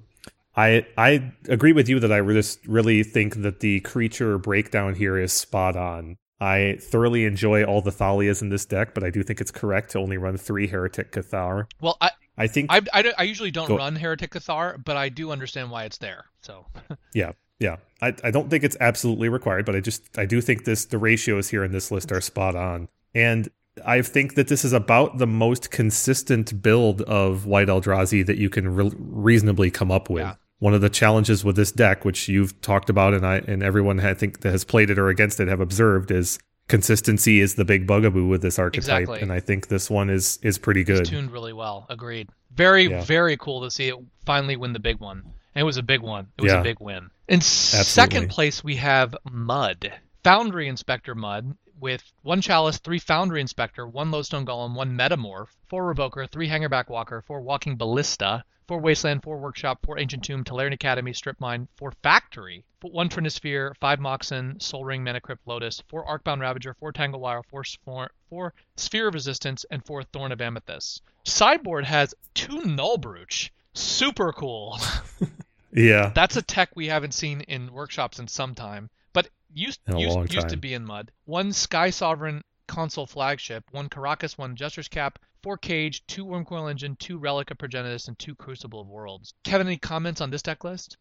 [0.56, 5.18] I I agree with you that I just really think that the creature breakdown here
[5.18, 6.16] is spot on.
[6.40, 9.90] I thoroughly enjoy all the Thalias in this deck, but I do think it's correct
[9.92, 11.66] to only run three Heretic Cathar.
[11.80, 15.08] Well, I I think I, I, I usually don't Go- run Heretic Cathar, but I
[15.08, 16.24] do understand why it's there.
[16.40, 16.66] So
[17.14, 17.76] Yeah, yeah.
[18.02, 20.98] I, I don't think it's absolutely required, but I just I do think this the
[20.98, 23.48] ratios here in this list are spot on, and
[23.86, 28.50] I think that this is about the most consistent build of White Eldrazi that you
[28.50, 30.22] can re- reasonably come up with.
[30.22, 30.34] Yeah.
[30.58, 34.00] One of the challenges with this deck, which you've talked about, and I and everyone
[34.00, 36.38] I think that has played it or against it have observed, is
[36.68, 39.20] consistency is the big bugaboo with this archetype, Exactly.
[39.20, 41.04] and I think this one is is pretty it's good.
[41.06, 41.86] tuned really well.
[41.90, 42.28] Agreed.
[42.54, 43.02] Very Yeah.
[43.04, 45.22] very cool to see it finally win the big one.
[45.54, 46.28] And it was a big one.
[46.38, 46.60] It was Yeah.
[46.60, 47.10] a big win.
[47.30, 50.00] In second place we have Mud.
[50.24, 55.94] Foundry Inspector Mud with one Chalice, three Foundry Inspector, one Lodestone Golem, one Metamorph, four
[55.94, 60.72] Revoker, three Hangarback Walker, four Walking Ballista, four Wasteland, four Workshop, four Ancient Tomb, Tolarian
[60.72, 66.04] Academy, Strip Mine, four Factory, one Trinisphere, five Moxen, Soul Ring, Mana Crypt, Lotus, four
[66.04, 70.40] Arcbound Ravager, four Tangle Wire, four, four, four Sphere of Resistance, and four Thorn of
[70.40, 71.00] Amethyst.
[71.24, 73.52] Sideboard has two Null Brooch.
[73.72, 74.80] Super cool.
[75.72, 80.14] Yeah, That's a tech we haven't seen in workshops in some time, but used used,
[80.14, 81.12] long used to be in Mud.
[81.24, 86.96] One Sky Sovereign Consul Flagship, one Karakas, one Jester's Cap, four Cage, two Wurmcoil Engine,
[86.96, 89.34] two Relic of Progenitus, and two Crucible of Worlds.
[89.44, 90.96] Kevin, any comments on this deck list?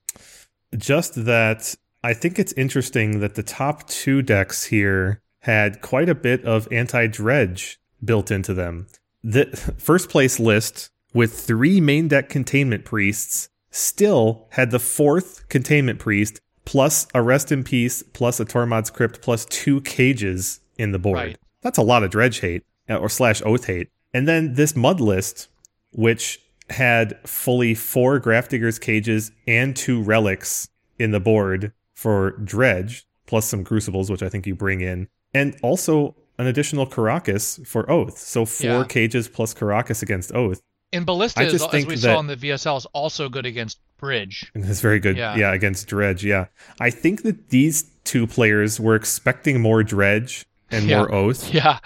[0.78, 6.16] just that I think it's interesting that the top two decks here had quite a
[6.16, 8.88] bit of anti dredge built into them.
[9.24, 9.46] The
[9.78, 16.40] first place list with three main deck containment priests still had the fourth containment priest
[16.66, 21.18] plus a rest in peace plus a Tormod's crypt plus two cages in the board.
[21.18, 21.38] Right.
[21.62, 23.90] That's a lot of dredge hate uh, or slash oath hate.
[24.14, 25.48] And then this mud list,
[25.92, 26.40] which
[26.70, 30.70] had fully four Grafdigger's cages and two relics
[31.00, 35.58] in the board for dredge, plus some crucibles, which I think you bring in, and
[35.62, 38.18] also an additional Karakas for oath.
[38.18, 38.84] So four Yeah.
[38.88, 40.62] cages plus Karakas against oath.
[40.92, 44.52] And Ballista, is, as we that- saw in the VSL, is also good against Dredge.
[44.56, 45.18] It's very good.
[45.18, 45.36] Yeah.
[45.36, 45.54] Yeah.
[45.54, 46.24] against Dredge.
[46.26, 46.46] Yeah.
[46.80, 50.98] I think that these two players were expecting more Dredge and Yeah.
[50.98, 51.54] more Oath.
[51.54, 51.80] Yeah.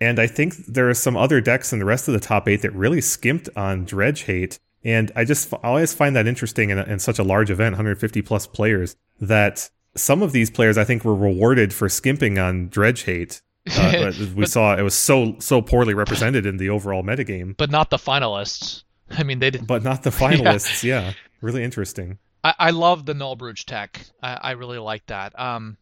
[0.00, 2.62] And I think there are some other decks in the rest of the top eight
[2.62, 4.58] that really skimped on Dredge hate.
[4.84, 7.74] And I just f- always find that interesting in, a, in such a large event,
[7.74, 12.68] 150 plus players, that some of these players I think were rewarded for skimping on
[12.68, 13.40] Dredge hate.
[13.76, 17.70] Uh, but we saw it was so so poorly represented in the overall metagame, But
[17.70, 18.84] not the finalists.
[19.10, 19.66] I mean, they didn't.
[19.66, 20.82] but not the finalists.
[20.82, 21.12] yeah.
[21.40, 22.18] really interesting.
[22.44, 24.00] I, I love the Null Brooch tech.
[24.22, 25.38] I, I really like that.
[25.38, 25.76] Um,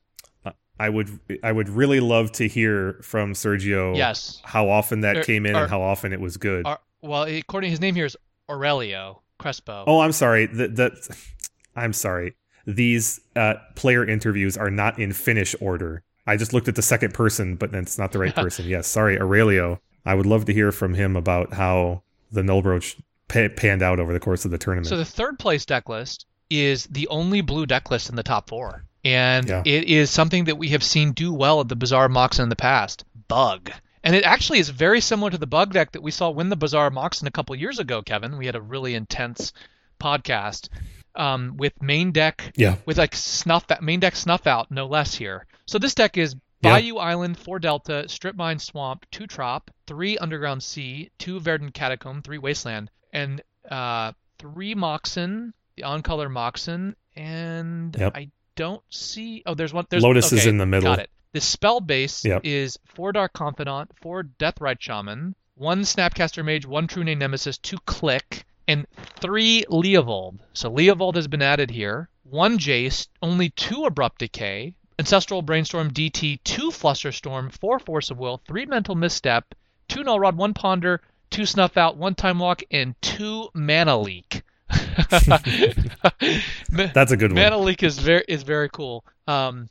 [0.78, 1.08] I would
[1.42, 4.40] I would really love to hear from Sergio yes.
[4.44, 6.66] how often that Er- came in or- and how often it was good.
[7.02, 8.16] Well, according his name here is
[8.50, 9.84] Aurelio Crespo.
[9.86, 10.46] oh, I'm sorry.
[10.46, 10.92] That that
[11.74, 12.34] I'm sorry.
[12.66, 16.02] These uh, player interviews are not in finish order.
[16.26, 18.66] I just looked at the second person, but it's not the right person.
[18.66, 19.80] Yes, sorry, Aurelio.
[20.04, 22.02] I would love to hear from him about how
[22.32, 22.96] the Null Brooch
[23.28, 24.88] pa- panned out over the course of the tournament.
[24.88, 28.48] So the third place deck list is the only blue deck list in the top
[28.48, 28.84] four.
[29.04, 29.62] And Yeah.
[29.64, 32.56] it is something that we have seen do well at the Bazaar Moxen in the
[32.56, 33.04] past.
[33.28, 33.70] Bug.
[34.02, 36.56] And it actually is very similar to the bug deck that we saw win the
[36.56, 38.36] Bazaar Moxen a couple years ago, Kevin.
[38.36, 39.52] We had a really intense
[40.00, 40.68] podcast
[41.16, 45.46] um, with main deck yeah, with like snuff main deck snuff out, no less here.
[45.66, 46.72] So this deck is Yeah.
[46.72, 52.22] Bayou Island, four Delta, Strip Mine Swamp, two Trop, three Underground Sea, two Verdant Catacomb,
[52.22, 58.12] three Wasteland, and uh, three Moxen, the on color Moxen, and Yep.
[58.14, 59.42] I don't see.
[59.46, 59.86] Oh, there's one.
[59.90, 60.90] There's Lotus is in the middle.
[60.90, 61.10] Got it.
[61.32, 62.42] The spell base Yep.
[62.44, 67.76] is four Dark Confidant, four Deathrite Shaman, one Snapcaster Mage, one True Name Nemesis, two
[67.84, 68.86] Clique, and
[69.20, 70.38] three Leovold.
[70.52, 72.08] So Leovold has been added here.
[72.24, 78.40] One Jace, only two Abrupt Decay, Ancestral Brainstorm DT, two Flusterstorm, four Force of Will,
[78.46, 79.54] three Mental Misstep,
[79.88, 84.42] two Null Rod, one Ponder, two Snuff Out, one Time Walk, and two Mana Leak.
[86.70, 87.40] That's a good one.
[87.42, 89.04] Mana Leak is very is very cool.
[89.28, 89.68] Um,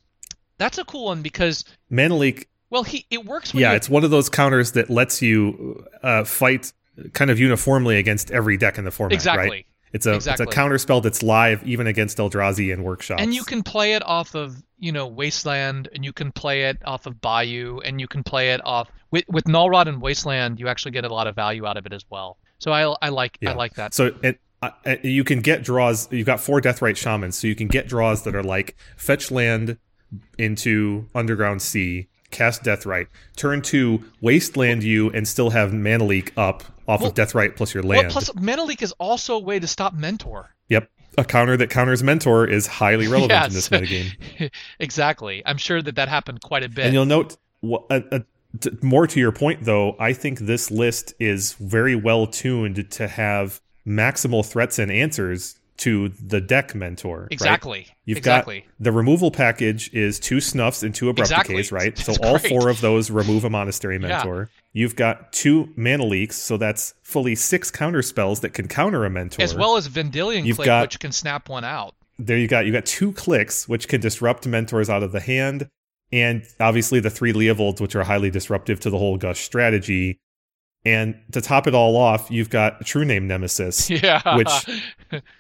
[0.58, 2.48] that's a cool one because Mana Leak.
[2.70, 3.54] well, he it works.
[3.54, 6.72] When yeah, it's one of those counters that lets you uh, fight
[7.14, 9.14] kind of uniformly against every deck in the format.
[9.14, 9.50] exactly.
[9.50, 9.66] Right?
[9.94, 10.44] It's a Exactly.
[10.44, 13.22] it's a counter spell that's live even against Eldrazi and workshops.
[13.22, 16.78] And you can play it off of, you know, Wasteland, and you can play it
[16.84, 20.60] off of Bayou, and you can play it off with with Nullrod and Wasteland.
[20.60, 22.38] You actually get a lot of value out of it as well.
[22.60, 23.94] So I I like I like that.
[23.94, 26.12] So it, uh, uh, you can get draws.
[26.12, 29.78] You've got four Deathrite Shamans, so you can get draws that are like fetch land
[30.38, 36.64] into Underground Sea, cast Deathrite, turn two, Wasteland you, and still have Mana Leak up
[36.88, 38.04] off Well- of Deathrite plus your land.
[38.08, 40.56] well, plus Mana Leak is also a way to stop Mentor.
[40.70, 40.90] yep.
[41.18, 43.82] A counter that counters Mentor is highly relevant in this Yes.
[43.82, 44.52] metagame.
[44.82, 45.42] exactly.
[45.46, 46.86] I'm sure that that happened quite a bit.
[46.86, 48.20] And you'll note, uh, uh,
[48.60, 53.08] t- more to your point, though, I think this list is very well tuned to
[53.08, 57.22] have maximal threats and answers to the deck mentor.
[57.24, 57.28] right?
[57.32, 57.88] exactly.
[58.06, 58.62] You've exactly.
[58.62, 61.56] got the removal package is two snuffs and two abrupt Exactly.
[61.56, 61.98] decays, right?
[62.06, 62.48] So all great.
[62.50, 64.08] four of those remove a monastery Yeah.
[64.08, 64.50] mentor.
[64.74, 69.10] You've got two mana leaks, so that's fully six counter spells that can counter a
[69.10, 69.42] mentor.
[69.42, 71.94] as well as Vendilion You've Clique, got- which can snap one out.
[72.18, 75.68] there you got you got two cliques which can disrupt mentors out of the hand
[76.14, 80.18] and obviously the three leovolds which are highly disruptive to the whole gush strategy
[80.86, 84.36] and to top it all off you've got true name nemesis Yeah.
[84.38, 84.82] Which-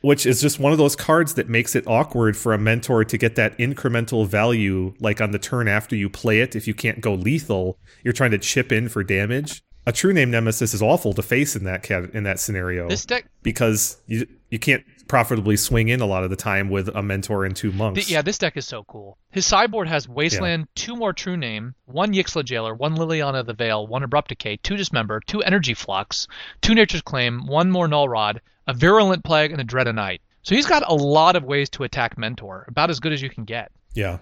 [0.01, 3.17] which is just one of those cards that makes it awkward for a mentor to
[3.17, 7.01] get that incremental value like on the turn after you play it if you can't
[7.01, 11.13] go lethal you're trying to chip in for damage a true name nemesis is awful
[11.13, 15.57] to face in that cat in that scenario this deck because you you can't profitably
[15.57, 18.09] swing in a lot of the time with a mentor and two monks.
[18.09, 19.17] Yeah, this deck is so cool.
[19.31, 23.53] His sideboard has Wasteland, two more True Name, one Yixlid Jailer, one Liliana of the
[23.53, 26.27] Veil, one Abrupt Decay, two Dismember, two Energy Flux,
[26.61, 30.21] two Nature's Claim, one more Null Rod, a Virulent Plague, and a Dread of Night.
[30.41, 33.29] So he's got a lot of ways to attack Mentor, about as good as you
[33.29, 33.71] can get.
[33.93, 34.19] Yeah.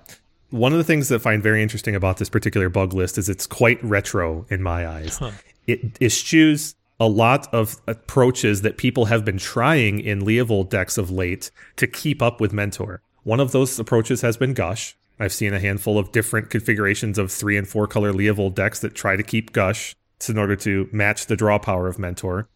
[0.51, 3.27] One of the things that I find very interesting about this particular bug list is
[3.27, 5.18] it's quite retro in my eyes.
[5.18, 5.31] Huh.
[5.65, 11.12] It eschews a lot of approaches that people have been trying in Leovold decks of
[11.12, 13.02] late to keep up with Mentor.
[13.24, 14.96] One of those approaches has been Gush.
[15.20, 18.96] I've seen a handful of different configurations of three and four color Leovold decks that
[18.96, 19.98] try to keep Gush
[20.30, 22.48] in order to match the draw power of Mentor.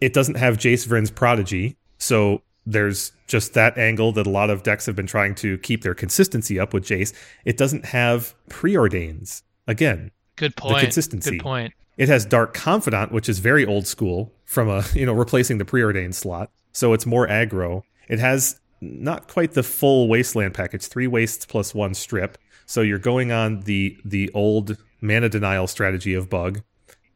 [0.00, 4.62] It doesn't have Jace Vryn's Prodigy, so there's just that angle that a lot of
[4.62, 7.12] decks have been trying to keep their consistency up with Jace.
[7.44, 9.42] It doesn't have preordains.
[9.66, 10.80] Again, Good point.
[10.80, 11.32] consistency.
[11.32, 11.74] Good point.
[11.96, 15.64] it has Dark Confidant, which is very old school from a, you know, replacing the
[15.64, 16.50] preordained slot.
[16.72, 17.82] So it's more aggro.
[18.08, 22.38] It has not quite the full wasteland package, three wastes plus one strip.
[22.66, 26.62] So you're going on the the old mana denial strategy of bug.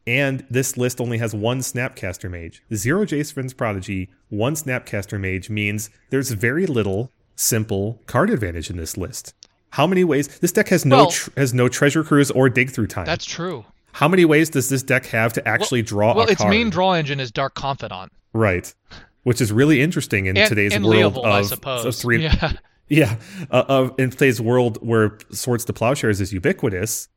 [0.06, 5.48] And this list only has one Snapcaster Mage, zero Jace Vryn's Prodigy, one Snapcaster Mage
[5.48, 9.34] means there's very little simple card advantage in this list.
[9.72, 12.70] How many ways this deck has no Well- tr- has no treasure cruise or dig
[12.70, 13.06] through time.
[13.06, 13.64] That's true.
[13.92, 16.50] How many ways does this deck have to actually draw Well, its card?
[16.50, 18.10] main draw engine is Dark Confidant.
[18.32, 18.72] right,
[19.24, 22.22] which is really interesting in And, today's and world Leovold, of, I of three.
[22.24, 22.52] Yeah.
[22.88, 23.16] Yeah,
[23.50, 27.08] uh, of in today's world where Swords to Plowshares is ubiquitous,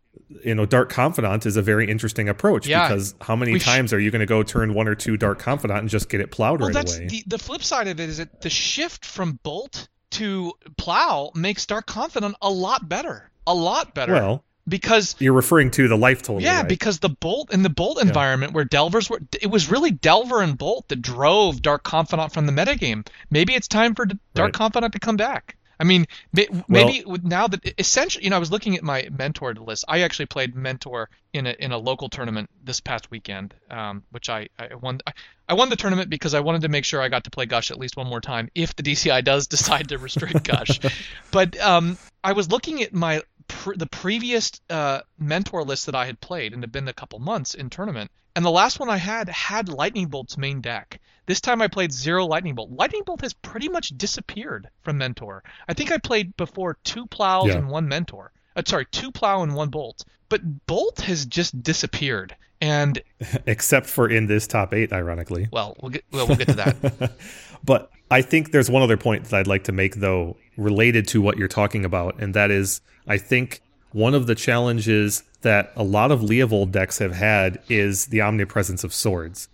[0.45, 2.87] you know, Dark Confidant is a very interesting approach Yeah.
[2.87, 5.17] because how many We sh- times are you going to go turn one or two
[5.17, 7.07] Dark Confidant and just get it plowed Well, right that's away?
[7.07, 11.65] the the flip side of it is that the shift from Bolt to Plow makes
[11.65, 13.29] Dark Confidant a lot better.
[13.47, 14.13] A lot better.
[14.13, 16.41] well, because you're referring to the life total.
[16.41, 16.67] yeah, right?
[16.67, 20.57] because the Bolt in the Bolt environment where Delvers were, it was really Delver and
[20.57, 23.05] Bolt that drove Dark Confidant from the metagame.
[23.29, 24.53] Maybe it's time for Dark Right.
[24.53, 25.55] Confidant to come back.
[25.79, 26.05] I mean,
[26.67, 29.85] maybe with- now that essentially, you know, I was looking at my mentor list.
[29.87, 34.29] I actually played mentor in a in a local tournament this past weekend, um, which
[34.29, 34.99] I, I won.
[35.05, 35.13] I,
[35.47, 37.71] I won the tournament because I wanted to make sure I got to play Gush
[37.71, 40.79] at least one more time if the DCI does decide to restrict Gush.
[41.31, 46.05] but um, I was looking at my pr- the previous uh, mentor list that I
[46.05, 48.97] had played and had been a couple months in tournament, and the last one I
[48.97, 50.99] had had Lightning Bolt's main deck.
[51.25, 52.71] This time I played zero Lightning Bolt.
[52.71, 55.43] Lightning Bolt has pretty much disappeared from Mentor.
[55.67, 57.57] I think I played before two plows Yeah.
[57.57, 58.31] and one Mentor.
[58.55, 60.05] Uh, sorry, two plow and one Bolt.
[60.29, 62.35] But Bolt has just disappeared.
[62.61, 63.01] And
[63.45, 65.47] except for in this top eight, ironically.
[65.51, 67.11] well, we'll get well, we'll get to that.
[67.63, 71.21] but I think there's one other point that I'd like to make, though, related to
[71.21, 73.61] what you're talking about, and that is I think
[73.91, 78.83] one of the challenges that a lot of Leovold decks have had is the omnipresence
[78.83, 79.47] of swords.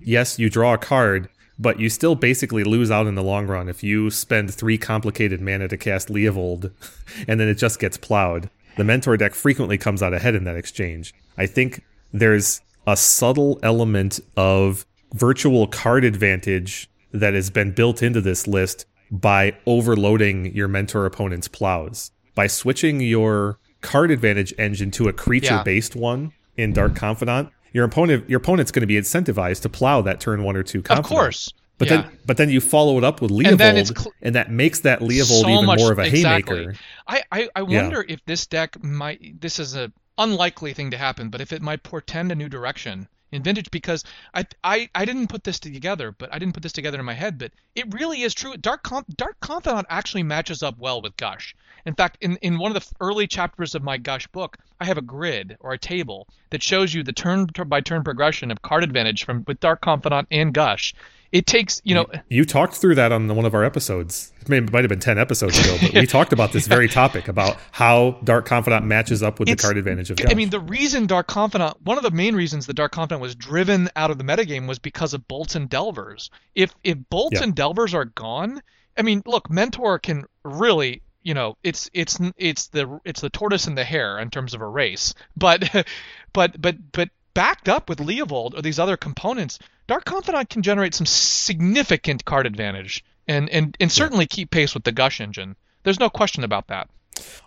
[0.00, 1.28] Yes, you draw a card,
[1.58, 5.40] but you still basically lose out in the long run if you spend three complicated
[5.40, 6.72] mana to cast Leovold
[7.28, 8.50] and then it just gets plowed.
[8.76, 11.12] The Mentor deck frequently comes out ahead in that exchange.
[11.36, 18.20] I think there's a subtle element of virtual card advantage that has been built into
[18.20, 22.12] this list by overloading your mentor opponent's plows.
[22.34, 27.84] By switching your card advantage engine to a creature based one in Dark Confidant, your
[27.84, 31.02] opponent your opponent's going to be incentivized to plow that turn one or two of
[31.04, 31.52] course.
[31.78, 32.02] But yeah.
[32.02, 35.00] then but then you follow it up with Leovold And and, cl- that makes that
[35.00, 36.58] Leovold so even much- more of a exactly.
[36.58, 36.78] haymaker.
[37.06, 37.82] I, I, I Yeah.
[37.82, 39.40] wonder if this deck might.
[39.40, 43.08] This is a unlikely thing to happen, but if it might portend a new direction
[43.32, 44.04] in Vintage, because
[44.34, 47.14] I, I, I didn't put this together, but I didn't put this together in my
[47.14, 48.56] head, but it really is true.
[48.56, 51.54] Dark Con- Dark Confidant actually matches up well with Gush.
[51.86, 54.98] In fact, in, in one of the early chapters of my Gush book, I have
[54.98, 58.84] a grid or a table that shows you the turn by turn progression of card
[58.84, 60.94] advantage from with Dark Confidant and Gush.
[61.32, 64.32] It takes, you know, You talked through that on one of our episodes.
[64.40, 66.88] It, may, it might have been 10 episodes ago, but we talked about this very
[66.88, 70.50] topic about how Dark Confidant matches up with the It's- card advantage of I mean,
[70.50, 74.10] the reason Dark Confidant, one of the main reasons the Dark Confidant was driven out
[74.10, 76.30] of the metagame was because of Bolts and Delvers.
[76.56, 77.44] If if Bolts Yeah.
[77.44, 78.60] and Delvers are gone,
[78.98, 83.68] I mean, look, Mentor can really, you know, it's it's it's the it's the tortoise
[83.68, 85.86] and the hare in terms of a race, but
[86.32, 90.94] but but but backed up with Leovold or these other components, Dark Confidant can generate
[90.94, 95.56] some significant card advantage and and and certainly keep pace with the Gush engine.
[95.82, 96.88] There's no question about that.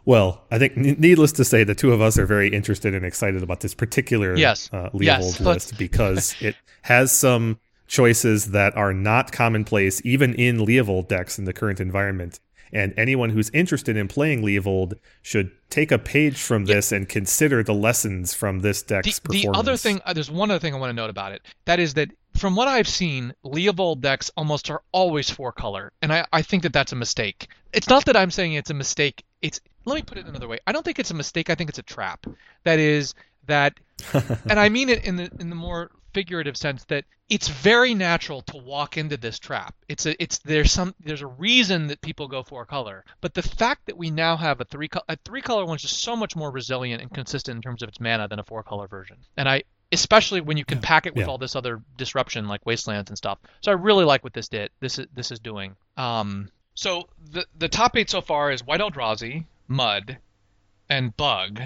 [0.05, 3.41] well, I think needless to say, the two of us are very interested and excited
[3.43, 4.69] about this particular Yes.
[4.73, 5.39] uh, Leovold Yes.
[5.39, 11.45] List because it has some choices that are not commonplace even in Leovold decks in
[11.45, 12.39] the current environment.
[12.73, 17.63] And anyone who's interested in playing Leovold should take a page from this and consider
[17.63, 20.77] the lessons from this deck's the, the other thing uh, there's one other thing i
[20.77, 21.41] want to note about it.
[21.65, 26.13] That is that from what i've seen leovold decks almost are always four color and
[26.13, 27.47] I, I think that that's a mistake.
[27.73, 30.59] It's not that i'm saying it's a mistake it's let me put it another way.
[30.67, 32.25] I don't think it's a mistake i think it's a trap.
[32.63, 33.15] That is
[33.47, 33.73] that
[34.49, 38.41] and i mean it in the in the more figurative sense that it's very natural
[38.43, 39.75] to walk into this trap.
[39.87, 43.03] It's a it's there's some there's a reason that people go four color.
[43.21, 45.99] But the fact that we now have a three color a three color one's just
[45.99, 48.87] so much more resilient and consistent in terms of its mana than a four color
[48.87, 49.17] version.
[49.37, 51.31] And i especially when you can pack it with Yeah.
[51.31, 53.37] all this other disruption like wastelands and stuff.
[53.61, 55.75] So i really like what this did this is this is doing.
[55.97, 60.17] Um so the the top eight so far is white eldrazi mud
[60.89, 61.61] and bug.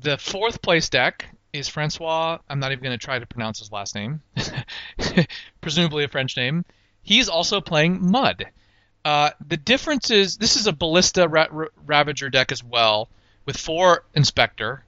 [0.00, 2.38] The fourth place deck is Francois.
[2.48, 4.22] I'm not even going to try to pronounce his last name,
[5.60, 6.64] presumably a French name.
[7.02, 8.46] He's also playing Mud.
[9.04, 13.08] Uh, the difference is this is a Ballista Ra- Ra- Ravager deck as well,
[13.44, 14.84] with four Inspector.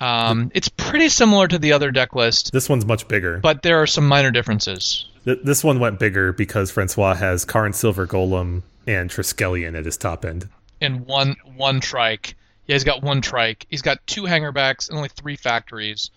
[0.00, 3.38] Um, it's pretty similar to the other deck list, This one's much bigger.
[3.38, 5.06] but there are some minor differences.
[5.24, 9.96] Th- this one went bigger because Francois has Karn Silver Golem and Triskelion at his
[9.96, 10.48] top end.
[10.80, 12.34] and one one trike.
[12.68, 13.66] Yeah, he's got one trike.
[13.70, 16.10] He's got two hangarbacks and only three factories.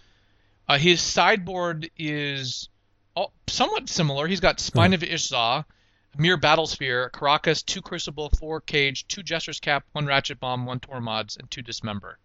[0.67, 2.69] Uh, his sideboard is
[3.15, 4.27] all, somewhat similar.
[4.27, 5.65] He's got Spine of Ishza,
[6.17, 11.37] Myr Battlesphere, Karakas, two Crucible, four Cage, two Jester's Cap, one Ratchet Bomb, one Tormod's,
[11.37, 12.19] and two Dismember.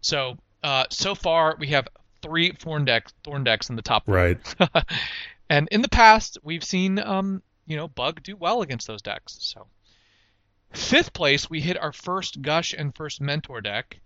[0.00, 1.88] So uh, so far we have
[2.22, 4.04] three Thorn decks, Thorn decks in the top.
[4.06, 4.38] Right.
[5.50, 9.36] and in the past we've seen um, you know Bug do well against those decks.
[9.40, 9.66] So
[10.76, 14.00] fifth place we hit our first Gush and first Mentor deck.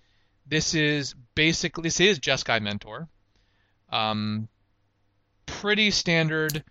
[0.46, 3.08] This is basically this is Jeskai Mentor.
[3.90, 4.48] Um,
[5.46, 6.64] pretty standard.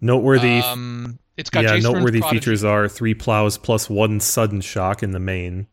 [0.00, 0.60] Noteworthy.
[0.60, 2.40] Um, it's got yeah, Jace noteworthy Prodigy.
[2.40, 5.66] features are three plows plus one sudden shock in the main.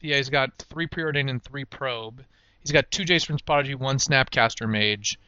[0.00, 2.24] Yeah, he's got three preordain and three probe.
[2.60, 5.18] He's got two Jace Vryn's Prodigy, one Snapcaster Mage,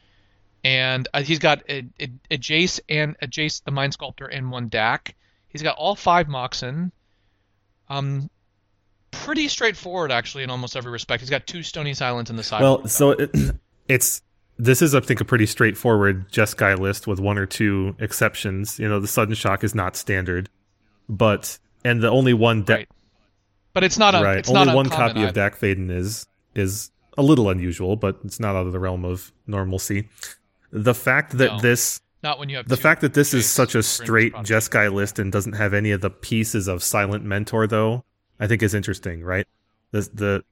[0.63, 4.51] and uh, he's got a, a, a Jace and a Jace the Mind Sculptor and
[4.51, 5.15] one Dack.
[5.55, 6.91] He's got all five Moxen.
[7.87, 8.29] Um,
[9.11, 11.21] pretty straightforward actually in almost every respect.
[11.21, 12.61] He's got two Stony Silence in the side.
[12.61, 13.31] Well, so it,
[13.87, 14.21] it's
[14.57, 18.77] this is I think a pretty straightforward Jeskai list with one or two exceptions.
[18.79, 20.49] You know, the sudden shock is not standard,
[21.07, 22.89] but and the only one deck right.
[23.71, 25.31] But it's not a right it's only not one copy of either.
[25.31, 29.31] Dack Fayden is is a little unusual, but it's not out of the realm of
[29.47, 30.09] normalcy.
[30.71, 31.59] The fact that No.
[31.61, 35.19] this Not when you have the fact that this is such a straight Jeskai list
[35.19, 38.03] and doesn't have any of the pieces of Silent Mentor, though,
[38.39, 39.47] I think is interesting, right?
[39.91, 40.43] The the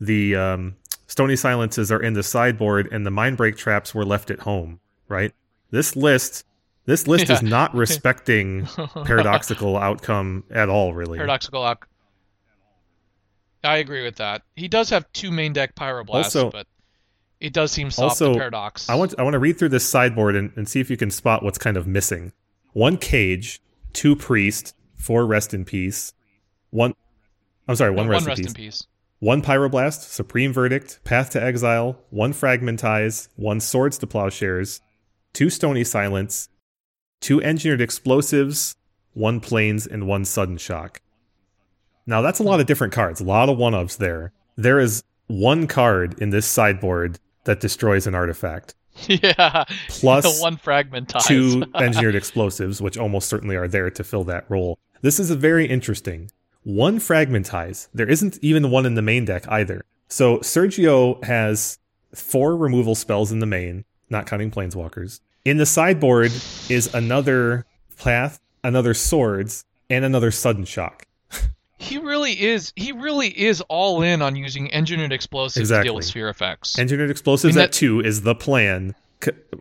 [0.00, 0.76] the um,
[1.06, 4.80] Stony Silences are in the sideboard, and the Mind Break traps were left at home,
[5.06, 5.32] right?
[5.70, 6.44] This list,
[6.86, 8.66] this list is not respecting
[9.04, 11.18] paradoxical outcome at all, really.
[11.18, 11.86] Paradoxical Oc-
[13.62, 14.42] I agree with that.
[14.56, 16.66] He does have two main deck Pyroblasts, Also- but
[17.46, 18.88] it does seem soft Also, Paradox.
[18.88, 21.10] I want I want to read through this sideboard and, and see if you can
[21.10, 22.32] spot what's kind of missing.
[22.72, 23.60] One cage,
[23.92, 26.12] two priest, four rest in peace,
[26.70, 26.94] one.
[27.68, 28.82] I'm sorry, one, No, one, one rest, rest in in peace.
[28.82, 28.86] peace.
[29.20, 34.80] One pyroblast, supreme verdict, path to exile, one fragmentize, one swords to plowshares,
[35.32, 36.48] two stony silence,
[37.20, 38.76] two engineered explosives,
[39.14, 41.00] one plains, and one sudden shock.
[42.06, 44.32] Now that's a lot of different cards, a lot of one ups there.
[44.56, 48.74] There is one card in this sideboard that destroys an artifact,
[49.08, 49.64] yeah.
[49.88, 54.44] plus the one fragment two engineered explosives, which almost certainly are there to fill that
[54.48, 54.78] role.
[55.02, 56.30] This is a very interesting.
[56.62, 57.88] One fragmentize.
[57.94, 59.84] There isn't even one in the main deck either.
[60.08, 61.78] So Sergio has
[62.14, 65.20] four removal spells in the main, not counting planeswalkers.
[65.44, 66.32] In the sideboard
[66.68, 67.66] is another
[67.98, 71.05] path, another swords, and another sudden shock.
[71.78, 72.72] He really is.
[72.76, 75.84] He really is all in on using engineered explosives to Exactly.
[75.88, 76.78] deal with sphere effects.
[76.78, 78.94] Engineered explosives mean, at two is the plan,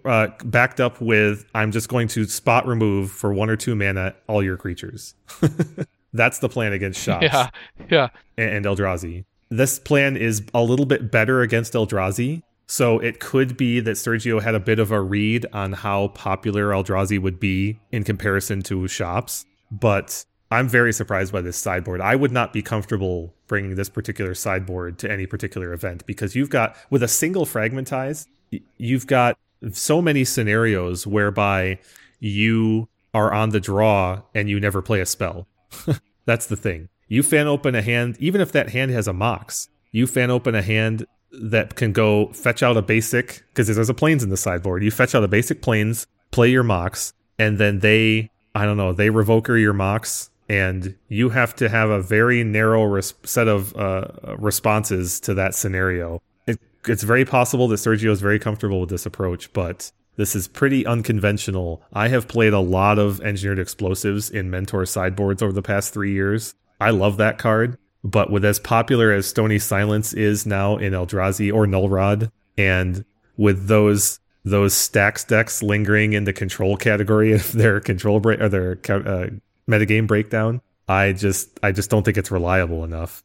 [0.05, 4.15] uh, backed up with I'm just going to spot remove for one or two mana
[4.27, 5.15] all your creatures.
[6.13, 7.49] That's the plan against shops yeah.
[7.89, 8.07] Yeah.
[8.37, 9.25] and, and Eldrazi.
[9.49, 14.41] This plan is a little bit better against Eldrazi, so it could be that Sergio
[14.41, 18.87] had a bit of a read on how popular Eldrazi would be in comparison to
[18.87, 19.45] shops.
[19.71, 22.01] But I'm very surprised by this sideboard.
[22.01, 26.49] I would not be comfortable bringing this particular sideboard to any particular event because you've
[26.49, 28.27] got, with a single fragmentize,
[28.77, 29.37] you've got
[29.71, 31.79] so many scenarios whereby
[32.19, 35.47] you are on the draw and you never play a spell.
[36.25, 36.89] That's the thing.
[37.07, 40.55] You fan open a hand, even if that hand has a mox, you fan open
[40.55, 44.37] a hand that can go fetch out a basic, because there's a plains in the
[44.37, 44.83] sideboard.
[44.83, 48.93] You fetch out a basic plains, play your mox, and then they, I don't know,
[48.93, 53.75] they revoker your mox, and you have to have a very narrow res- set of
[53.75, 54.07] uh,
[54.37, 56.21] responses to that scenario.
[56.47, 60.47] It, it's very possible that Sergio is very comfortable with this approach, but this is
[60.47, 61.81] pretty unconventional.
[61.93, 66.13] I have played a lot of engineered explosives in Mentor sideboards over the past three
[66.13, 66.53] years.
[66.79, 71.53] I love that card, but with as popular as Stony Silence is now in Eldrazi
[71.53, 73.03] or Null Rod, and
[73.37, 78.47] with those those stacks decks lingering in the control category of their control break or
[78.47, 79.27] their uh,
[79.69, 83.23] metagame breakdown, I just I just don't think it's reliable enough.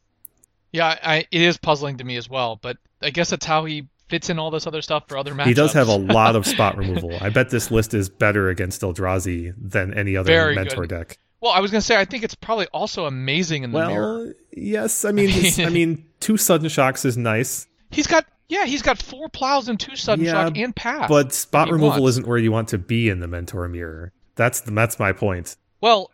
[0.71, 3.87] Yeah, I, it is puzzling to me as well, but I guess that's how he
[4.07, 5.45] fits in all this other stuff for other matchups.
[5.47, 7.17] He does have a lot of spot removal.
[7.19, 10.89] I bet this list is better against Eldrazi than any other Very mentor good.
[10.89, 11.17] deck.
[11.41, 14.17] Well, I was gonna say I think it's probably also amazing in the mirror.
[14.25, 15.03] Well, yes.
[15.05, 19.27] I mean, I mean, two sudden shocks is nice, He's got yeah, he's got four
[19.29, 21.07] plows and two sudden Yeah, shock and pass.
[21.09, 22.09] but spot removal wants.
[22.17, 24.11] isn't where you want to be in the mentor mirror.
[24.35, 25.55] That's the, that's my point.
[25.81, 26.11] well,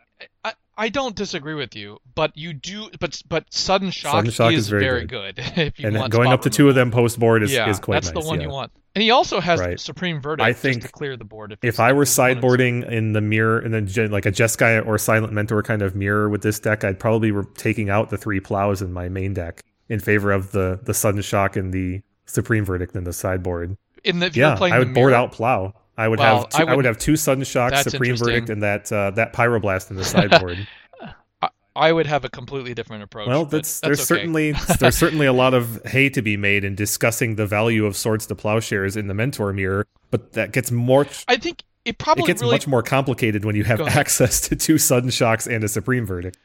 [0.78, 2.90] I, don't disagree with you, but you do.
[3.00, 5.36] But but sudden shock, Sudden shock is, is very very good.
[5.58, 7.96] if you and going up to two of them post board is, yeah, is quite
[8.04, 8.24] that's nice.
[8.24, 8.48] the one yeah.
[8.48, 8.72] you want.
[8.96, 9.80] And he also has Right.
[9.80, 11.52] supreme verdict I just think to clear the board.
[11.52, 15.34] If, If I were sideboarding in the mirror and then like a Jeskai or Silent
[15.34, 18.82] Mentor kind of mirror with this deck, I'd probably be taking out the three plows
[18.82, 22.96] in my main deck in favor of the the sudden shock and the supreme verdict
[22.96, 23.78] in the sideboard.
[24.04, 25.74] In the if yeah, you're playing I would board mirror- out plow.
[25.98, 28.50] I would Well, have two, I I, would, would- have two sudden shocks, supreme verdict,
[28.50, 30.68] and that uh, that pyroblast in the sideboard.
[31.76, 33.28] I would have a completely different approach.
[33.28, 34.06] well, that's, that's there's okay.
[34.06, 37.96] certainly there's certainly a lot of hay to be made in discussing the value of
[37.96, 42.24] swords to plowshares in the mentor mirror, but that gets more I think it probably
[42.24, 45.64] it gets really much more complicated when you have access to two sudden shocks and
[45.64, 46.38] a supreme verdict.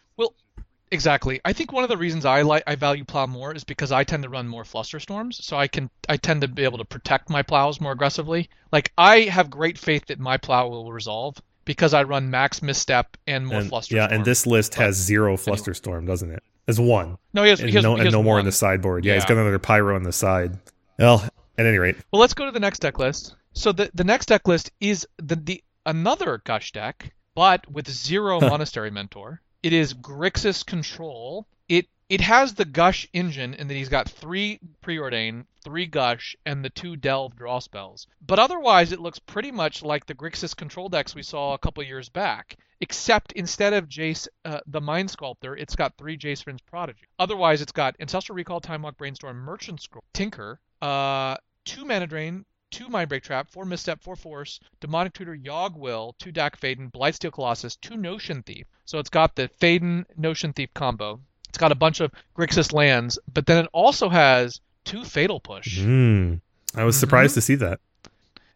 [0.93, 1.40] Exactly.
[1.44, 4.05] I think one of the reasons I like I value plow more is because I
[4.05, 6.85] tend to run more fluster storms, so I can I tend to be able to
[6.85, 8.51] protect my plows more aggressively.
[8.70, 13.16] Like I have great faith that my plow will resolve because I run max misstep
[13.27, 14.16] and more And, fluster yeah, storm.
[14.16, 16.43] and this list has zero fluster storm, doesn't it?
[16.69, 17.16] As one.
[17.32, 18.40] no, he has, and he has, no, he and has no more one.
[18.40, 19.05] in the sideboard.
[19.05, 20.59] Yeah, he's got another pyro on the side.
[20.98, 21.24] Well,
[21.59, 23.35] at any rate, Well, let's go to the next deck list.
[23.55, 28.40] So the the next deck list is the the another gush deck, but with zero
[28.52, 29.40] monastery mentor.
[29.62, 31.47] It is Grixis control.
[31.68, 36.64] It it has the gush engine in that he's got three preordain, three gush, and
[36.64, 38.06] the two delve draw spells.
[38.20, 41.82] But otherwise, it looks pretty much like the Grixis control decks we saw a couple
[41.84, 42.56] years back.
[42.80, 47.06] Except instead of Jace, uh, the Mind Sculptor, it's got three Jace Prodigy.
[47.20, 52.44] Otherwise, it's got Ancestral Recall, Time Walk, Brainstorm, Merchant Scroll, Tinker, uh, two Mana Drain,
[52.73, 56.90] two Mind Break Trap, four Misstep, four Force, Demonic Tutor, Yogg Will, two Dack Fayden,
[56.90, 58.66] Blightsteel Colossus, two Notion Thief.
[58.86, 61.20] So it's got the Fayden Notion Thief combo.
[61.49, 65.78] It's got a bunch of Grixis lands, but then it also has two Fatal Push.
[65.81, 66.35] Hmm.
[66.74, 67.01] I was Mhm.
[67.01, 67.78] surprised to see that.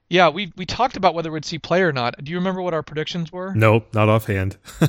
[0.09, 2.15] Yeah, we we talked about whether we'd see play or not.
[2.23, 3.53] Do you remember what our predictions were?
[3.55, 4.57] Nope, not offhand.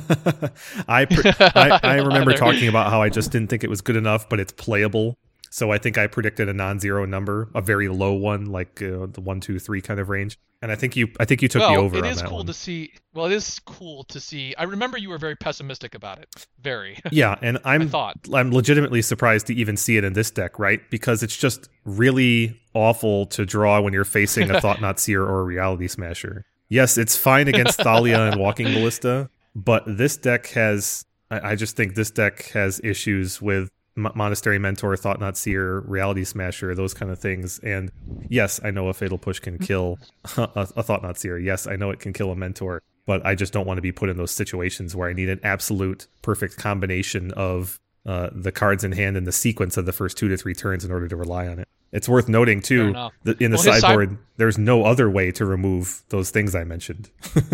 [0.88, 3.96] I, pre- I I remember talking about how I just didn't think it was good
[3.96, 5.18] enough, but it's playable.
[5.50, 9.20] So I think I predicted a non-zero number, a very low one, like uh, the
[9.20, 10.38] one, two, three kind of range.
[10.60, 12.46] And I think you, I think you took well, the over it is cool one.
[12.46, 12.92] to see.
[13.14, 14.54] Well, it is cool to see.
[14.56, 16.28] I remember you were very pessimistic about it.
[16.60, 16.98] Very.
[17.12, 18.16] Yeah, and I I'm thought.
[18.34, 20.80] I'm legitimately surprised to even see it in this deck, right?
[20.90, 25.44] Because it's just really awful to draw when you're facing a Thought-Knot Seer or a
[25.44, 26.44] Reality Smasher.
[26.68, 31.04] Yes, it's fine against Thalia and Walking Ballista, but this deck has.
[31.30, 36.74] I, I just think this deck has issues with Monastery Mentor, Thought-Knot Seer, Reality Smasher,
[36.74, 37.58] those kind of things.
[37.60, 37.90] And
[38.28, 39.98] yes, I know a Fatal Push can kill
[40.36, 41.38] a, a Thought-Knot Seer.
[41.38, 43.92] Yes, I know it can kill a Mentor, but I just don't want to be
[43.92, 48.84] put in those situations where I need an absolute perfect combination of uh, the cards
[48.84, 51.16] in hand and the sequence of the first two to three turns in order to
[51.16, 51.68] rely on it.
[51.92, 52.92] It's worth noting too
[53.24, 56.54] that in the Well, his side- sideboard, there's no other way to remove those things
[56.54, 57.10] I mentioned.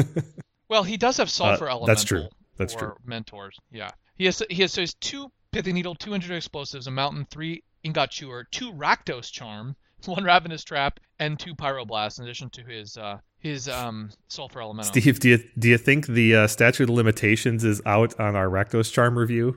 [0.68, 1.86] Well, he does have sulfur Uh, elemental.
[1.86, 2.24] that's true.
[2.56, 2.94] That's for true.
[3.04, 3.56] Mentors.
[3.70, 3.90] Yeah.
[4.16, 7.28] He has he has so he has two Pithing Needle, two engineer explosives, a mountain,
[7.30, 12.62] three ingot chewer, two Rakdos charm, one ravenous trap, and two pyroblast in addition to
[12.62, 14.90] his uh his um sulfur elemental.
[14.90, 18.48] Steve, do you do you think the uh, statute of limitations is out on our
[18.48, 19.56] Rakdos Charm review?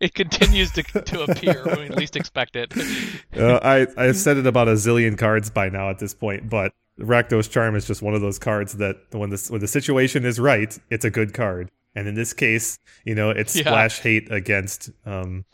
[0.00, 2.74] it continues to, to appear when we at least expect it.
[3.38, 6.74] uh, I I've said it about a zillion cards by now at this point, but
[6.98, 10.38] Rakdos Charm is just one of those cards that when the when the situation is
[10.38, 11.70] right, it's a good card.
[11.94, 13.62] And in this case, you know, it's Yeah.
[13.62, 14.90] splash hate against.
[15.04, 15.44] Um,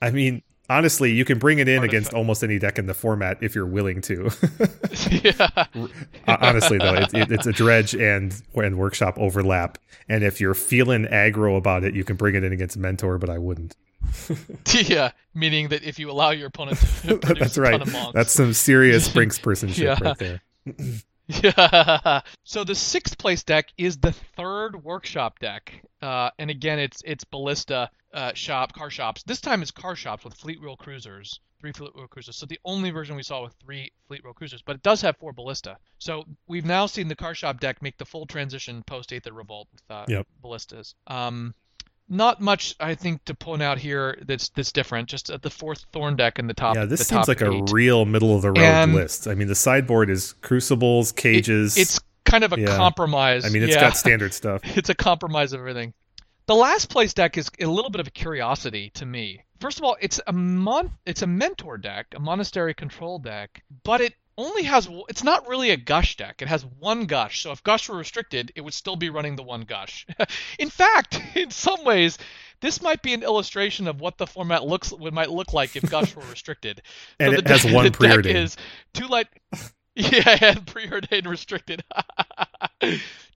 [0.00, 3.38] I mean, honestly, you can bring it in against almost any deck in the format
[3.42, 4.30] if you're willing to.
[5.10, 5.66] yeah.
[6.26, 9.78] Honestly though it, it, it's a dredge and and workshop overlap
[10.08, 13.28] and if you're feeling aggro about it you can bring it in against mentor but
[13.30, 13.76] i wouldn't
[14.74, 15.10] yeah.
[15.34, 18.12] Meaning that if you allow your opponent to produce that's right ton of monks.
[18.14, 19.98] that's some serious brinks personship Yeah.
[20.00, 20.40] right there
[21.26, 22.20] Yeah.
[22.46, 27.24] So the sixth place deck is the third workshop deck, uh, and again, it's it's
[27.24, 29.22] ballista uh, shop car shops.
[29.24, 32.36] This time it's car shops with fleet wheel cruisers, three fleet wheel cruisers.
[32.36, 35.16] So the only version we saw with three fleet wheel cruisers, but it does have
[35.16, 35.78] four ballista.
[35.98, 39.68] So we've now seen the car shop deck make the full transition post of Revolt
[39.72, 40.26] with uh, Yep.
[40.42, 40.94] ballistas.
[41.06, 41.54] Um,
[42.08, 45.08] not much, I think, to point out here that's that's different.
[45.08, 46.76] Just at the fourth Thorn deck in the top.
[46.76, 49.54] yeah this seems like a real middle of the road And- list i mean the
[49.54, 52.76] sideboard is crucibles It- cages it's kind of a Yeah.
[52.76, 53.44] compromise.
[53.44, 53.80] i mean it's yeah.
[53.80, 55.94] got standard stuff it's a compromise of everything.
[56.46, 59.40] The last place deck is a little bit of a curiosity to me.
[59.60, 64.02] First of all, it's a mon- it's a mentor deck, a monastery control deck, but
[64.02, 66.42] it only has it's not really a gush deck.
[66.42, 67.42] It has one gush.
[67.42, 70.06] So if gush were restricted, it would still be running the one gush.
[70.58, 72.18] in fact, in some ways,
[72.60, 75.88] this might be an illustration of what the format looks what might look like if
[75.88, 76.82] gush were restricted.
[77.18, 78.56] and So it has one the deck preordained is
[78.92, 79.28] two light.
[79.96, 81.84] Yeah, and preordained restricted.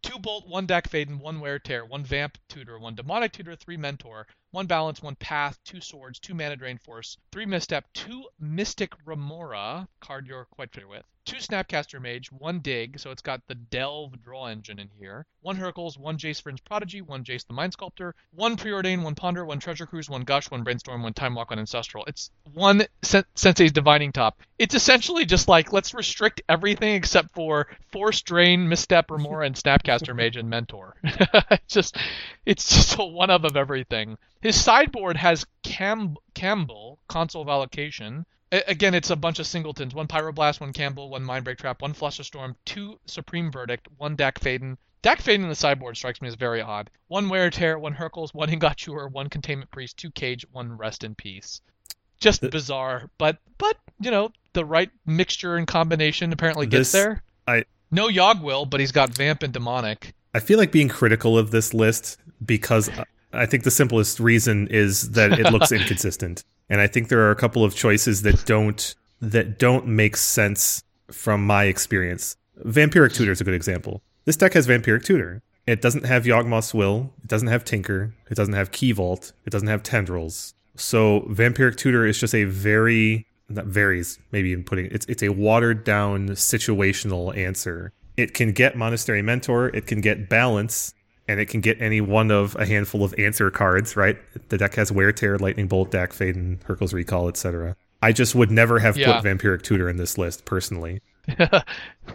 [0.02, 3.54] two bolt, one deck fade, and one wear tear, one vamp tutor, one demonic tutor,
[3.54, 8.24] three mentor, one balance, one path, two swords, two mana drain force, three misstep, two
[8.40, 13.42] mystic remora, card you're quite familiar with, two Snapcaster Mage, one Dig, so it's got
[13.46, 17.52] the Delve draw engine in here, one Hurkyl's, one Jace Vryn's Prodigy, one Jace the
[17.52, 21.34] Mind Sculptor, one Preordain, one Ponder, one Treasure Cruise, one Gush, one Brainstorm, one Time
[21.34, 22.04] Walk, one Ancestral.
[22.06, 24.40] It's one Sen- Sensei's Divining Top.
[24.58, 30.16] It's essentially just like, let's restrict everything except for Force Drain, Misstep, Remora, and Snapcaster
[30.16, 30.96] Mage and Mentor.
[31.04, 31.98] it's just,
[32.46, 34.16] it's just a one of of everything.
[34.40, 40.08] His sideboard has Cam- Kambal, Consul of Allocation, again, it's a bunch of singletons: one
[40.08, 44.76] Pyroblast, one Kambal, one Mindbreak Trap, one Flusterstorm, two Supreme Verdict, one Dack Fayden.
[45.02, 46.90] Dack Fayden in the sideboard strikes me as very odd.
[47.06, 51.04] One Wear Tear, one Hurkyl's, one Ingot Chewer, one Containment Priest, two Cage, one Rest
[51.04, 51.60] in Peace.
[52.20, 57.22] Just bizarre, but but you know the right mixture and combination apparently gets this, there.
[57.46, 60.14] I no Yogg will, but he's got Vamp and Demonic.
[60.34, 64.68] I feel like being critical of this list because uh, I think the simplest reason
[64.68, 68.44] is that it looks inconsistent and I think there are a couple of choices that
[68.44, 72.36] don't that don't make sense from my experience.
[72.64, 74.02] Vampiric Tutor is a good example.
[74.24, 75.42] This deck has Vampiric Tutor.
[75.66, 77.12] It doesn't have Yawgmoth's Will.
[77.22, 78.14] It doesn't have Tinker.
[78.30, 79.32] It doesn't have Key Vault.
[79.44, 80.54] It doesn't have Tendrils.
[80.76, 85.30] So Vampiric Tutor is just a very that varies maybe in putting it's it's a
[85.30, 87.92] watered down situational answer.
[88.16, 89.68] It can get Monastery Mentor.
[89.68, 90.92] It can get Balance
[91.28, 94.16] and it can get any one of a handful of answer cards, right?
[94.48, 97.76] The deck has Wear Tear, Lightning Bolt, Dack Fayden, Hurkyl's Recall, etc.
[98.02, 99.20] I just would never have yeah.
[99.20, 101.02] put Vampiric Tutor in this list personally.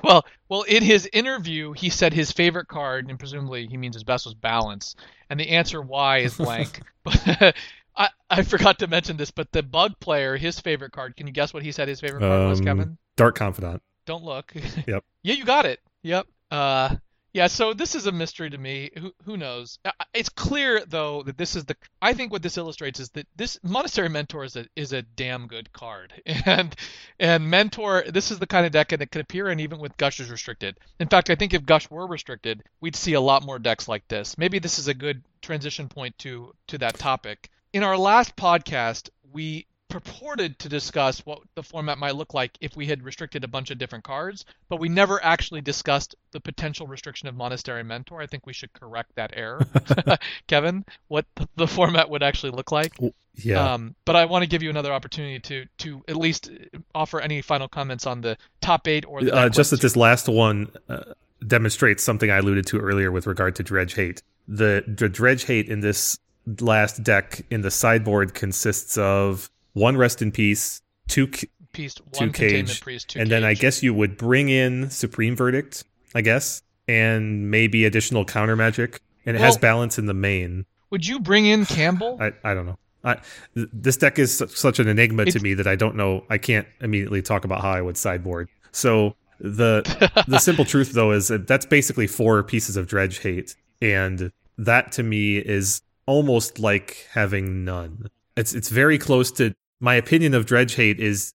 [0.03, 4.03] well, well, in his interview, he said his favorite card, and presumably he means his
[4.03, 4.95] best was Balance,
[5.29, 6.81] and the answer why is blank.
[7.03, 7.55] but
[7.95, 11.15] I, I forgot to mention this, but the Bug player, his favorite card.
[11.15, 12.97] Can you guess what he said his favorite card um, was, Kevin?
[13.15, 13.83] Dark Confidant.
[14.05, 14.53] Don't look.
[14.87, 15.03] Yep.
[15.21, 15.79] yeah, you got it.
[16.01, 16.27] Yep.
[16.49, 16.95] Uh,
[17.33, 18.91] yeah, so this is a mystery to me.
[18.95, 19.79] Who who knows?
[20.13, 21.75] It's clear though that this is the.
[21.99, 25.47] I think what this illustrates is that this Monastery Mentor is a is a damn
[25.47, 26.13] good card,
[26.45, 26.75] and
[27.19, 28.03] and Mentor.
[28.07, 30.77] This is the kind of deck that can appear and even with Gush is restricted.
[30.99, 34.07] In fact, I think if Gush were restricted, we'd see a lot more decks like
[34.07, 34.37] this.
[34.37, 37.49] Maybe this is a good transition point to to that topic.
[37.73, 42.75] In our last podcast, we purported to discuss what the format might look like if
[42.75, 46.87] we had restricted a bunch of different cards, but we never actually discussed the potential
[46.87, 48.19] restriction of Monastery Mentor.
[48.19, 49.61] I think we should correct that error,
[50.47, 50.83] Kevin.
[51.09, 52.93] What the format would actually look like.
[53.35, 53.73] Yeah.
[53.73, 56.49] Um, but I want to give you another opportunity to to at least
[56.95, 60.71] offer any final comments on the top eight or uh, just that this last one
[60.89, 61.03] uh,
[61.45, 64.23] demonstrates something I alluded to earlier with regard to Dredge Hate.
[64.47, 66.17] The, the Dredge Hate in this
[66.59, 71.27] last deck in the sideboard consists of one rest in peace, two
[71.73, 73.31] peace, two cage, priest, two and cage.
[73.31, 75.83] then I guess you would bring in supreme verdict,
[76.15, 80.65] I guess, and maybe additional counter magic, and it well, has balance in the main.
[80.91, 82.21] Would you bring in Kambal?
[82.21, 82.77] I I don't know.
[83.03, 83.19] I,
[83.53, 86.23] this deck is such an enigma it's, to me that I don't know.
[86.29, 88.47] I can't immediately talk about how I would sideboard.
[88.71, 89.83] So the
[90.27, 94.91] the simple truth though is that that's basically four pieces of dredge hate, and that
[94.93, 98.09] to me is almost like having none.
[98.37, 101.33] It's it's very close to my opinion of Dredge Hate is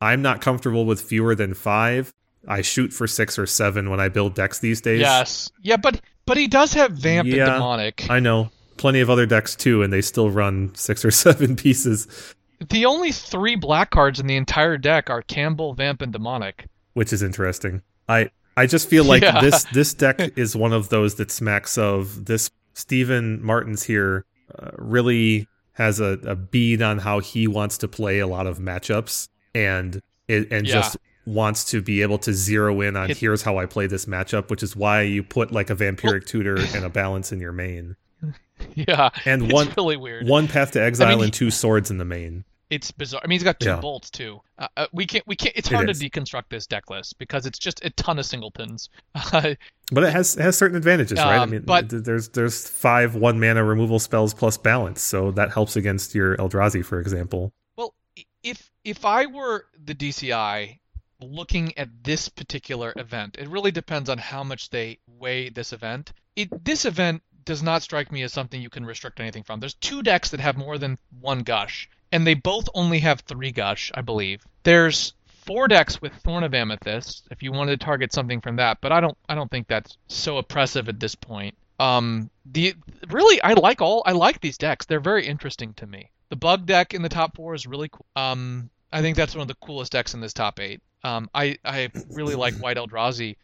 [0.00, 2.12] I'm not comfortable with fewer than five.
[2.48, 5.00] I shoot for six or seven when I build decks these days.
[5.00, 5.50] Yes.
[5.62, 8.10] Yeah, but but he does have Vamp yeah, and Demonic.
[8.10, 8.50] I know.
[8.76, 12.34] Plenty of other decks too, and they still run six or seven pieces.
[12.68, 16.66] The only three black cards in the entire deck are Kambal, Vamp, and Demonic.
[16.94, 17.82] Which is interesting.
[18.08, 19.40] I I just feel like yeah.
[19.40, 24.24] this this deck is one of those that smacks of this Stephen Martins here
[24.58, 25.46] uh, really
[25.76, 30.00] has a, a bead on how he wants to play a lot of matchups and
[30.26, 30.74] it, and yeah.
[30.74, 30.96] just
[31.26, 34.48] wants to be able to zero in on it, here's how I play this matchup,
[34.48, 37.96] which is why you put like a vampiric tutor and a balance in your main.
[38.74, 40.26] Yeah, and one really weird.
[40.26, 42.42] One path to exile I mean, and two swords in the main.
[42.68, 43.20] It's bizarre.
[43.22, 43.80] I mean, he's got two yeah.
[43.80, 44.40] bolts too.
[44.58, 45.24] Uh, uh, we can't.
[45.26, 45.54] We can't.
[45.56, 48.52] It's hard it to deconstruct this deck list because it's just a ton of single
[48.56, 48.88] singletons.
[49.92, 51.36] but it has it has certain advantages, right?
[51.36, 55.52] Um, I mean, but, there's there's five one mana removal spells plus balance, so that
[55.52, 57.52] helps against your Eldrazi, for example.
[57.76, 57.94] Well,
[58.42, 60.78] if if I were the DCI
[61.20, 66.12] looking at this particular event, it really depends on how much they weigh this event.
[66.34, 69.60] It, this event does not strike me as something you can restrict anything from.
[69.60, 73.52] There's two decks that have more than one gush, and they both only have three
[73.52, 74.44] gush, I believe.
[74.62, 75.14] There's
[75.46, 78.92] four decks with Thorn of Amethyst, if you wanted to target something from that, but
[78.92, 81.56] I don't I don't think that's so oppressive at this point.
[81.78, 82.74] Um, the
[83.08, 84.86] really I like all I like these decks.
[84.86, 86.10] They're very interesting to me.
[86.30, 88.06] The bug deck in the top four is really cool.
[88.16, 90.80] Um, I think that's one of the coolest decks in this top eight.
[91.04, 93.36] Um, I I really like White Eldrazi.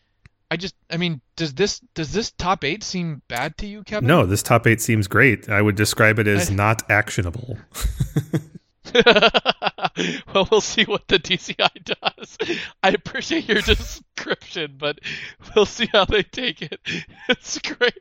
[0.52, 4.06] I just, I mean, does this does this top eight seem bad to you, Kevin?
[4.06, 5.48] No, this top eight seems great.
[5.48, 7.56] I would describe it as not actionable.
[10.34, 12.36] well, we'll see what the DCI does.
[12.82, 14.98] I appreciate your description, but
[15.56, 16.78] we'll see how they take it.
[17.30, 17.98] It's great.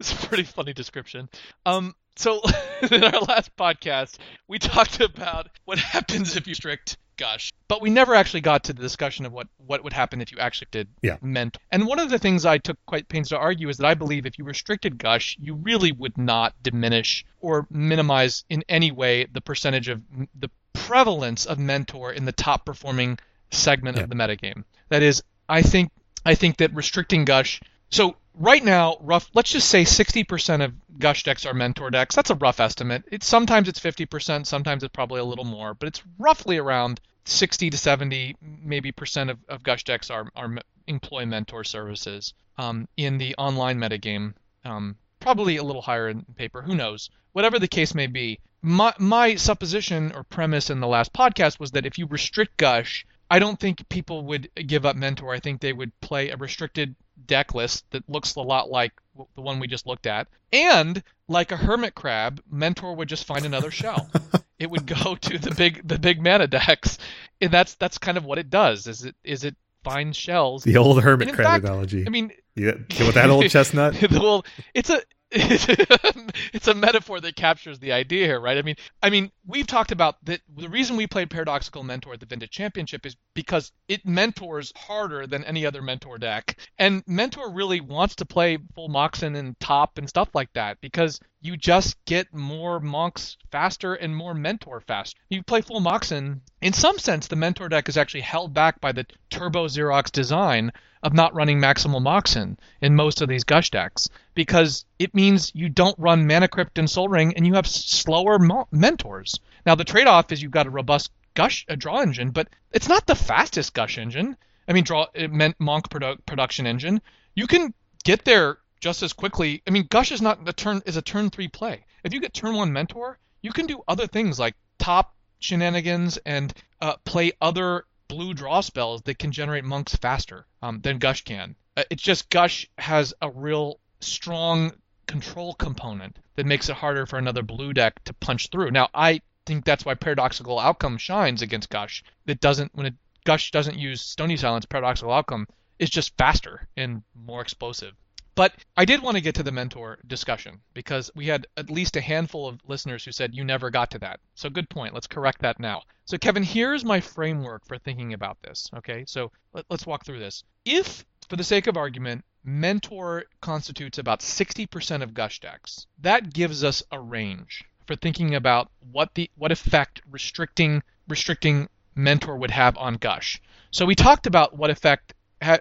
[0.00, 1.28] it's a pretty funny description.
[1.64, 2.42] Um, so
[2.90, 4.18] in our last podcast,
[4.48, 8.72] we talked about what happens if you strict gush, but we never actually got to
[8.72, 11.18] the discussion of what what would happen if you actually did yeah.
[11.20, 11.58] meant.
[11.70, 14.26] And one of the things I took quite pains to argue is that I believe
[14.26, 19.40] if you restricted gush, you really would not diminish or minimize in any way the
[19.40, 20.02] percentage of
[20.34, 23.18] the prevalence of mentor in the top performing
[23.50, 24.04] segment yeah.
[24.04, 24.64] of the metagame.
[24.88, 25.92] That is, I think
[26.24, 27.60] I think that restricting gush
[27.90, 29.28] so right now, rough.
[29.34, 32.14] Let's just say 60% of Gush decks are Mentor decks.
[32.14, 33.04] That's a rough estimate.
[33.10, 37.70] It's sometimes it's 50%, sometimes it's probably a little more, but it's roughly around 60
[37.70, 40.56] to 70 maybe percent of, of Gush decks are, are
[40.86, 44.34] employ Mentor services um, in the online metagame.
[44.64, 46.62] Um, probably a little higher in paper.
[46.62, 47.10] Who knows?
[47.32, 51.70] Whatever the case may be, my my supposition or premise in the last podcast was
[51.72, 55.32] that if you restrict Gush, I don't think people would give up Mentor.
[55.32, 58.92] I think they would play a restricted deck list that looks a lot like
[59.34, 60.28] the one we just looked at.
[60.52, 64.10] And like a hermit crab, Mentor would just find another shell.
[64.58, 66.98] it would go to the big the big mana decks.
[67.40, 68.86] And that's that's kind of what it does.
[68.86, 70.64] Is it is it finds shells.
[70.64, 72.04] The old hermit crab fact, analogy.
[72.06, 74.00] I mean, yeah, with that old chestnut.
[74.10, 74.44] well,
[74.74, 75.00] it's a
[76.52, 78.58] it's a metaphor that captures the idea here, right?
[78.58, 80.40] I mean, I mean, we've talked about that.
[80.56, 85.28] The reason we played Paradoxical Mentor at the Vintage Championship is because it mentors harder
[85.28, 89.98] than any other mentor deck, and Mentor really wants to play full Moxen and top
[89.98, 95.16] and stuff like that because you just get more monks faster and more mentor faster.
[95.28, 96.40] You play full Moxen.
[96.60, 100.72] In some sense, the mentor deck is actually held back by the Turbo Xerox design
[101.02, 105.68] of not running maximal Moxen in most of these Gush decks because it means you
[105.68, 109.38] don't run Mana Crypt and Sol Ring and you have slower mo- mentors.
[109.64, 113.06] Now the trade-off is you've got a robust Gush a draw engine, but it's not
[113.06, 114.36] the fastest Gush engine.
[114.68, 117.00] I mean, draw it meant Monk produ- production engine.
[117.34, 117.72] You can
[118.04, 119.62] get there just as quickly.
[119.66, 121.84] I mean, Gush is not a turn is a turn three play.
[122.04, 126.52] If you get turn one mentor, you can do other things like top shenanigans and
[126.80, 131.54] uh, play other blue draw spells that can generate monks faster um, than Gush can.
[131.76, 134.72] Uh, it's just Gush has a real strong
[135.06, 138.72] control component that makes it harder for another blue deck to punch through.
[138.72, 142.02] Now, I think that's why Paradoxical Outcome shines against Gush.
[142.26, 144.66] It doesn't when it, Gush doesn't use Stony Silence.
[144.66, 145.46] Paradoxical Outcome
[145.78, 147.94] is just faster and more explosive.
[148.40, 151.96] But I did want to get to the mentor discussion because we had at least
[151.96, 154.18] a handful of listeners who said you never got to that.
[154.34, 154.94] So good point.
[154.94, 155.82] Let's correct that now.
[156.06, 158.70] So Kevin, here's my framework for thinking about this.
[158.78, 160.42] Okay, so let, us walk through this.
[160.64, 166.64] If, for the sake of argument, mentor constitutes about 60% of gush decks, that gives
[166.64, 172.78] us a range for thinking about what the what effect restricting restricting mentor would have
[172.78, 173.38] on gush.
[173.70, 175.12] So we talked about what effect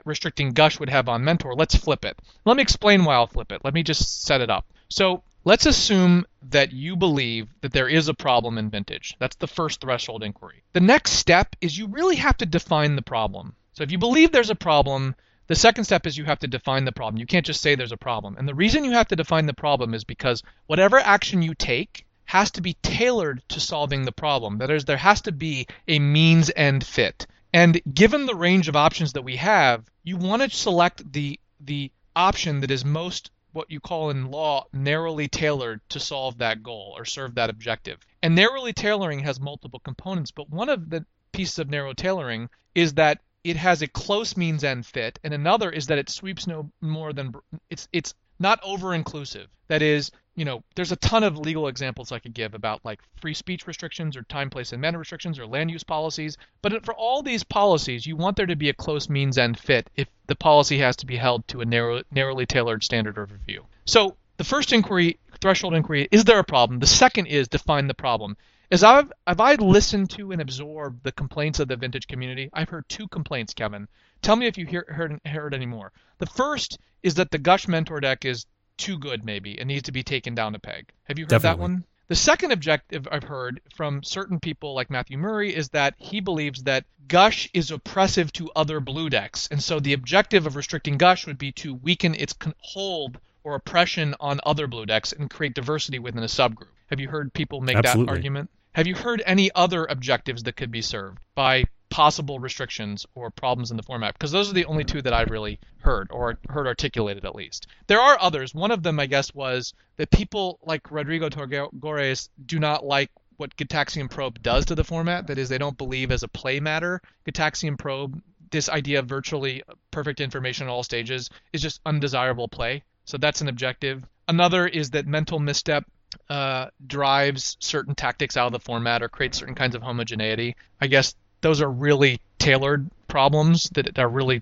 [0.06, 2.18] restricting Gush would have on Mentor, let's flip it.
[2.46, 3.62] Let me explain why I'll flip it.
[3.64, 4.66] Let me just set it up.
[4.90, 9.16] So let's assume that you believe that there is a problem in Vintage.
[9.20, 10.64] That's the first threshold inquiry.
[10.74, 13.56] The next step is you really have to define the problem.
[13.74, 15.16] So if you believe there's a problem,
[15.48, 17.20] the second step is you have to define the problem.
[17.20, 18.36] You can't just say there's a problem.
[18.38, 22.06] And the reason you have to define the problem is because whatever action you take
[22.26, 24.60] has to be tailored to solving the problem.
[24.60, 27.26] That is, there has to be a means end fit.
[27.54, 31.92] And given the range of options that we have, you want to select the the
[32.16, 36.94] option that is most what you call in law narrowly tailored to solve that goal
[36.96, 38.00] or serve that objective.
[38.22, 42.94] And narrowly tailoring has multiple components, but one of the pieces of narrow tailoring is
[42.94, 46.72] that it has a close means end fit, and another is that it sweeps no
[46.82, 47.34] more than
[47.70, 49.48] it's it's not over inclusive.
[49.68, 53.02] That is, you know, there's a ton of legal examples I could give about like
[53.20, 56.38] free speech restrictions or time, place, and manner restrictions or land use policies.
[56.62, 59.90] But for all these policies, you want there to be a close means end fit
[59.96, 63.66] if the policy has to be held to a narrow, narrowly tailored standard of review.
[63.86, 66.80] So the first inquiry, threshold inquiry, is there a problem?
[66.80, 68.38] The second is define the problem.
[68.72, 72.70] As I've have I listened to and absorbed the complaints of the vintage community, I've
[72.70, 73.88] heard two complaints, Kevin.
[74.22, 75.92] Tell me if you hear, heard heard any more.
[76.20, 78.46] The first is that the Gush Mentor deck is
[78.80, 80.92] too good, maybe, and needs to be taken down a peg.
[81.04, 81.58] Have you heard Definitely.
[81.58, 81.86] that one?
[82.08, 86.64] The second objective I've heard from certain people like Matthew Murray is that he believes
[86.64, 91.28] that Gush is oppressive to other blue decks, and so the objective of restricting Gush
[91.28, 96.00] would be to weaken its hold or oppression on other blue decks and create diversity
[96.00, 96.70] within a subgroup.
[96.88, 98.06] Have you heard people make Absolutely.
[98.06, 98.50] that argument?
[98.74, 103.72] Have you heard any other objectives that could be served by possible restrictions or problems
[103.72, 106.68] in the format because those are the only two that I've really heard or heard
[106.68, 107.68] articulated at least.
[107.88, 108.54] There are others.
[108.54, 113.56] One of them, I guess, was that people like Rodrigo Togores do not like what
[113.56, 115.28] Gitaxian Probe does to the format.
[115.28, 117.02] That is, they don't believe as a play matter.
[117.26, 118.22] Gitaxian Probe,
[118.52, 122.84] this idea of virtually perfect information at all stages, is just undesirable play.
[123.06, 124.04] So that's an objective.
[124.28, 125.86] Another is that mental misstep
[126.30, 130.56] uh, drives certain tactics out of the format or creates certain kinds of homogeneity.
[130.82, 134.42] I guess those are really tailored problems that are really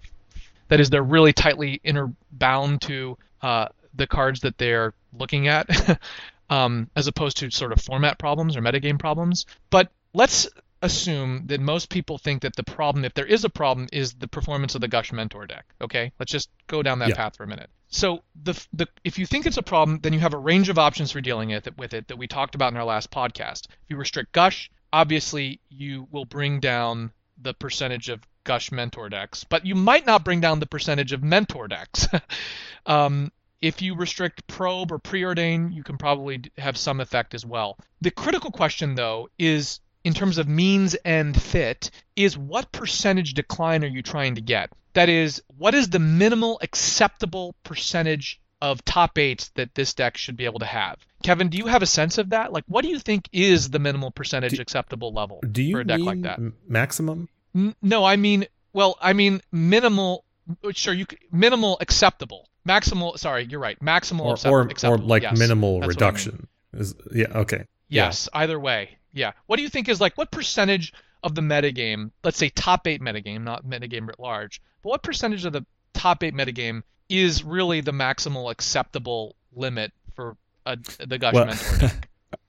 [0.68, 6.00] that is they're really tightly interbound to uh, the cards that they're looking at
[6.50, 9.46] um, as opposed to sort of format problems or metagame problems.
[9.70, 10.48] But let's
[10.82, 14.28] assume that most people think that the problem if there is a problem is the
[14.28, 16.12] performance of the gush mentor deck okay?
[16.20, 17.16] Let's just go down that yeah.
[17.16, 17.70] path for a minute.
[17.88, 20.78] So the, the if you think it's a problem then you have a range of
[20.78, 23.68] options for dealing with it, with it that we talked about in our last podcast.
[23.70, 27.12] If you restrict gush obviously you will bring down
[27.42, 31.22] the percentage of Gush mentor decks, but you might not bring down the percentage of
[31.22, 32.08] mentor decks.
[32.86, 33.32] um,
[33.62, 37.78] if you restrict probe or preordain, you can probably have some effect as well.
[38.02, 43.84] The critical question, though, is in terms of means and fit, is what percentage decline
[43.84, 44.70] are you trying to get?
[44.94, 50.38] That is, what is the minimal acceptable percentage of top eights that this deck should
[50.38, 50.98] be able to have.
[51.24, 52.52] Kevin, do you have a sense of that?
[52.52, 55.82] Like, what do you think is the minimal percentage do, acceptable level do you for
[55.82, 56.40] a deck like that?
[56.68, 57.30] Maximum?
[57.56, 60.24] N- no, I mean, well, I mean minimal.
[60.72, 62.48] Sure, you minimal acceptable.
[62.68, 63.18] Maximal.
[63.18, 63.80] Sorry, you're right.
[63.80, 64.56] Maximal or, acceptable.
[64.56, 65.38] Or, acceptable, or like yes.
[65.38, 66.48] minimal reduction.
[66.74, 66.82] I mean.
[66.82, 67.28] Is, yeah.
[67.34, 67.66] Okay.
[67.88, 68.30] Yes.
[68.34, 68.42] Yeah.
[68.42, 68.98] Either way.
[69.14, 69.32] Yeah.
[69.48, 70.94] What do you think is like what percentage
[71.24, 72.12] of the metagame?
[72.24, 74.62] Let's say top eight metagame, not metagame writ large.
[74.84, 80.38] But what percentage of the top eight metagame is really the maximal acceptable limit for
[80.66, 81.92] a, the Gush well, mentor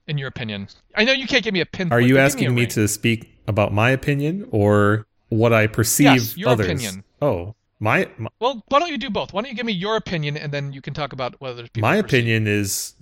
[0.07, 0.67] in your opinion?
[0.95, 1.91] I know you can't give me a pin.
[1.91, 6.37] Are you asking me, me to speak about my opinion or what I perceive yes,
[6.37, 6.65] your others?
[6.65, 7.03] opinion.
[7.21, 9.31] Oh, my, my, Well, why don't you do both?
[9.31, 11.81] Why don't you give me your opinion and then you can talk about whether people.
[11.81, 12.93] My opinion is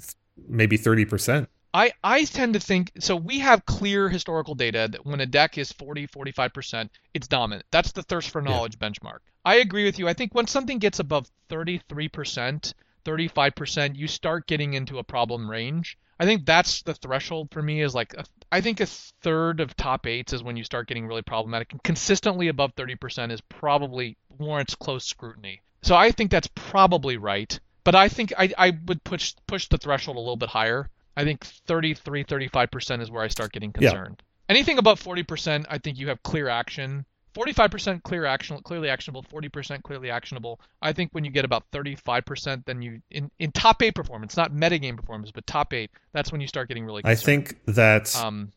[0.48, 1.50] maybe thirty percent.
[1.78, 5.60] I, I tend to think so we have clear historical data that when a deck
[5.60, 7.68] is 40 45% it's dominant.
[7.70, 8.90] That's the thirst for knowledge yeah.
[8.90, 9.20] benchmark.
[9.46, 10.08] I agree with you.
[10.08, 12.74] I think when something gets above 33%
[13.06, 16.00] 35% you start getting into a problem range.
[16.20, 19.78] I think that's the threshold for me is like a, I think a third of
[19.78, 21.74] top eights is when you start getting really problematic.
[21.74, 25.62] And consistently above 30% is probably warrants close scrutiny.
[25.84, 29.78] So i think that's probably right but i think i, I would push push the
[29.78, 34.22] threshold a little bit higher I think 33, 35% is where I start getting concerned.
[34.22, 34.54] Yeah.
[34.56, 37.06] Anything above 40%, I think you have clear action.
[37.36, 39.24] 45% clear action, clearly actionable.
[39.24, 40.62] 40% clearly actionable.
[40.82, 44.54] I think when you get about 35%, then you in, in top eight performance, not
[44.54, 47.02] metagame performance, but top eight, that's when you start getting really.
[47.02, 47.20] Concerned.
[47.20, 48.16] I think that.
[48.16, 48.54] Um,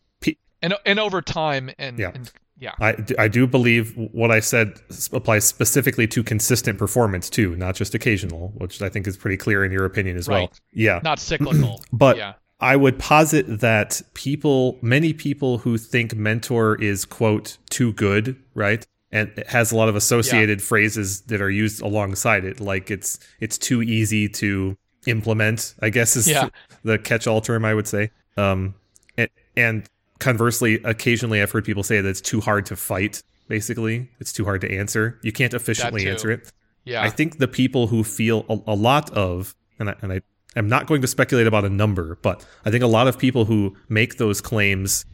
[0.63, 2.13] and and over time and yeah.
[2.15, 2.75] And, yeah.
[2.79, 4.83] I, I do believe what I said
[5.15, 9.65] applies specifically to consistent performance too, not just occasional, which I think is pretty clear
[9.65, 10.41] in your opinion as right.
[10.41, 10.53] well.
[10.75, 11.01] Yeah.
[11.03, 11.83] Not cyclical.
[11.93, 12.35] but yeah.
[12.61, 18.87] I would posit that people, many people who think Mentor is, quote, too good, right?
[19.11, 20.67] And it has a lot of associated yeah.
[20.67, 24.77] phrases that are used alongside it, like it's it's too easy to
[25.07, 26.51] implement, I guess is yeah.
[26.85, 28.11] the catch all term I would say.
[28.37, 28.75] Um,
[29.17, 29.87] and, and
[30.21, 34.09] conversely, occasionally I've heard people say that it's too hard to fight, basically.
[34.21, 35.19] It's too hard to answer.
[35.23, 36.53] You can't efficiently answer it.
[36.85, 37.03] Yeah.
[37.03, 40.21] I think the people who feel a, a lot of, and I, and I
[40.57, 43.45] I'm not going to speculate about a number, but I think a lot of people
[43.45, 45.05] who make those claims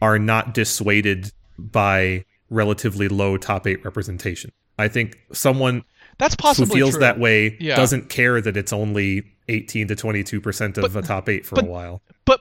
[0.00, 4.50] are not dissuaded by relatively low top eight representation.
[4.78, 5.84] I think someone
[6.18, 7.00] that's possibly who feels true.
[7.00, 7.76] that way yeah.
[7.76, 11.56] doesn't care that it's only 18 to 22 percent of but, a top eight for
[11.56, 12.02] but, a while.
[12.24, 12.40] But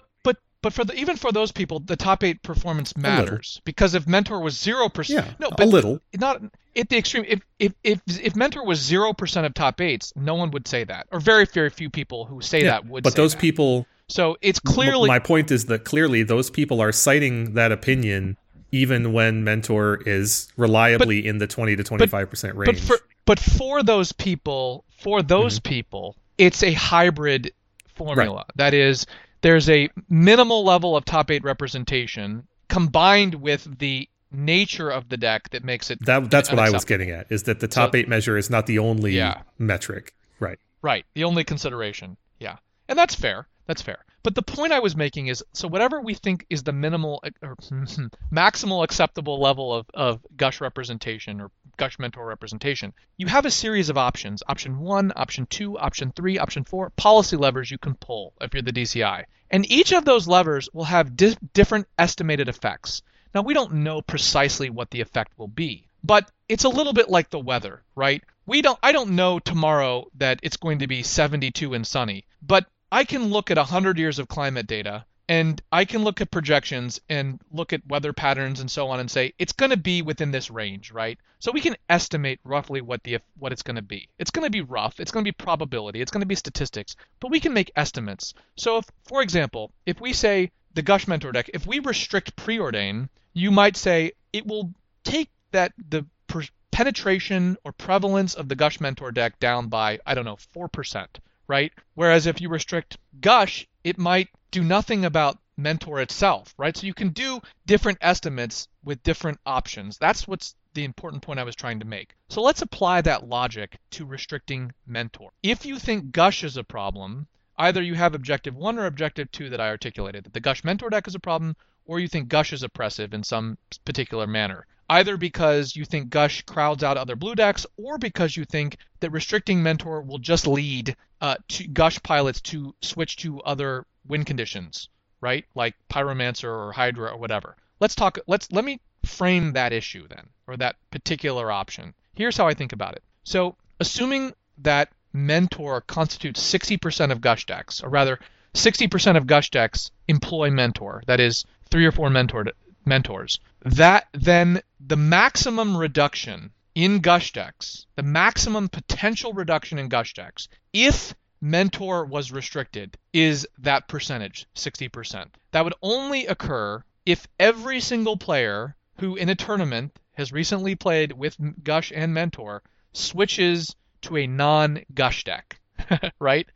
[0.61, 4.39] but for the even for those people, the top eight performance matters because if mentor
[4.39, 6.41] was zero percent, yeah, no, but a little, not
[6.75, 7.25] at the extreme.
[7.27, 10.83] If if if if mentor was zero percent of top eights, no one would say
[10.83, 13.03] that, or very very few people who say yeah, that would.
[13.03, 13.41] But those that.
[13.41, 13.88] people.
[14.07, 15.07] So it's clearly.
[15.07, 18.38] My point is that clearly those people are citing that opinion
[18.71, 22.67] even when mentor is reliably but, in the 20 to 25 percent range.
[22.67, 25.69] But for but for those people, for those mm-hmm.
[25.69, 27.53] people, it's a hybrid
[27.95, 28.38] formula.
[28.38, 28.45] Right.
[28.55, 29.05] That is,
[29.41, 35.49] there's a minimal level of top eight representation combined with the nature of the deck
[35.49, 37.97] that makes it that that's what I was getting at is that the top so,
[37.97, 39.41] eight measure is not the only yeah.
[39.57, 40.15] metric.
[40.39, 40.57] Right.
[40.81, 41.05] Right.
[41.13, 42.18] The only consideration.
[42.39, 42.57] Yeah.
[42.88, 43.47] And that's fair.
[43.68, 44.05] That's fair.
[44.23, 47.31] But the point I was making is so whatever we think is the minimal eh,
[47.41, 53.26] or hmm, hmm, maximal acceptable level of, of gush representation or gush mentor representation, you
[53.26, 54.43] have a series of options.
[54.48, 58.61] Option one, option two, option three, option four, policy levers you can pull if you're
[58.61, 59.26] the DCI.
[59.49, 63.02] And each of those levers will have di- different estimated effects.
[63.34, 67.10] Now, we don't know precisely what the effect will be, but it's a little bit
[67.10, 68.23] like the weather, right?
[68.45, 72.68] We don't I don't know tomorrow that it's going to be 72 and sunny, but
[72.93, 76.99] I can look at 100 years of climate data and I can look at projections
[77.07, 80.31] and look at weather patterns and so on and say it's going to be within
[80.31, 81.18] this range, right?
[81.39, 84.09] So we can estimate roughly what the what it's going to be.
[84.19, 86.97] It's going to be rough, it's going to be probability, it's going to be statistics,
[87.22, 88.34] but we can make estimates.
[88.57, 93.07] So if for example, if we say the Gush mentor deck, if we restrict preordain,
[93.31, 94.73] you might say it will
[95.05, 100.13] take that the per- penetration or prevalence of the Gush mentor deck down by I
[100.13, 101.07] don't know, 4%
[101.51, 101.73] right?
[101.95, 106.77] Whereas if you restrict Gush, it might do nothing about Mentor itself, right?
[106.77, 109.97] So you can do different estimates with different options.
[109.97, 112.15] That's what's the important point I was trying to make.
[112.29, 115.31] So let's apply that logic to restricting Mentor.
[115.43, 119.49] If you think Gush is a problem, either you have objective 1 or objective 2
[119.49, 122.53] that I articulated, that the Gush Mentor deck is a problem, or you think Gush
[122.53, 127.33] is oppressive in some particular manner either because you think Gush crowds out other blue
[127.33, 132.41] decks, or because you think that restricting Mentor will just lead uh, to Gush pilots
[132.41, 134.89] to switch to other wind conditions,
[135.22, 135.45] right?
[135.56, 137.56] Like Pyromancer or Hydra or whatever.
[137.80, 138.18] Let's talk.
[138.27, 141.93] Let's let me frame that issue then, or that particular option.
[142.14, 143.03] Here's how I think about it.
[143.23, 148.19] So, assuming that Mentor constitutes 60% of Gush decks, or rather,
[148.53, 151.03] 60% of Gush decks employ Mentor.
[151.07, 152.45] That is, three or four mentor
[152.85, 153.39] mentors.
[153.64, 160.48] That then the maximum reduction in gush decks, the maximum potential reduction in gush decks,
[160.73, 165.27] if mentor was restricted, is that percentage, 60%.
[165.52, 171.11] That would only occur if every single player who in a tournament has recently played
[171.11, 172.61] with gush and mentor
[172.93, 175.60] switches to a non gush deck,
[176.19, 176.48] right?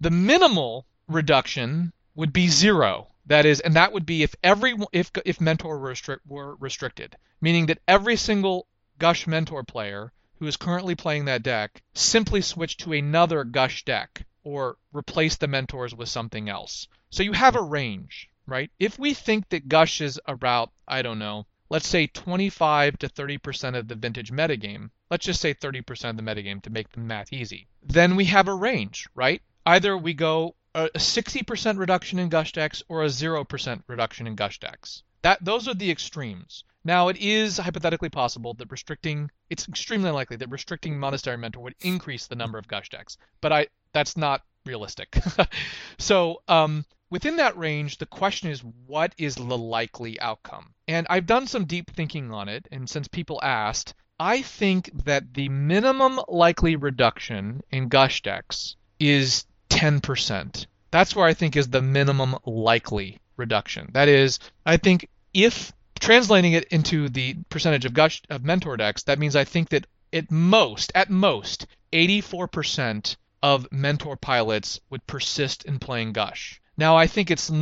[0.00, 5.10] The minimal reduction would be zero that is, and that would be if every if
[5.24, 5.94] if mentor were,
[6.26, 8.66] were restricted, meaning that every single
[9.02, 14.24] Gush mentor player who is currently playing that deck simply switch to another Gush deck
[14.44, 16.86] or replace the mentors with something else.
[17.10, 18.70] So you have a range, right?
[18.78, 23.76] If we think that Gush is about, I don't know, let's say 25 to 30%
[23.76, 27.32] of the vintage metagame, let's just say 30% of the metagame to make the math
[27.32, 29.42] easy, then we have a range, right?
[29.66, 34.60] Either we go a 60% reduction in gush decks or a 0% reduction in gush
[34.60, 35.02] decks.
[35.22, 36.62] That those are the extremes.
[36.84, 41.76] Now it is hypothetically possible that restricting it's extremely likely that restricting monastery mentor would
[41.80, 45.16] increase the number of gush decks, but I that's not realistic.
[45.98, 50.74] so um, within that range, the question is what is the likely outcome?
[50.88, 55.34] And I've done some deep thinking on it, and since people asked, I think that
[55.34, 60.66] the minimum likely reduction in gush decks is 10%.
[60.90, 63.90] That's where I think is the minimum likely reduction.
[63.94, 65.72] That is, I think if
[66.02, 69.86] translating it into the percentage of gush of mentor decks, that means I think that
[70.12, 76.60] at most, at most, 84% of mentor pilots would persist in playing gush.
[76.76, 77.52] Now, I think it's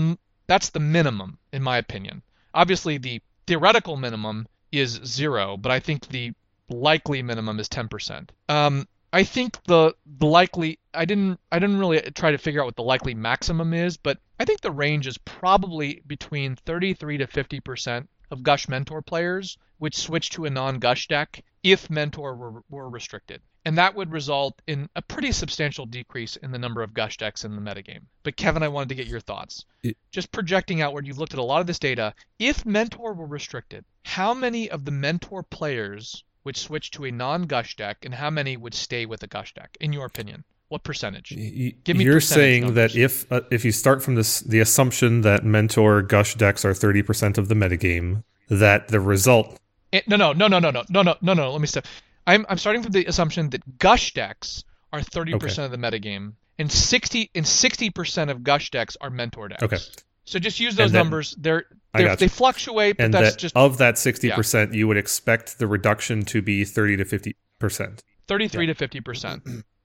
[0.47, 2.23] that's the minimum in my opinion.
[2.55, 6.33] Obviously, the theoretical minimum is zero, but I think the
[6.71, 8.31] likely minimum is 10%.
[8.49, 12.67] Um, I think the the likely I didn't I didn't really try to figure out
[12.67, 17.27] what the likely maximum is, but I think the range is probably between 33 to
[17.27, 22.63] 50 percent of Gush Mentor players would switch to a non-Gush deck if Mentor were,
[22.71, 26.95] were restricted, and that would result in a pretty substantial decrease in the number of
[26.95, 28.07] Gush decks in the metagame.
[28.23, 29.65] But Kevin, I wanted to get your thoughts.
[29.83, 32.15] It, Just projecting outward, you've looked at a lot of this data.
[32.39, 37.77] If Mentor were restricted, how many of the Mentor players would switch to a non-gush
[37.77, 39.77] deck, and how many would stay with a gush deck?
[39.81, 41.31] In your opinion, what percentage?
[41.85, 42.05] Give me.
[42.05, 42.95] You're saying numbers.
[42.95, 46.73] that if uh, if you start from this the assumption that mentor gush decks are
[46.73, 49.59] 30% of the metagame, that the result.
[49.91, 51.53] It, no, no, no, no, no, no, no, no, no, no.
[51.53, 51.87] Let me step.
[52.27, 55.65] I'm I'm starting from the assumption that gush decks are 30% okay.
[55.65, 59.63] of the metagame, and 60 and 60% of gush decks are mentor decks.
[59.65, 59.79] Okay.
[60.25, 61.35] So just use those then, numbers.
[61.37, 64.79] They're, they're they fluctuate, but and that's that just of that sixty percent, yeah.
[64.79, 68.05] you would expect the reduction to be thirty to fifty percent.
[68.29, 68.73] Thirty-three yeah.
[68.73, 69.43] to fifty percent.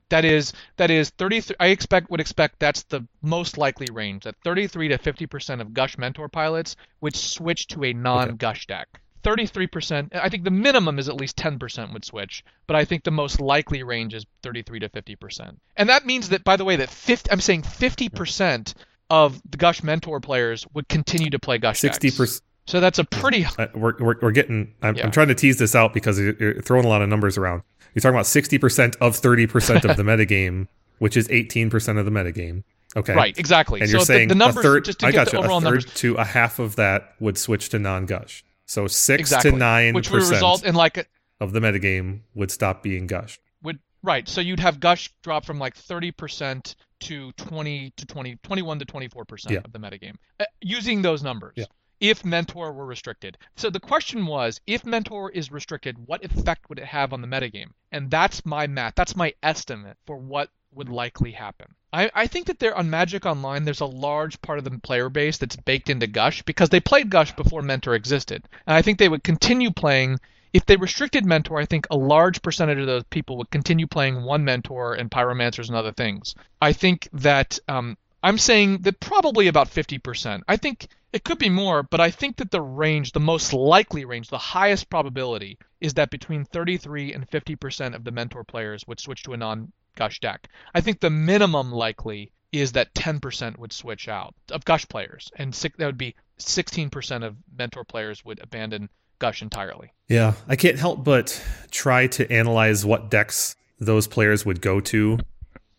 [0.10, 1.42] That is that is thirty.
[1.60, 4.24] I expect would expect that's the most likely range.
[4.24, 8.88] That thirty-three to fifty percent of Gush Mentor pilots would switch to a non-Gush deck.
[9.24, 13.10] 33%, I think the minimum is at least 10% would switch, but I think the
[13.10, 15.58] most likely range is 33 to 50%.
[15.76, 18.76] And that means that, by the way, that 50, I'm saying 50%
[19.10, 21.80] of the Gush Mentor players would continue to play Gush.
[21.80, 22.42] Sixty percent.
[22.68, 23.46] So that's a pretty.
[23.46, 24.74] Uh, we're, we're, we're getting.
[24.82, 25.06] I'm, yeah.
[25.06, 27.62] I'm, trying to tease this out because you're throwing a lot of numbers around.
[27.96, 30.68] You're talking about sixty percent of thirty percent of the metagame,
[31.00, 32.64] which is eighteen percent of the metagame.
[32.96, 33.14] Okay.
[33.14, 33.38] Right.
[33.38, 33.82] Exactly.
[33.82, 35.04] And you're saying the, the numbers, a third.
[35.04, 35.40] I got you.
[35.40, 35.86] A third numbers.
[35.96, 38.44] to a half of that would switch to non-gush.
[38.68, 39.52] So six Exactly.
[39.52, 41.06] to nine which would result in like a,
[41.42, 43.42] of the metagame would stop being gushed.
[43.64, 44.28] would right.
[44.30, 49.50] So you'd have gush drop from like 30% to 20 to 20, 21 to 24%
[49.52, 49.60] Yeah.
[49.66, 51.54] of the metagame uh, using those numbers.
[51.58, 51.66] Yeah.
[52.00, 53.38] If mentor were restricted.
[53.56, 57.28] So the question was, if mentor is restricted, what effect would it have on the
[57.28, 57.72] metagame?
[57.92, 58.96] And that's my math.
[58.96, 61.74] That's my estimate for what would likely happen.
[61.94, 65.10] I, I think that there on Magic Online, there's a large part of the player
[65.10, 68.44] base that's baked into Gush because they played Gush before Mentor existed.
[68.68, 70.20] And I think they would continue playing
[70.56, 74.24] if they restricted mentor, I think a large percentage of those people would continue playing
[74.24, 76.34] one mentor and pyromancers and other things.
[76.62, 80.42] I think that um, I'm saying that probably about 50%.
[80.48, 84.04] I think it could be more, but I think that the range, the most likely
[84.04, 89.00] range, the highest probability is that between 33 and 50% of the mentor players would
[89.00, 90.48] switch to a non-gush deck.
[90.74, 95.54] I think the minimum likely is that 10% would switch out of gush players, and
[95.54, 98.90] six, that would be 16% of mentor players would abandon
[99.20, 99.94] gush entirely.
[100.08, 101.40] Yeah, I can't help but
[101.70, 105.20] try to analyze what decks those players would go to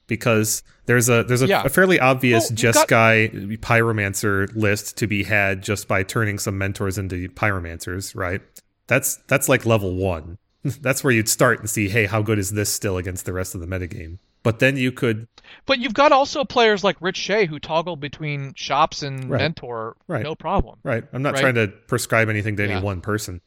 [0.06, 1.62] because there's a there's a, Yeah.
[1.64, 6.38] a fairly obvious Well, Just got- Guy Pyromancer list to be had just by turning
[6.38, 8.40] some mentors into Pyromancers, right?
[8.86, 10.38] That's that's like level one.
[10.64, 13.54] that's where you'd start and see, hey, how good is this still against the rest
[13.54, 14.18] of the metagame?
[14.42, 15.26] But then you could
[15.66, 19.38] But you've got also players like Rich Shay who toggle between shops and Right.
[19.40, 20.22] mentor Right.
[20.22, 20.78] no problem.
[20.84, 21.02] Right.
[21.12, 21.40] I'm not Right.
[21.40, 22.80] trying to prescribe anything to any Yeah.
[22.80, 23.40] one person.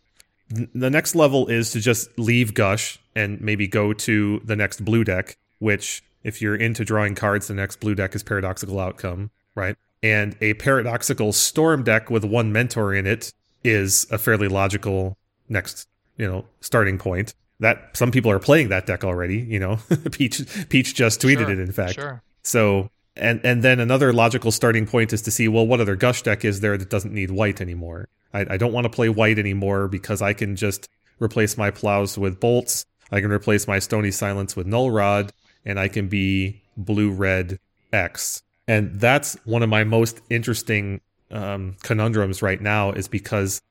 [0.50, 5.04] The next level is to just leave Gush and maybe go to the next blue
[5.04, 9.76] deck, which, if you're into drawing cards, the next blue deck is Paradoxical Outcome, right?
[10.02, 13.34] And a Paradoxical Storm deck with one mentor in it
[13.64, 15.18] is a fairly logical
[15.50, 15.88] next,
[16.18, 17.34] you know, starting point.
[17.62, 19.80] That some people are playing that deck already, you know.
[20.12, 21.96] Peach Peach just tweeted Sure, it in fact.
[21.96, 22.22] Sure.
[22.42, 26.22] So and and then another logical starting point is to see well what other gush
[26.22, 28.08] deck is there that doesn't need white anymore.
[28.34, 30.88] I, I don't want to play white anymore because I can just
[31.20, 32.86] replace my plows with bolts.
[33.12, 35.34] I can replace my stony silence with null rod,
[35.66, 37.60] and I can be blue red
[37.92, 38.44] X.
[38.68, 43.62] And that's one of my most interesting um, conundrums right now is because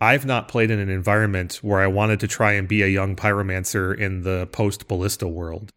[0.00, 3.16] I've not played in an environment where I wanted to try and be a young
[3.16, 5.72] pyromancer in the post ballista world.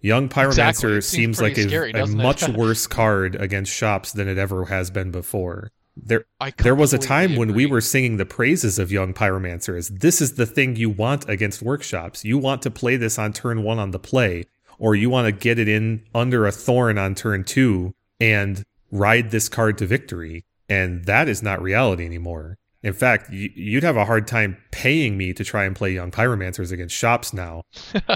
[0.00, 1.00] Young pyromancer Exactly.
[1.00, 4.90] Seems seems like a, scary, a much worse card against shops than it ever has
[4.90, 5.70] been before.
[5.96, 6.24] There
[6.58, 10.00] there was a time when we were singing the praises of young pyromancers.
[10.00, 12.24] This is the thing you want against workshops.
[12.24, 14.46] You want to play this on turn one on the play,
[14.82, 19.30] or you want to get it in under a thorn on turn two and ride
[19.30, 20.44] this card to victory.
[20.68, 22.58] And that is not reality anymore.
[22.82, 26.72] In fact, you'd have a hard time paying me to try and play young pyromancers
[26.72, 27.62] against shops now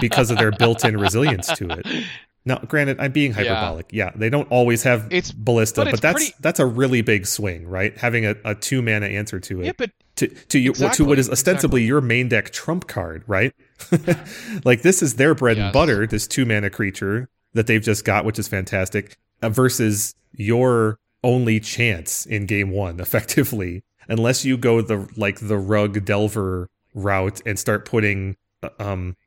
[0.01, 1.87] because of their built-in resilience to it.
[2.47, 3.87] Now, granted, I'm being hyperbolic.
[3.91, 7.25] Yeah, they don't always have It's- ballista, but but, that's pretty- that's a really big
[7.27, 7.95] swing, right?
[7.97, 11.03] Having a, a two mana answer to it Yeah, but to to you well, to
[11.03, 13.53] what is Exactly, ostensibly your main deck trump card, right?
[14.63, 18.23] like this is their bread and butter, this two mana creature that they've just got,
[18.23, 24.81] which is fantastic, uh, versus your only chance in game one, effectively, unless you go
[24.81, 29.17] the like the rug delver route and start putting uh, um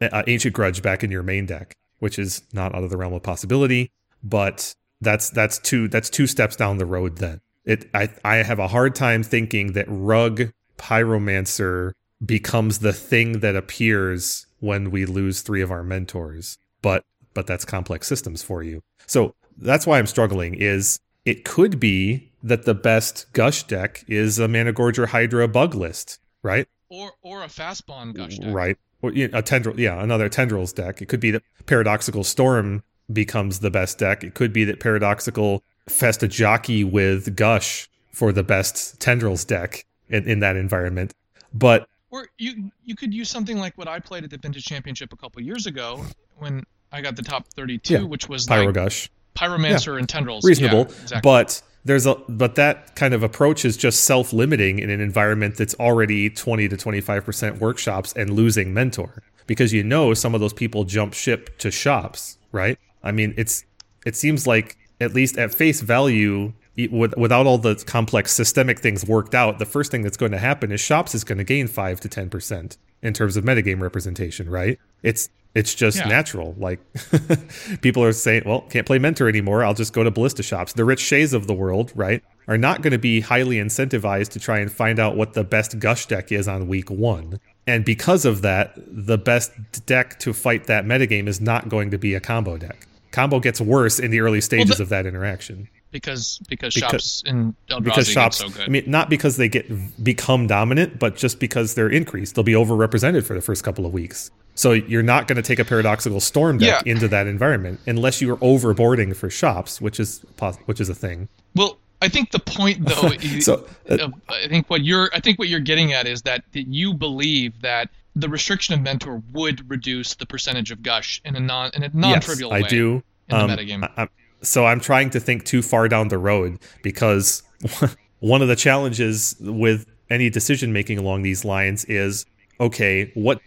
[0.00, 3.12] uh, ancient grudge back in your main deck, which is not out of the realm
[3.12, 3.90] of possibility,
[4.22, 8.58] but that's that's two that's two steps down the road then it I I have
[8.58, 11.92] a hard time thinking that rug pyromancer
[12.24, 16.58] becomes the thing that appears when we lose three of our mentors.
[16.82, 18.82] But but that's complex systems for you.
[19.06, 24.38] So that's why I'm struggling is it could be that the best gush deck is
[24.38, 26.68] a Managorger Hydra bug list, right?
[26.90, 28.54] or or a Fastbond gush deck.
[28.54, 28.78] Right.
[29.04, 31.02] Or you know, a tendril, yeah, another tendrils deck.
[31.02, 32.82] It could be that Paradoxical Storm
[33.12, 34.24] becomes the best deck.
[34.24, 40.26] It could be that Paradoxical Festa Jockey with Gush for the best tendrils deck in,
[40.26, 41.12] in that environment.
[41.52, 45.12] But Or you you could use something like what I played at the Vintage Championship
[45.12, 46.02] a couple years ago
[46.38, 50.44] when I got the top 32, Yeah, which was Pyro like Gush, Pyromancer and Tendrils.
[50.46, 50.86] reasonable.
[50.88, 51.20] Yeah, exactly.
[51.22, 55.74] But there's a but that kind of approach is just self-limiting in an environment that's
[55.74, 60.84] already 20 to 25% workshops and losing mentor because you know some of those people
[60.84, 62.78] jump ship to shops, right?
[63.02, 63.64] I mean, it's
[64.06, 66.52] it seems like at least at face value
[66.90, 70.72] without all the complex systemic things worked out, the first thing that's going to happen
[70.72, 74.78] is shops is going to gain 5 to 10% in terms of metagame representation, right?
[75.02, 76.08] It's it's just Yeah.
[76.08, 76.54] natural.
[76.58, 76.80] Like
[77.80, 79.64] people are saying, well, can't play mentor anymore.
[79.64, 80.72] I'll just go to ballista shops.
[80.72, 84.40] The Rich Shays of the world, right, are not going to be highly incentivized to
[84.40, 87.40] try and find out what the best gush deck is on week one.
[87.66, 89.52] And because of that, the best
[89.86, 92.86] deck to fight that metagame is not going to be a combo deck.
[93.10, 95.68] Combo gets worse in the early stages the- of that interaction.
[95.94, 98.62] Because because, Because- shops in Eldrazi because shops so good.
[98.62, 99.64] I mean not because they get
[100.04, 102.34] become dominant, but just because they're increased.
[102.34, 104.30] They'll be overrepresented for the first couple of weeks.
[104.56, 106.92] So you're not going to take a paradoxical storm deck Yeah.
[106.92, 110.20] into that environment unless you are overboarding for shops, which is
[110.66, 111.28] which is a thing.
[111.54, 115.38] well, I think the point though, is- So, uh, I think what you're I think
[115.38, 119.68] what you're getting at is that, that you believe that the restriction of mentor would
[119.70, 122.66] reduce the percentage of gush in a non in a non-trivial yes, way.
[122.66, 123.02] I do.
[123.28, 123.90] in the Um, metagame.
[123.96, 124.08] I- I-
[124.44, 127.42] so I'm trying to think too far down the road because
[128.20, 132.26] one of the challenges with any decision making along these lines is
[132.60, 133.40] okay, what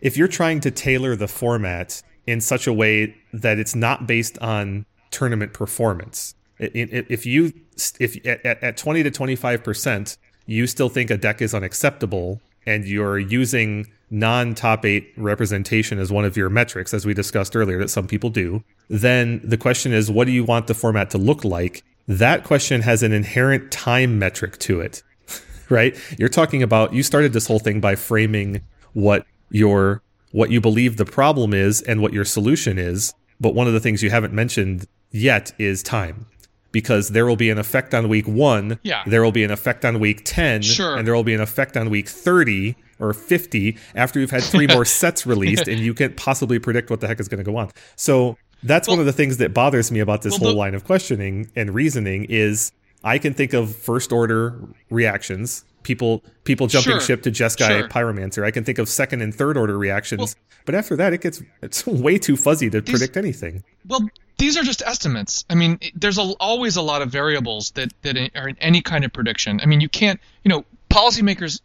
[0.00, 4.38] if you're trying to tailor the format in such a way that it's not based
[4.38, 6.34] on tournament performance?
[6.58, 7.52] If you
[7.98, 12.40] if at, at at 20 to 25 percent you still think a deck is unacceptable
[12.66, 17.78] and you're using non-top eight representation as one of your metrics, as we discussed earlier,
[17.78, 21.18] that some people do, then the question is, what do you want the format to
[21.18, 21.82] look like?
[22.08, 25.02] That question has an inherent time metric to it,
[25.68, 25.96] right?
[26.18, 28.62] You're talking about you started this whole thing by framing
[28.92, 33.66] what your what you believe the problem is and what your solution is, but one
[33.66, 36.26] of the things you haven't mentioned yet is time.
[36.70, 39.02] Because there will be an effect on week one, Yeah.
[39.06, 40.96] there will be an effect on week 10, Sure.
[40.96, 44.66] and there will be an effect on week 30 or 50 after you've had three
[44.66, 47.56] more sets released and you can't possibly predict what the heck is going to go
[47.56, 47.70] on.
[47.96, 50.74] So that's one of the things that bothers me about this well, whole the- line
[50.74, 52.72] of questioning and reasoning is
[53.02, 54.60] I can think of first order
[54.90, 57.00] reactions, people people jumping Sure.
[57.00, 57.88] ship to Jeskai Sure.
[57.88, 58.44] Pyromancer.
[58.44, 60.36] I can think of second and third order reactions,
[60.66, 63.64] but after that it gets it's way too fuzzy to predict anything.
[63.86, 64.06] Well,
[64.36, 65.44] these are just estimates.
[65.50, 69.04] I mean, there's a, always a lot of variables that, that are in any kind
[69.04, 69.60] of prediction.
[69.62, 71.60] I mean, you can't, you know, policymakers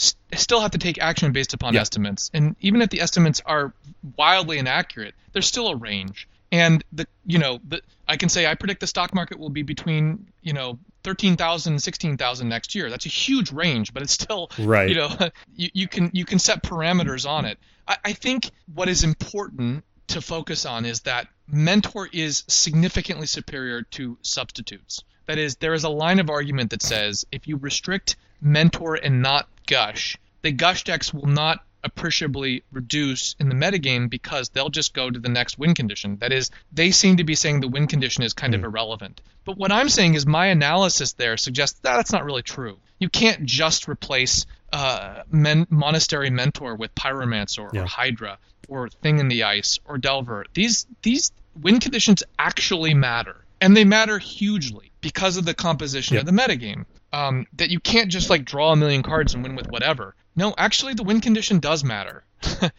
[0.00, 1.80] mm, s- still have to take action based upon Yeah.
[1.80, 2.30] estimates.
[2.34, 3.72] And even if the estimates are
[4.16, 6.28] wildly inaccurate, there's still a range.
[6.52, 9.62] And the, you know, the, I can say I predict the stock market will be
[9.62, 12.90] between, you know, 13,000 and 16,000 next year.
[12.90, 14.88] That's a huge range, but it's still, Right.
[14.88, 15.10] you know,
[15.54, 17.58] you, you can you can set parameters on it.
[17.86, 23.82] I, I think what is important to focus on is that mentor is significantly superior
[23.82, 25.04] to substitutes.
[25.26, 29.22] That is, there is a line of argument that says if you restrict mentor and
[29.22, 34.92] not gush, the gush decks will not appreciably reduce in the metagame because they'll just
[34.92, 36.16] go to the next win condition.
[36.18, 39.22] That is, they seem to be saying the win condition is kind of irrelevant.
[39.46, 42.78] But what I'm saying is my analysis there suggests that that's not really true.
[42.98, 47.86] You can't just replace uh, men- monastery mentor with pyromancer or Yeah.
[47.86, 48.38] hydra
[48.68, 50.44] or thing in the ice or delver.
[50.52, 56.22] These these win conditions actually matter, and they matter hugely because of the composition Yep.
[56.22, 56.84] of the metagame.
[57.12, 60.14] Um, that you can't just like draw a million cards and win with whatever.
[60.36, 62.24] No, actually, the win condition does matter.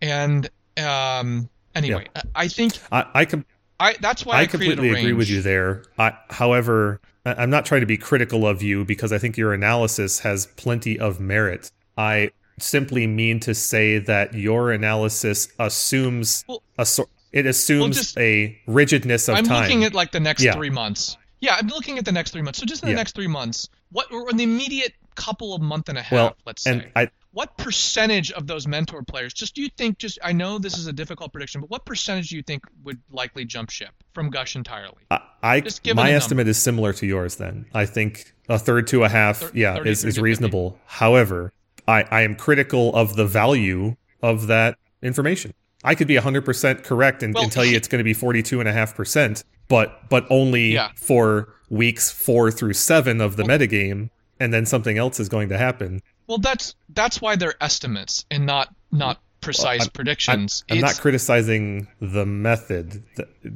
[0.00, 0.48] and
[0.78, 3.44] um, anyway, I, I think I, I com-
[3.80, 5.84] I that's why I, I completely agree with you there.
[5.98, 10.20] I, however, I'm not trying to be critical of you because I think your analysis
[10.20, 11.70] has plenty of merit.
[11.96, 17.08] I simply mean to say that your analysis assumes Well- a sort.
[17.32, 19.62] It assumes just- a rigidness of I'm time.
[19.62, 20.52] looking at like the next Yeah.
[20.52, 21.16] three months.
[21.42, 22.60] Yeah, I'm looking at the next three months.
[22.60, 22.98] So just in the Yeah.
[22.98, 26.36] next three months, what or in the immediate couple of month and a half, well,
[26.46, 29.34] let's say, and I, what percentage of those mentor players?
[29.34, 29.98] Just do you think?
[29.98, 33.00] Just I know this is a difficult prediction, but what percentage do you think would
[33.10, 35.02] likely jump ship from Gush entirely?
[35.10, 35.62] I, I
[35.94, 37.36] my estimate is similar to yours.
[37.36, 40.22] Then I think a third to a half, Thir- yeah, 30, is, is 50.
[40.22, 40.78] reasonable.
[40.86, 41.52] However,
[41.88, 45.52] I, I am critical of the value of that information.
[45.82, 49.42] I could be 100% correct and, Well, and tell you it's going to be 42.5%,
[49.72, 50.90] but but only Yeah.
[50.96, 55.56] for weeks four through seven of the metagame, and then something else is going to
[55.56, 56.02] happen.
[56.26, 60.62] Well, that's that's why they're estimates and not not precise I'm- predictions.
[60.70, 63.02] I'm not criticizing the method.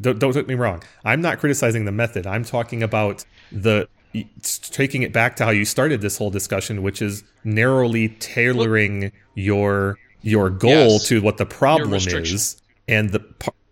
[0.01, 0.83] Don't, don't get me wrong.
[1.05, 2.27] I'm not criticizing the method.
[2.27, 3.87] I'm talking about the
[4.73, 9.99] taking it back to how you started this whole discussion, which is narrowly tailoring your
[10.23, 11.09] your goal Yes.
[11.09, 12.57] to what the problem is,
[12.89, 13.21] and the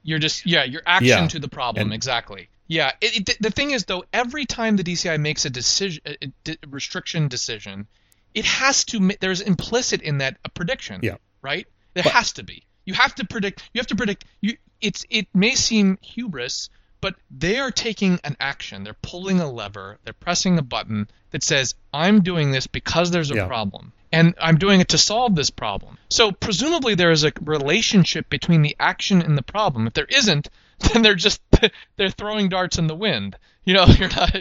[0.04, 1.28] You're just yeah, your action Yeah.
[1.28, 2.48] to the problem And- exactly.
[2.66, 6.16] Yeah, it, it, the thing is though, every time the DCI makes a decision, a,
[6.48, 7.86] a restriction decision,
[8.32, 9.10] it has to.
[9.20, 11.00] There's implicit in that a prediction.
[11.02, 11.16] Yeah.
[11.42, 11.66] Right.
[11.92, 12.64] There But- has to be.
[12.86, 13.68] You have to predict.
[13.74, 14.24] You have to predict.
[14.40, 14.56] You.
[14.80, 15.04] It's.
[15.10, 16.70] It may seem hubris,
[17.02, 18.82] but they are taking an action.
[18.84, 19.98] They're pulling a lever.
[20.04, 23.46] They're pressing a button that says, "I'm doing this because there's a Yeah.
[23.46, 25.98] problem." And I'm doing it to solve this problem.
[26.08, 29.86] So presumably there is a relationship between the action and the problem.
[29.86, 30.48] If there isn't,
[30.92, 31.40] then they're just
[31.96, 33.36] they're throwing darts in the wind.
[33.64, 34.36] You know, you're not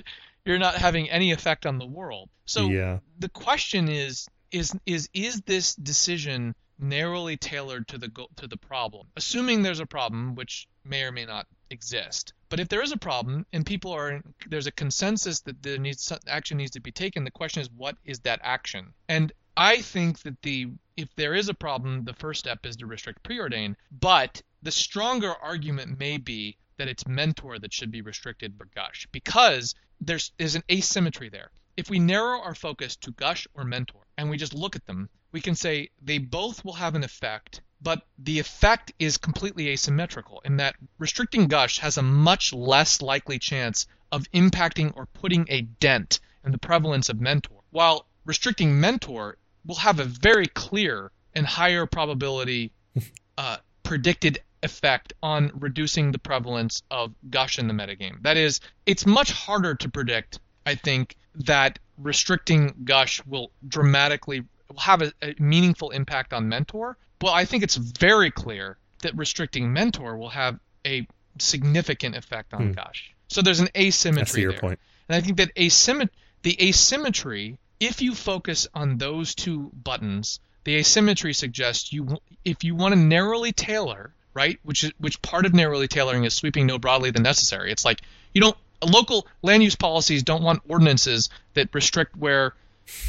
[0.46, 2.30] you're not having any effect on the world.
[2.46, 8.30] So yeah, the question is is is is this decision narrowly tailored to the go-
[8.38, 9.08] to the problem?
[9.16, 12.34] Assuming there's a problem, which may or may not exist.
[12.50, 16.12] But if there is a problem and people are there's a consensus that there needs
[16.28, 18.94] action needs to be taken, the question is what is that action?
[19.10, 22.88] And I think that the if there is a problem, the first step is to
[22.88, 23.76] restrict preordain.
[23.92, 29.08] But the stronger argument may be that it's mentor that should be restricted for gush
[29.12, 31.52] because there's there's an asymmetry there.
[31.78, 35.10] If we narrow our focus to gush or mentor and we just look at them,
[35.32, 40.42] we can say they both will have an effect, but the effect is completely asymmetrical
[40.46, 45.62] in that restricting gush has a much less likely chance of impacting or putting a
[45.62, 51.46] dent in the prevalence of mentor, while restricting mentor will have a very clear and
[51.46, 52.72] higher probability
[53.38, 58.22] uh, predicted effect on reducing the prevalence of gush in the metagame.
[58.22, 64.80] That is, it's much harder to predict, I think, that restricting gush will dramatically will
[64.80, 66.98] have a, a meaningful impact on mentor.
[67.22, 71.08] Well, I think it's very clear that restricting mentor will have a
[71.40, 72.72] significant effect on hmm.
[72.72, 73.14] gush.
[73.28, 74.60] So there's an asymmetry there.
[74.60, 74.80] Point.
[75.10, 76.10] And I think that asymmet-
[76.44, 82.76] the asymmetry, if you focus on those two buttons, the asymmetry suggests you if you
[82.76, 84.60] want to narrowly tailor, right?
[84.64, 87.72] Which is which part of narrowly tailoring is sweeping no broadly than necessary.
[87.72, 88.02] It's like
[88.34, 92.54] you don't local land use policies don't want ordinances that restrict where,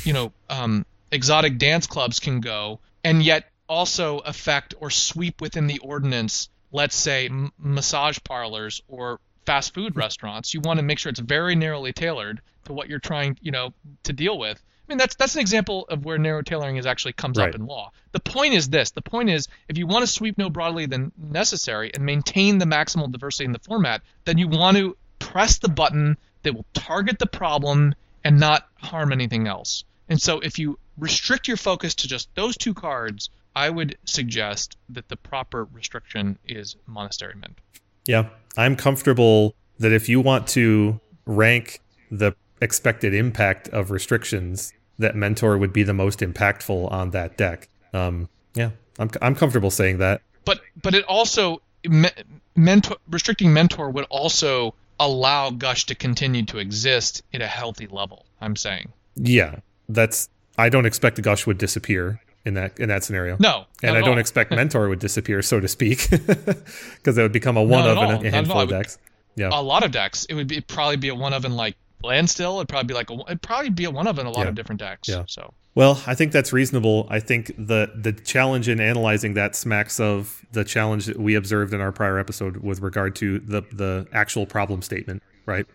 [0.04, 5.66] you know, um, exotic dance clubs can go, and yet also affect or sweep within
[5.66, 10.54] the ordinance, let's say, m- massage parlors or fast food restaurants.
[10.54, 13.72] You want to make sure it's very narrowly tailored to what you're trying, you know,
[14.04, 14.62] to deal with.
[14.86, 17.48] I mean, that's that's an example of where narrow tailoring is actually comes right.
[17.48, 17.90] up in law.
[18.12, 21.10] The point is this: the point is, if you want to sweep no broadly than
[21.16, 25.68] necessary and maintain the maximal diversity in the format, then you want to press the
[25.68, 27.94] button that will target the problem
[28.24, 29.84] and not harm anything else.
[30.08, 34.76] And so if you restrict your focus to just those two cards, I would suggest
[34.90, 37.62] that the proper restriction is Monastery Mentor.
[38.06, 45.14] Yeah, I'm comfortable that if you want to rank the expected impact of restrictions, that
[45.14, 47.68] Mentor would be the most impactful on that deck.
[47.92, 50.22] Um, yeah, I'm, I'm comfortable saying that.
[50.44, 52.08] But but it also me,
[52.54, 58.26] mentor restricting Mentor would also allow Gush to continue to exist at a healthy level.
[58.40, 58.92] I'm saying.
[59.16, 60.28] Yeah, that's.
[60.56, 63.36] I don't expect Gush would disappear in that in that scenario.
[63.40, 64.18] No, and I don't all.
[64.18, 68.26] expect Mentor would disappear, so to speak, because it would become a one of in
[68.26, 68.98] a handful of decks.
[69.36, 70.26] Yeah, a lot of decks.
[70.26, 72.56] It would be, probably be a one of in like Landstill.
[72.56, 74.48] It'd probably be like a, it'd probably be a one of in a lot yeah.
[74.48, 75.08] of different decks.
[75.08, 75.24] Yeah.
[75.26, 77.06] So well, I think that's reasonable.
[77.10, 81.74] I think the the challenge in analyzing that smacks of the challenge that we observed
[81.74, 85.66] in our prior episode with regard to the the actual problem statement, right?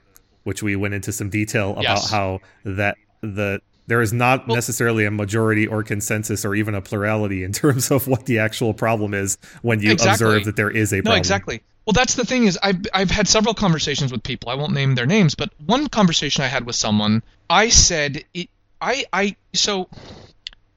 [0.43, 2.09] Which we went into some detail about yes.
[2.09, 6.82] how that the there is not well, necessarily a majority or consensus or even a
[6.82, 10.27] plurality in terms of what the actual problem is when you exactly.
[10.27, 11.16] observe that there is a problem.
[11.16, 11.61] No, exactly.
[11.89, 14.51] Well, that's the thing is I've I've had several conversations with people.
[14.51, 18.51] I won't name their names, but one conversation I had with someone, I said it
[18.79, 19.89] I I so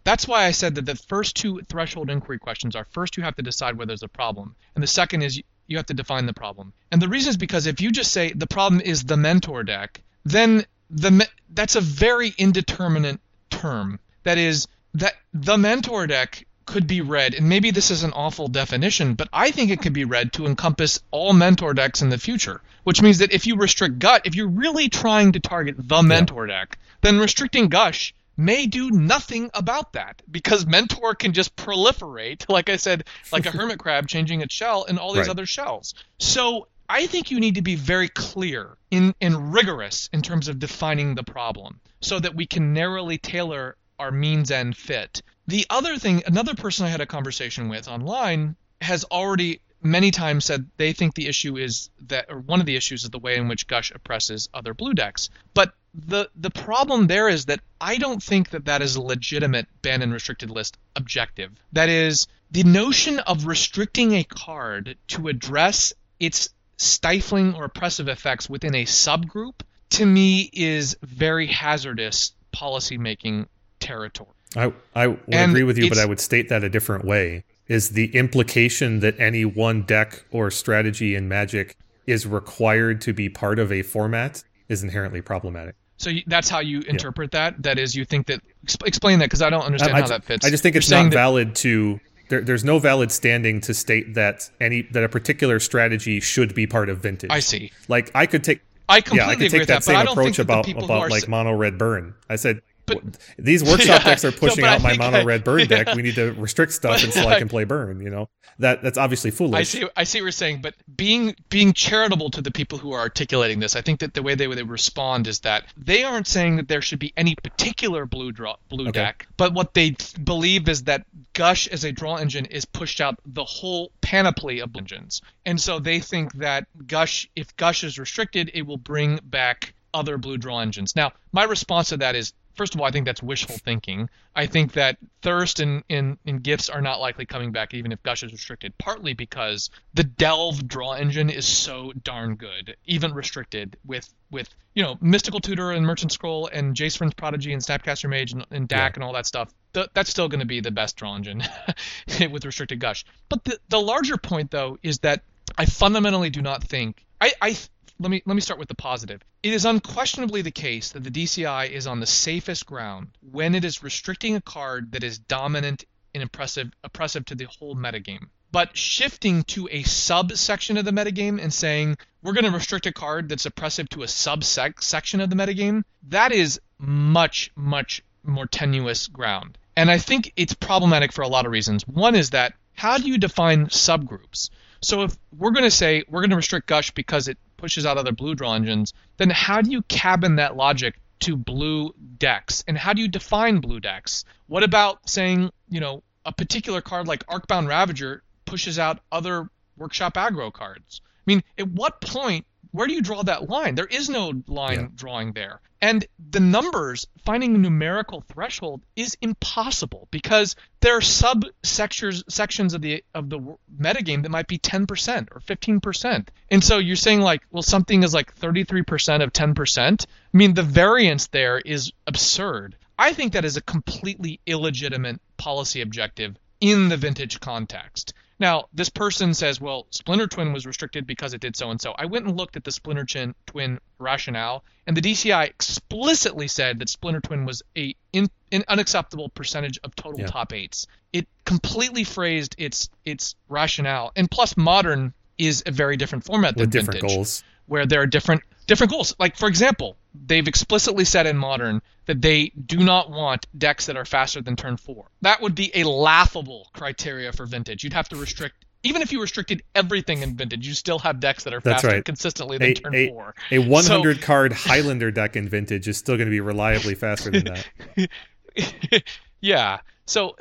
[0.04, 3.36] that's why I said that the first two threshold inquiry questions are first you have
[3.36, 6.32] to decide whether there's a problem, and the second is you have to define the
[6.32, 6.72] problem.
[6.90, 10.00] And the reason is because if you just say the problem is the mentor deck,
[10.24, 14.00] then the that's a very indeterminate term.
[14.22, 18.48] That is that the mentor deck could be read, and maybe this is an awful
[18.48, 22.18] definition, but I think it could be read to encompass all mentor decks in the
[22.18, 22.60] future.
[22.84, 26.48] Which means that if you restrict gut, if you're really trying to target the mentor
[26.48, 26.60] yeah.
[26.60, 32.68] deck, then restricting gush may do nothing about that because mentor can just proliferate, like
[32.68, 35.30] I said, like a hermit crab changing its shell and all these right.
[35.30, 35.94] other shells.
[36.18, 40.58] So I think you need to be very clear in, and rigorous in terms of
[40.58, 45.22] defining the problem so that we can narrowly tailor our means and fit.
[45.46, 50.44] The other thing, another person I had a conversation with online has already many times
[50.44, 53.36] said they think the issue is that, or one of the issues is the way
[53.36, 55.30] in which Gush oppresses other blue decks.
[55.54, 59.66] But the the problem there is that I don't think that that is a legitimate
[59.82, 61.52] ban and restricted list objective.
[61.72, 68.48] That is the notion of restricting a card to address its stifling or oppressive effects
[68.48, 73.46] within a subgroup to me is very hazardous policymaking
[73.82, 74.30] territory.
[74.56, 77.44] I I would and agree with you, but I would state that a different way.
[77.68, 83.28] Is the implication that any one deck or strategy in Magic is required to be
[83.28, 85.76] part of a format is inherently problematic.
[85.96, 87.50] So you, that's how you interpret yeah.
[87.50, 87.62] that.
[87.62, 88.40] That is, you think that.
[88.66, 90.44] Exp- explain that because I don't understand I, how that fits.
[90.44, 92.00] I just think it's not valid to.
[92.28, 96.66] There, there's no valid standing to state that any that a particular strategy should be
[96.66, 97.30] part of vintage.
[97.30, 97.70] I see.
[97.88, 98.60] Like I could take.
[98.88, 101.78] I completely yeah, I could take that, that same approach about about like mono red
[101.78, 102.14] burn.
[102.28, 103.00] I said but
[103.38, 105.88] these workshop Yeah, decks are pushing out my mono I- red burn deck.
[105.96, 108.00] We need to restrict stuff But until I I- can play burn.
[108.00, 108.28] You know
[108.58, 109.58] that that's obviously foolish.
[109.58, 109.88] I see.
[109.96, 113.60] I see what you're saying, but being being charitable to the people who are articulating
[113.60, 116.68] this, I think that the way they would respond is that they aren't saying that
[116.68, 119.00] there should be any particular blue draw blue Okay.
[119.00, 121.04] deck, but what they believe is that
[121.34, 125.78] Gush as a draw engine is pushed out the whole panoply of engines, and so
[125.78, 130.60] they think that Gush, if Gush is restricted, it will bring back other blue draw
[130.60, 130.94] engines.
[130.96, 132.32] Now, my response to that is.
[132.54, 134.08] First of all, I think that's wishful thinking.
[134.36, 138.02] I think that Thirst and, and, and Gifts are not likely coming back even if
[138.02, 143.76] Gush is restricted, partly because the Delve draw engine is so darn good, even restricted
[143.84, 148.08] with with you know Mystical Tutor and Merchant Scroll and Jace Vryn's Prodigy and Snapcaster
[148.08, 148.94] Mage and, and Dack Yeah.
[148.96, 149.52] and all that stuff.
[149.74, 151.42] Th- that's still going to be the best draw engine
[152.30, 153.04] with restricted Gush.
[153.28, 155.22] But the the larger point though is that
[155.58, 157.56] I fundamentally do not think I, I
[158.02, 159.22] let me let me start with the positive.
[159.42, 163.64] It is unquestionably the case that the DCI is on the safest ground when it
[163.64, 168.26] is restricting a card that is dominant and impressive oppressive to the whole metagame.
[168.50, 172.92] But shifting to a subsection of the metagame and saying we're going to restrict a
[172.92, 179.06] card that's oppressive to a subsection of the metagame, that is much much more tenuous
[179.06, 179.58] ground.
[179.76, 181.86] And I think it's problematic for a lot of reasons.
[181.86, 184.50] One is that how do you define subgroups?
[184.82, 187.96] So if we're going to say we're going to restrict Gush because it pushes out
[187.96, 192.64] other blue draw engines, then how do you cabin that logic to blue decks?
[192.66, 194.24] And how do you define blue decks?
[194.48, 200.14] What about saying, you know, a particular card like Arcbound Ravager pushes out other workshop
[200.14, 201.02] aggro cards?
[201.04, 203.74] I mean, at what point where do you draw that line?
[203.74, 204.88] There is no line Yeah.
[204.94, 205.60] drawing there.
[205.80, 212.72] And the numbers, finding a numerical threshold is impossible because there are sub sections sections
[212.74, 213.40] of the of the
[213.80, 216.28] metagame that might be 10% or 15%.
[216.50, 220.06] And so you're saying like, well, something is like 33% of 10%.
[220.06, 222.76] I mean, the variance there is absurd.
[222.98, 228.14] I think that is a completely illegitimate policy objective in the vintage context.
[228.42, 231.92] Now, this person says, well, Splinter Twin was restricted because it did so and so.
[231.96, 236.80] I went and looked at the Splinter Chin, Twin rationale, and the DCI explicitly said
[236.80, 240.26] that Splinter Twin was a in, an unacceptable percentage of total Yeah.
[240.26, 240.88] top eights.
[241.12, 246.64] It completely phrased its its rationale, and plus modern is a very different format than
[246.64, 247.44] with different vintage goals.
[247.66, 249.14] where there are different different goals.
[249.18, 253.96] Like for example, they've explicitly said in modern that they do not want decks that
[253.96, 255.06] are faster than turn 4.
[255.22, 257.84] That would be a laughable criteria for vintage.
[257.84, 261.44] You'd have to restrict even if you restricted everything in vintage, you still have decks
[261.44, 262.04] that are That's faster right.
[262.04, 263.34] consistently than A- turn a- 4.
[263.52, 267.44] A 100 card Highlander deck in Vintage is still going to be reliably faster than
[267.44, 269.04] that.
[269.40, 269.78] yeah.
[270.06, 270.36] So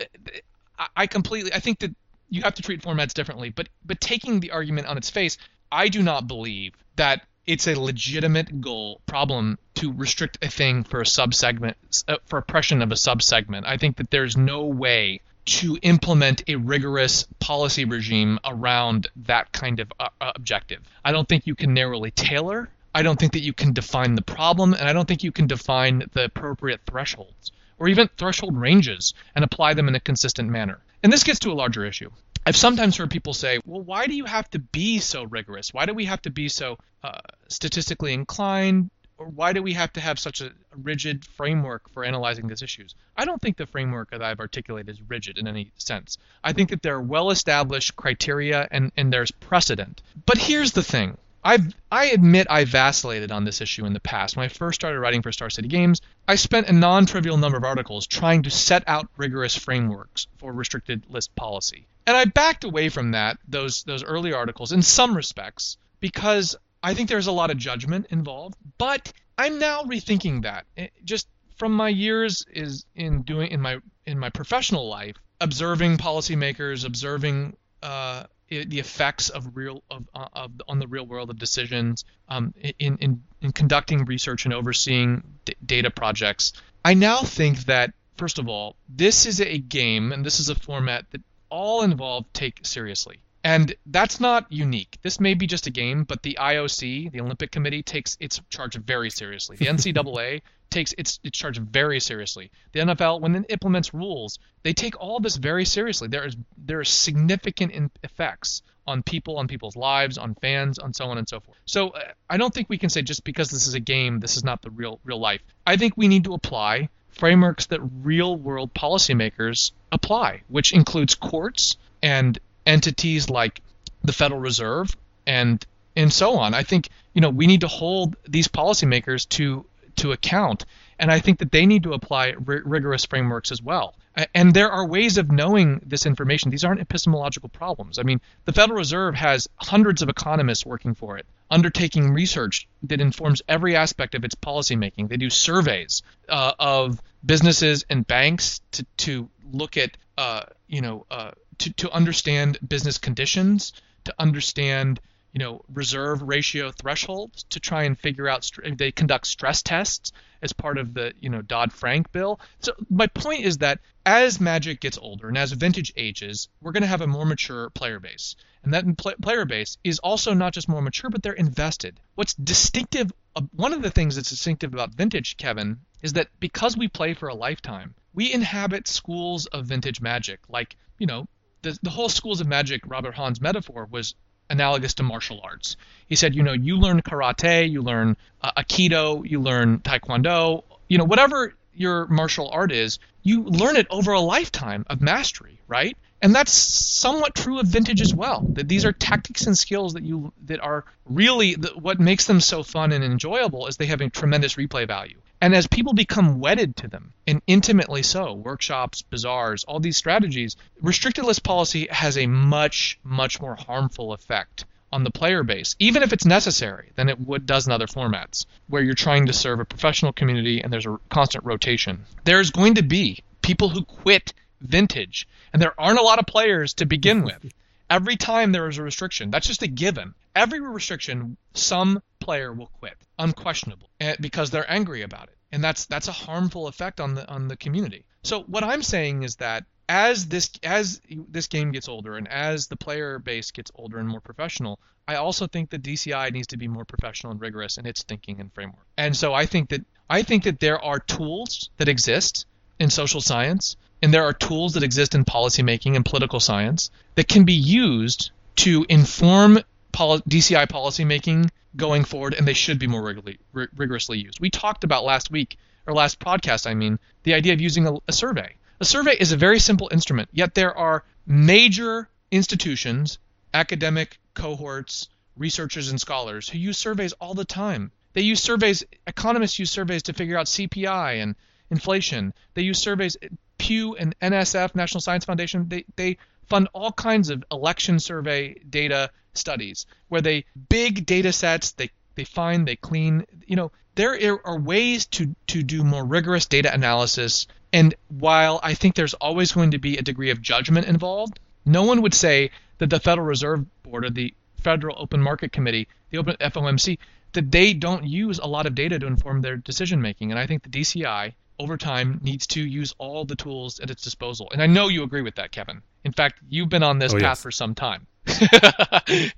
[0.79, 1.95] I- I completely I think that
[2.29, 5.37] you have to treat formats differently, but but taking the argument on its face,
[5.71, 11.01] I do not believe that it's a legitimate goal problem to restrict a thing for
[11.01, 11.75] a subsegment
[12.07, 13.63] uh, for oppression of a subsegment.
[13.65, 19.79] I think that there's no way to implement a rigorous policy regime around that kind
[19.79, 20.81] of uh, uh, objective.
[21.03, 22.69] I don't think you can narrowly tailor.
[22.93, 25.47] I don't think that you can define the problem, and I don't think you can
[25.47, 30.79] define the appropriate thresholds or even threshold ranges and apply them in a consistent manner.
[31.01, 32.11] And this gets to a larger issue.
[32.45, 35.73] I've sometimes heard people say, well, why do you have to be so rigorous?
[35.73, 38.89] Why do we have to be so uh, statistically inclined?
[39.17, 42.95] Or why do we have to have such a rigid framework for analyzing these issues?
[43.15, 46.17] I don't think the framework that I've articulated is rigid in any sense.
[46.43, 50.01] I think that there are well established criteria and, and there's precedent.
[50.25, 54.35] But here's the thing I've, I admit I vacillated on this issue in the past.
[54.35, 57.57] When I first started writing for Star City Games, I spent a non trivial number
[57.57, 61.87] of articles trying to set out rigorous frameworks for restricted list policy.
[62.07, 66.93] And I backed away from that, those, those early articles, in some respects, because I
[66.93, 68.55] think there's a lot of judgment involved.
[68.77, 70.65] But I'm now rethinking that.
[70.75, 75.97] It- just from my years is in doing in my in my professional life, observing
[75.97, 81.39] policymakers, observing uh, the effects of real of, uh, of on the real world of
[81.39, 86.53] decisions um, in, in in conducting research and overseeing d- data projects.
[86.83, 90.55] I now think that first of all, this is a game and this is a
[90.55, 93.23] format that all involved take seriously.
[93.43, 94.99] And that's not unique.
[95.01, 98.75] This may be just a game, but the IOC, the Olympic Committee, takes its charge
[98.75, 99.55] very seriously.
[99.57, 102.49] The NCAA takes its, its charge very seriously.
[102.71, 106.07] The NFL, when it implements rules, they take all this very seriously.
[106.07, 111.05] There is there are significant effects on people, on people's lives, on fans, on so
[111.05, 111.57] on and so forth.
[111.65, 114.37] So uh, I don't think we can say just because this is a game, this
[114.37, 115.41] is not the real real life.
[115.67, 121.75] I think we need to apply frameworks that real world policymakers apply, which includes courts
[122.01, 123.61] and entities like
[124.03, 124.95] the Federal Reserve
[125.27, 125.63] and
[125.95, 126.53] and so on.
[126.53, 129.65] I think you know we need to hold these policymakers to
[129.97, 130.65] to account.
[130.99, 133.95] And I think that they need to apply r- rigorous frameworks as well.
[134.35, 136.51] And there are ways of knowing this information.
[136.51, 137.97] These aren't epistemological problems.
[137.97, 142.99] I mean, the Federal Reserve has hundreds of economists working for it, undertaking research that
[142.99, 145.07] informs every aspect of its policymaking.
[145.07, 151.05] They do surveys uh, of businesses and banks to, to look at, uh, you know,
[151.09, 153.71] uh, to, to understand business conditions,
[154.03, 154.99] to understand
[155.31, 160.11] you know reserve ratio thresholds to try and figure out they conduct stress tests
[160.41, 162.39] as part of the you know Dodd-Frank bill.
[162.59, 166.81] So my point is that as Magic gets older and as Vintage ages, we're going
[166.81, 168.35] to have a more mature player base.
[168.63, 171.99] And that player base is also not just more mature, but they're invested.
[172.15, 176.77] What's distinctive, uh, one of the things that's distinctive about Vintage, Kevin, is that because
[176.77, 180.39] we play for a lifetime, we inhabit schools of Vintage Magic.
[180.49, 181.27] Like, you know,
[181.61, 184.15] the, the whole schools of magic, Robert Hahn's metaphor was
[184.51, 185.77] analogous to martial arts.
[186.07, 190.97] He said, you know, you learn karate, you learn uh, aikido, you learn taekwondo, you
[190.97, 195.97] know, whatever your martial art is, you learn it over a lifetime of mastery, right?
[196.21, 198.45] And that's somewhat true of vintage as well.
[198.53, 202.39] That these are tactics and skills that you that are really the, what makes them
[202.39, 205.17] so fun and enjoyable is they have a tremendous replay value.
[205.41, 210.55] And as people become wedded to them, and intimately so, workshops, bazaars, all these strategies,
[210.81, 216.03] restricted list policy has a much, much more harmful effect on the player base, even
[216.03, 219.59] if it's necessary, than it would does in other formats, where you're trying to serve
[219.59, 222.05] a professional community and there's a constant rotation.
[222.23, 226.75] There's going to be people who quit vintage, and there aren't a lot of players
[226.75, 227.51] to begin with.
[227.89, 230.13] Every time there is a restriction, that's just a given.
[230.35, 235.85] Every restriction, some player will quit, unquestionable, eh, because they're angry about it, and that's
[235.85, 238.05] that's a harmful effect on the on the community.
[238.23, 242.67] So what I'm saying is that as this as this game gets older and as
[242.67, 246.57] the player base gets older and more professional, I also think that DCI needs to
[246.57, 248.85] be more professional and rigorous in its thinking and framework.
[248.97, 252.45] And so I think that I think that there are tools that exist
[252.79, 257.27] in social science and there are tools that exist in policymaking and political science that
[257.27, 259.59] can be used to inform
[259.91, 264.39] poli- DCI policymaking going forward, and they should be more rigorously, r- rigorously used.
[264.39, 267.93] We talked about last week, or last podcast, I mean, the idea of using a,
[268.07, 268.55] a survey.
[268.79, 273.19] A survey is a very simple instrument, yet there are major institutions,
[273.53, 277.91] academic cohorts, researchers, and scholars who use surveys all the time.
[278.13, 281.35] They use surveys, economists use surveys to figure out CPI and
[281.69, 282.33] inflation.
[282.53, 283.17] They use surveys,
[283.57, 286.17] Pew and NSF, National Science Foundation, they, they
[286.49, 292.23] fund all kinds of election survey data studies where they big data sets they they
[292.23, 297.47] find they clean you know there are ways to to do more rigorous data analysis
[297.73, 301.83] and while i think there's always going to be a degree of judgment involved no
[301.83, 306.17] one would say that the federal reserve board or the federal open market committee the
[306.17, 306.97] open fomc
[307.33, 310.45] that they don't use a lot of data to inform their decision making and i
[310.45, 314.49] think the dci over time needs to use all the tools at its disposal.
[314.51, 315.83] And I know you agree with that, Kevin.
[316.03, 317.41] In fact, you've been on this oh, path yes.
[317.43, 318.07] for some time.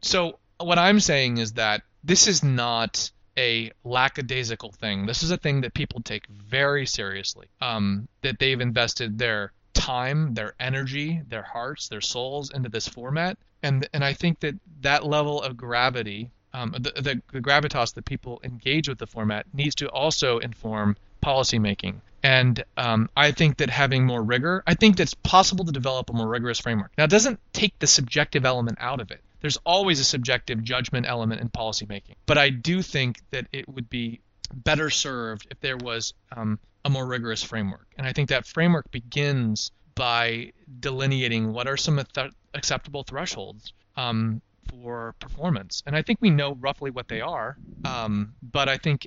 [0.00, 5.06] so what I'm saying is that this is not a lackadaisical thing.
[5.06, 7.48] This is a thing that people take very seriously.
[7.60, 13.38] Um, that they've invested their time, their energy, their hearts, their souls into this format,
[13.62, 18.04] and and I think that that level of gravity um, the, the, the gravitas that
[18.04, 21.96] people engage with the format needs to also inform policymaking.
[22.24, 26.14] And um, I think that having more rigor, I think that's possible to develop a
[26.14, 26.90] more rigorous framework.
[26.96, 29.20] Now, it doesn't take the subjective element out of it.
[29.42, 32.14] There's always a subjective judgment element in policymaking.
[32.24, 34.22] But I do think that it would be
[34.54, 37.86] better served if there was um, a more rigorous framework.
[37.98, 44.40] And I think that framework begins by delineating what are some th- acceptable thresholds um,
[44.70, 45.82] for performance.
[45.84, 49.06] And I think we know roughly what they are, um, but I think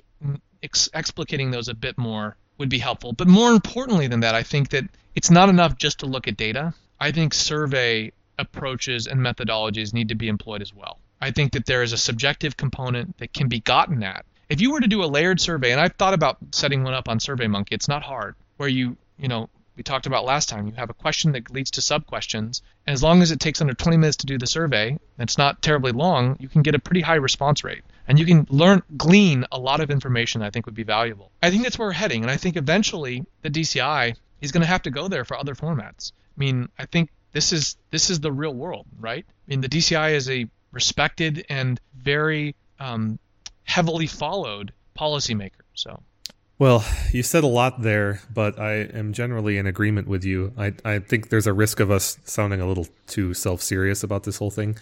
[0.62, 3.12] ex- explicating those a bit more would be helpful.
[3.12, 6.36] But more importantly than that, I think that it's not enough just to look at
[6.36, 6.74] data.
[7.00, 10.98] I think survey approaches and methodologies need to be employed as well.
[11.20, 14.24] I think that there is a subjective component that can be gotten at.
[14.48, 17.08] If you were to do a layered survey, and I've thought about setting one up
[17.08, 20.66] on SurveyMonkey, it's not hard, where you, you know, we talked about last time.
[20.66, 23.60] You have a question that leads to sub questions, and as long as it takes
[23.60, 26.74] under 20 minutes to do the survey, and it's not terribly long, you can get
[26.74, 30.50] a pretty high response rate, and you can learn glean a lot of information I
[30.50, 31.30] think would be valuable.
[31.42, 34.66] I think that's where we're heading, and I think eventually the DCI is going to
[34.66, 36.12] have to go there for other formats.
[36.12, 39.24] I mean, I think this is this is the real world, right?
[39.28, 43.18] I mean, the DCI is a respected and very um,
[43.64, 45.62] heavily followed policymaker.
[45.74, 46.00] So
[46.58, 50.52] well, you said a lot there, but I am generally in agreement with you.
[50.58, 54.24] I, I think there's a risk of us sounding a little too self serious about
[54.24, 54.76] this whole thing.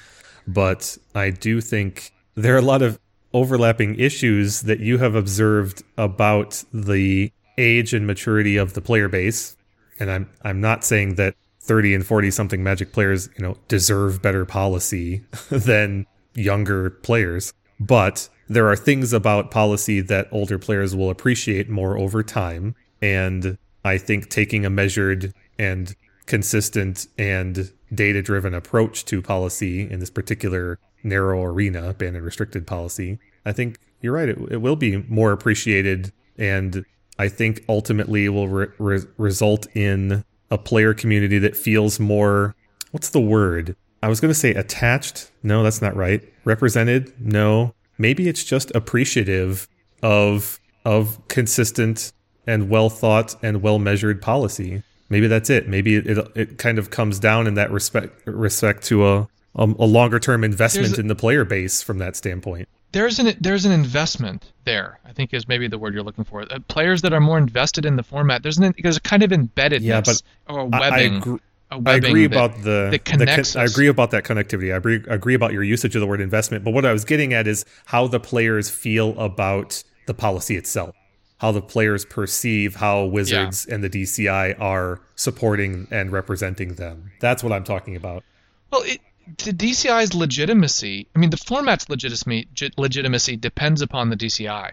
[0.46, 2.98] But I do think there are a lot of
[3.36, 9.58] overlapping issues that you have observed about the age and maturity of the player base.
[10.00, 14.22] And I'm I'm not saying that 30 and 40 something magic players, you know, deserve
[14.22, 21.10] better policy than younger players, but there are things about policy that older players will
[21.10, 28.54] appreciate more over time and I think taking a measured and consistent and data driven
[28.54, 34.12] approach to policy in this particular narrow arena, banned and restricted policy, I think you're
[34.12, 34.28] right.
[34.28, 36.12] It, it will be more appreciated.
[36.38, 36.84] And
[37.18, 42.54] I think ultimately will re- re- result in a player community that feels more,
[42.90, 43.76] what's the word?
[44.02, 45.30] I was going to say attached.
[45.42, 46.22] No, that's not right.
[46.44, 47.12] Represented.
[47.20, 49.66] No, maybe it's just appreciative
[50.02, 52.12] of, of consistent
[52.46, 55.68] and well thought and well measured policy maybe that's it.
[55.68, 59.64] Maybe it, it, it kind of comes down in that respect respect to a a,
[59.64, 62.68] a longer term investment a, in the player base from that standpoint.
[62.92, 65.00] There's an there's an investment there.
[65.04, 66.42] I think is maybe the word you're looking for.
[66.42, 68.42] Uh, players that are more invested in the format.
[68.42, 71.40] There's an there's a kind of embeddedness yeah, but or webbing.
[71.70, 74.72] I, I, I agree that, about the, that connects the I agree about that connectivity.
[74.72, 76.62] I agree, agree about your usage of the word investment.
[76.62, 80.94] But what I was getting at is how the players feel about the policy itself
[81.38, 83.74] how the players perceive how Wizards yeah.
[83.74, 87.12] and the DCI are supporting and representing them.
[87.20, 88.24] That's what I'm talking about.
[88.72, 94.72] Well, it, the DCI's legitimacy, I mean, the format's legitimacy, legitimacy depends upon the DCI,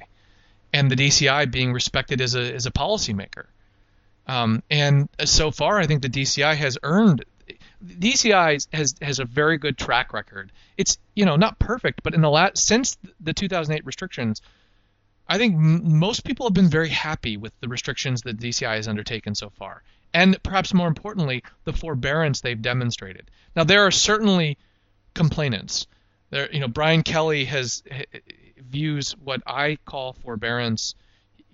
[0.71, 3.45] and the DCI being respected as a as a policymaker.
[4.27, 7.25] Um, and so far, I think the DCI has earned.
[7.83, 10.51] DCI has has a very good track record.
[10.77, 14.41] It's you know not perfect, but in the last since the 2008 restrictions,
[15.27, 18.87] I think m- most people have been very happy with the restrictions that DCI has
[18.87, 19.83] undertaken so far,
[20.13, 23.29] and perhaps more importantly, the forbearance they've demonstrated.
[23.55, 24.57] Now there are certainly
[25.13, 25.87] complainants.
[26.29, 28.19] There, you know, Brian Kelly has eh, eh,
[28.57, 30.95] views what I call forbearance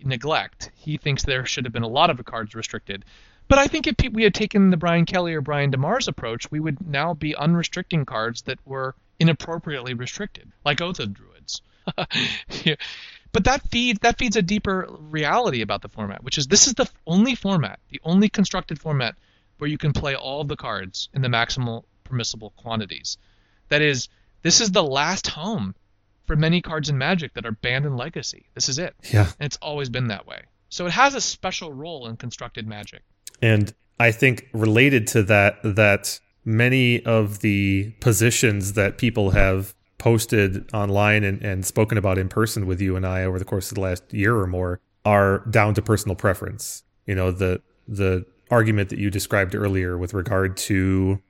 [0.04, 0.72] neglect.
[0.76, 3.04] He thinks there should have been a lot of cards restricted.
[3.48, 6.60] But I think if we had taken the Brian Kelly or Brian DeMars approach, we
[6.60, 11.62] would now be unrestricting cards that were inappropriately restricted, like Oath of Druids.
[13.32, 16.74] But that feeds that feeds a deeper reality about the format, which is this is
[16.74, 19.16] the only format, the only constructed format
[19.60, 23.18] where you can play all of the cards in the maximal permissible quantities.
[23.68, 24.10] That is,
[24.42, 25.76] this is the last home
[26.26, 28.46] for many cards in Magic that are banned in Legacy.
[28.56, 28.96] This is it.
[29.12, 29.32] Yeah.
[29.40, 30.42] And it's always been that way.
[30.70, 33.02] So it has a special role in constructed Magic.
[33.42, 40.74] And I think related to that that many of the positions that people have posted
[40.74, 43.76] online and, and spoken about in person with you and I over the course of
[43.76, 46.84] the last year or more are down to personal preference.
[47.06, 51.22] You know, the the argument that you described earlier with regard to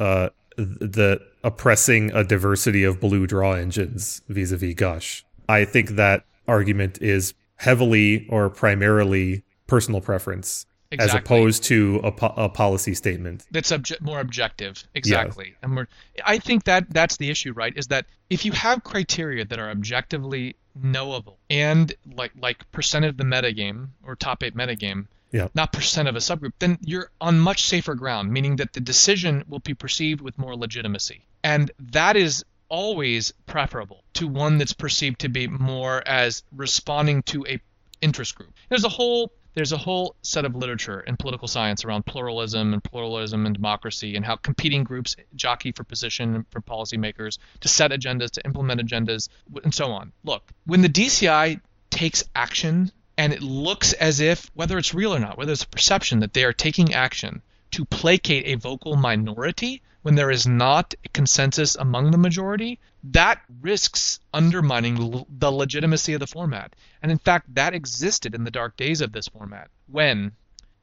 [0.00, 5.24] uh, the oppressing a diversity of blue draw engines vis-a-vis Gush.
[5.48, 11.18] I think that argument is heavily or primarily personal preference Exactly.
[11.18, 15.56] as opposed to a, po- a policy statement that's obje- more objective exactly yeah.
[15.62, 15.86] and we're,
[16.24, 19.70] i think that that's the issue right is that if you have criteria that are
[19.70, 25.48] objectively knowable and like like percent of the metagame or top eight metagame yeah.
[25.54, 29.44] not percent of a subgroup then you're on much safer ground meaning that the decision
[29.48, 35.18] will be perceived with more legitimacy and that is always preferable to one that's perceived
[35.18, 37.60] to be more as responding to a
[38.00, 42.04] interest group there's a whole there's a whole set of literature in political science around
[42.04, 47.68] pluralism and pluralism and democracy and how competing groups jockey for position for policymakers to
[47.68, 49.28] set agendas, to implement agendas,
[49.62, 50.12] and so on.
[50.24, 51.60] Look, when the DCI
[51.90, 55.68] takes action and it looks as if, whether it's real or not, whether it's a
[55.68, 60.94] perception that they are taking action to placate a vocal minority when there is not
[61.14, 66.76] consensus among the majority, that risks undermining the legitimacy of the format.
[67.02, 70.32] And in fact, that existed in the dark days of this format when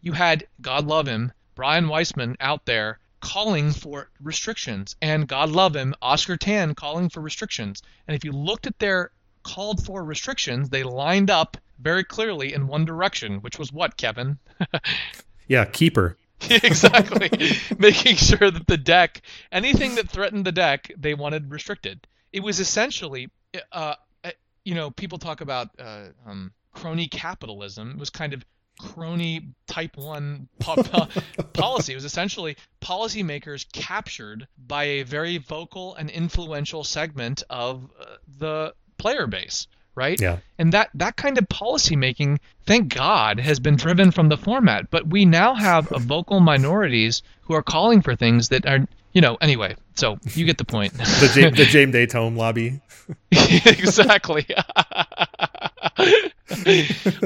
[0.02, 5.76] you had, God love him, Brian Weissman out there calling for restrictions, and God love
[5.76, 7.84] him, Oscar Tan calling for restrictions.
[8.08, 9.12] And if you looked at their
[9.44, 14.40] called for restrictions, they lined up very clearly in one direction, which was what, Kevin?
[15.48, 16.18] yeah, keeper.
[16.50, 17.30] exactly.
[17.78, 19.22] Making sure that the deck,
[19.52, 22.08] anything that threatened the deck, they wanted restricted.
[22.32, 23.30] It was essentially,
[23.72, 24.32] uh, uh,
[24.64, 27.92] you know, people talk about uh, um, crony capitalism.
[27.92, 28.46] It was kind of
[28.80, 31.08] crony type 1 po-
[31.54, 31.94] policy.
[31.94, 38.06] It was essentially policymakers captured by a very vocal and influential segment of uh,
[38.40, 40.20] the player base right?
[40.22, 40.38] Yeah.
[40.58, 44.90] And that that kind of policy making, thank God, has been driven from the format.
[44.92, 49.22] But we now have a vocal minorities who are calling for things that are, you
[49.22, 49.76] know, anyway.
[49.96, 50.94] So you get the point.
[50.98, 52.80] The James, the James Day Tome lobby.
[53.32, 54.46] exactly.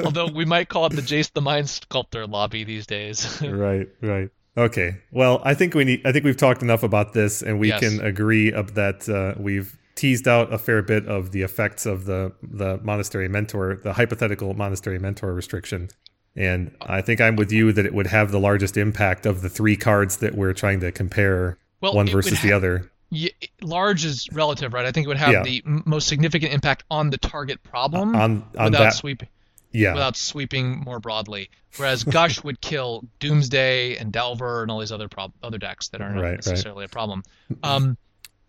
[0.04, 3.42] Although we might call it the Jace the Mind Sculptor lobby these days.
[3.42, 4.30] right, right.
[4.58, 4.98] Okay.
[5.12, 6.06] Well, I think we need.
[6.06, 7.82] I think we've talked enough about this, and we Yes.
[7.82, 12.06] can agree of that uh, we've teased out a fair bit of the effects of
[12.06, 15.90] the the monastery mentor, the hypothetical monastery mentor restriction.
[16.36, 19.48] And I think I'm with you that it would have the largest impact of the
[19.50, 22.92] three cards that we're trying to compare Well, one versus the other.
[23.10, 23.30] Yeah,
[23.62, 24.86] large is relative, right?
[24.86, 25.44] I think it would have Yeah.
[25.44, 29.30] the most significant impact on the target problem On on without that, sweeping
[29.72, 31.50] yeah, without sweeping more broadly.
[31.78, 36.02] Whereas Gush would kill Doomsday and Delver and all these other prob- other decks that
[36.02, 36.46] aren't Right, right.
[36.46, 37.24] necessarily a problem.
[37.64, 37.98] Um,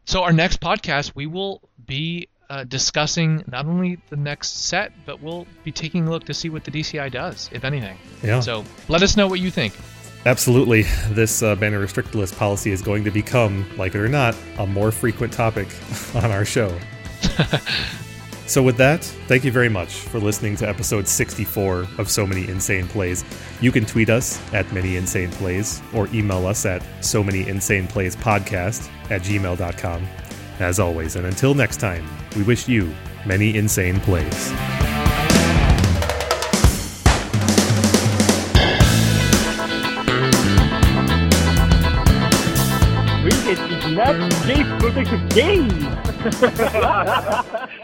[0.06, 5.20] so our next podcast, we will be uh, discussing not only the next set, but
[5.20, 7.98] we'll be taking a look to see what the DCI does, if anything.
[8.22, 8.40] yeah.
[8.40, 9.74] So let us know what you think.
[10.24, 10.82] Absolutely.
[11.10, 14.66] This uh, banner restrict list policy is going to become, like it or not, a
[14.66, 15.68] more frequent topic
[16.14, 16.76] on our show.
[18.46, 22.48] so, with that, thank you very much for listening to episode 64 of So Many
[22.48, 23.24] Insane Plays.
[23.60, 27.86] You can tweet us at Many Insane Plays or email us at So Many Insane
[27.86, 30.06] Plays Podcast at gmail.com.
[30.58, 32.94] As always, and until next time, we wish you
[33.26, 34.52] many insane plays.
[43.22, 44.14] Bring it, it's not
[44.46, 45.28] Jace Protective
[47.70, 47.82] Game!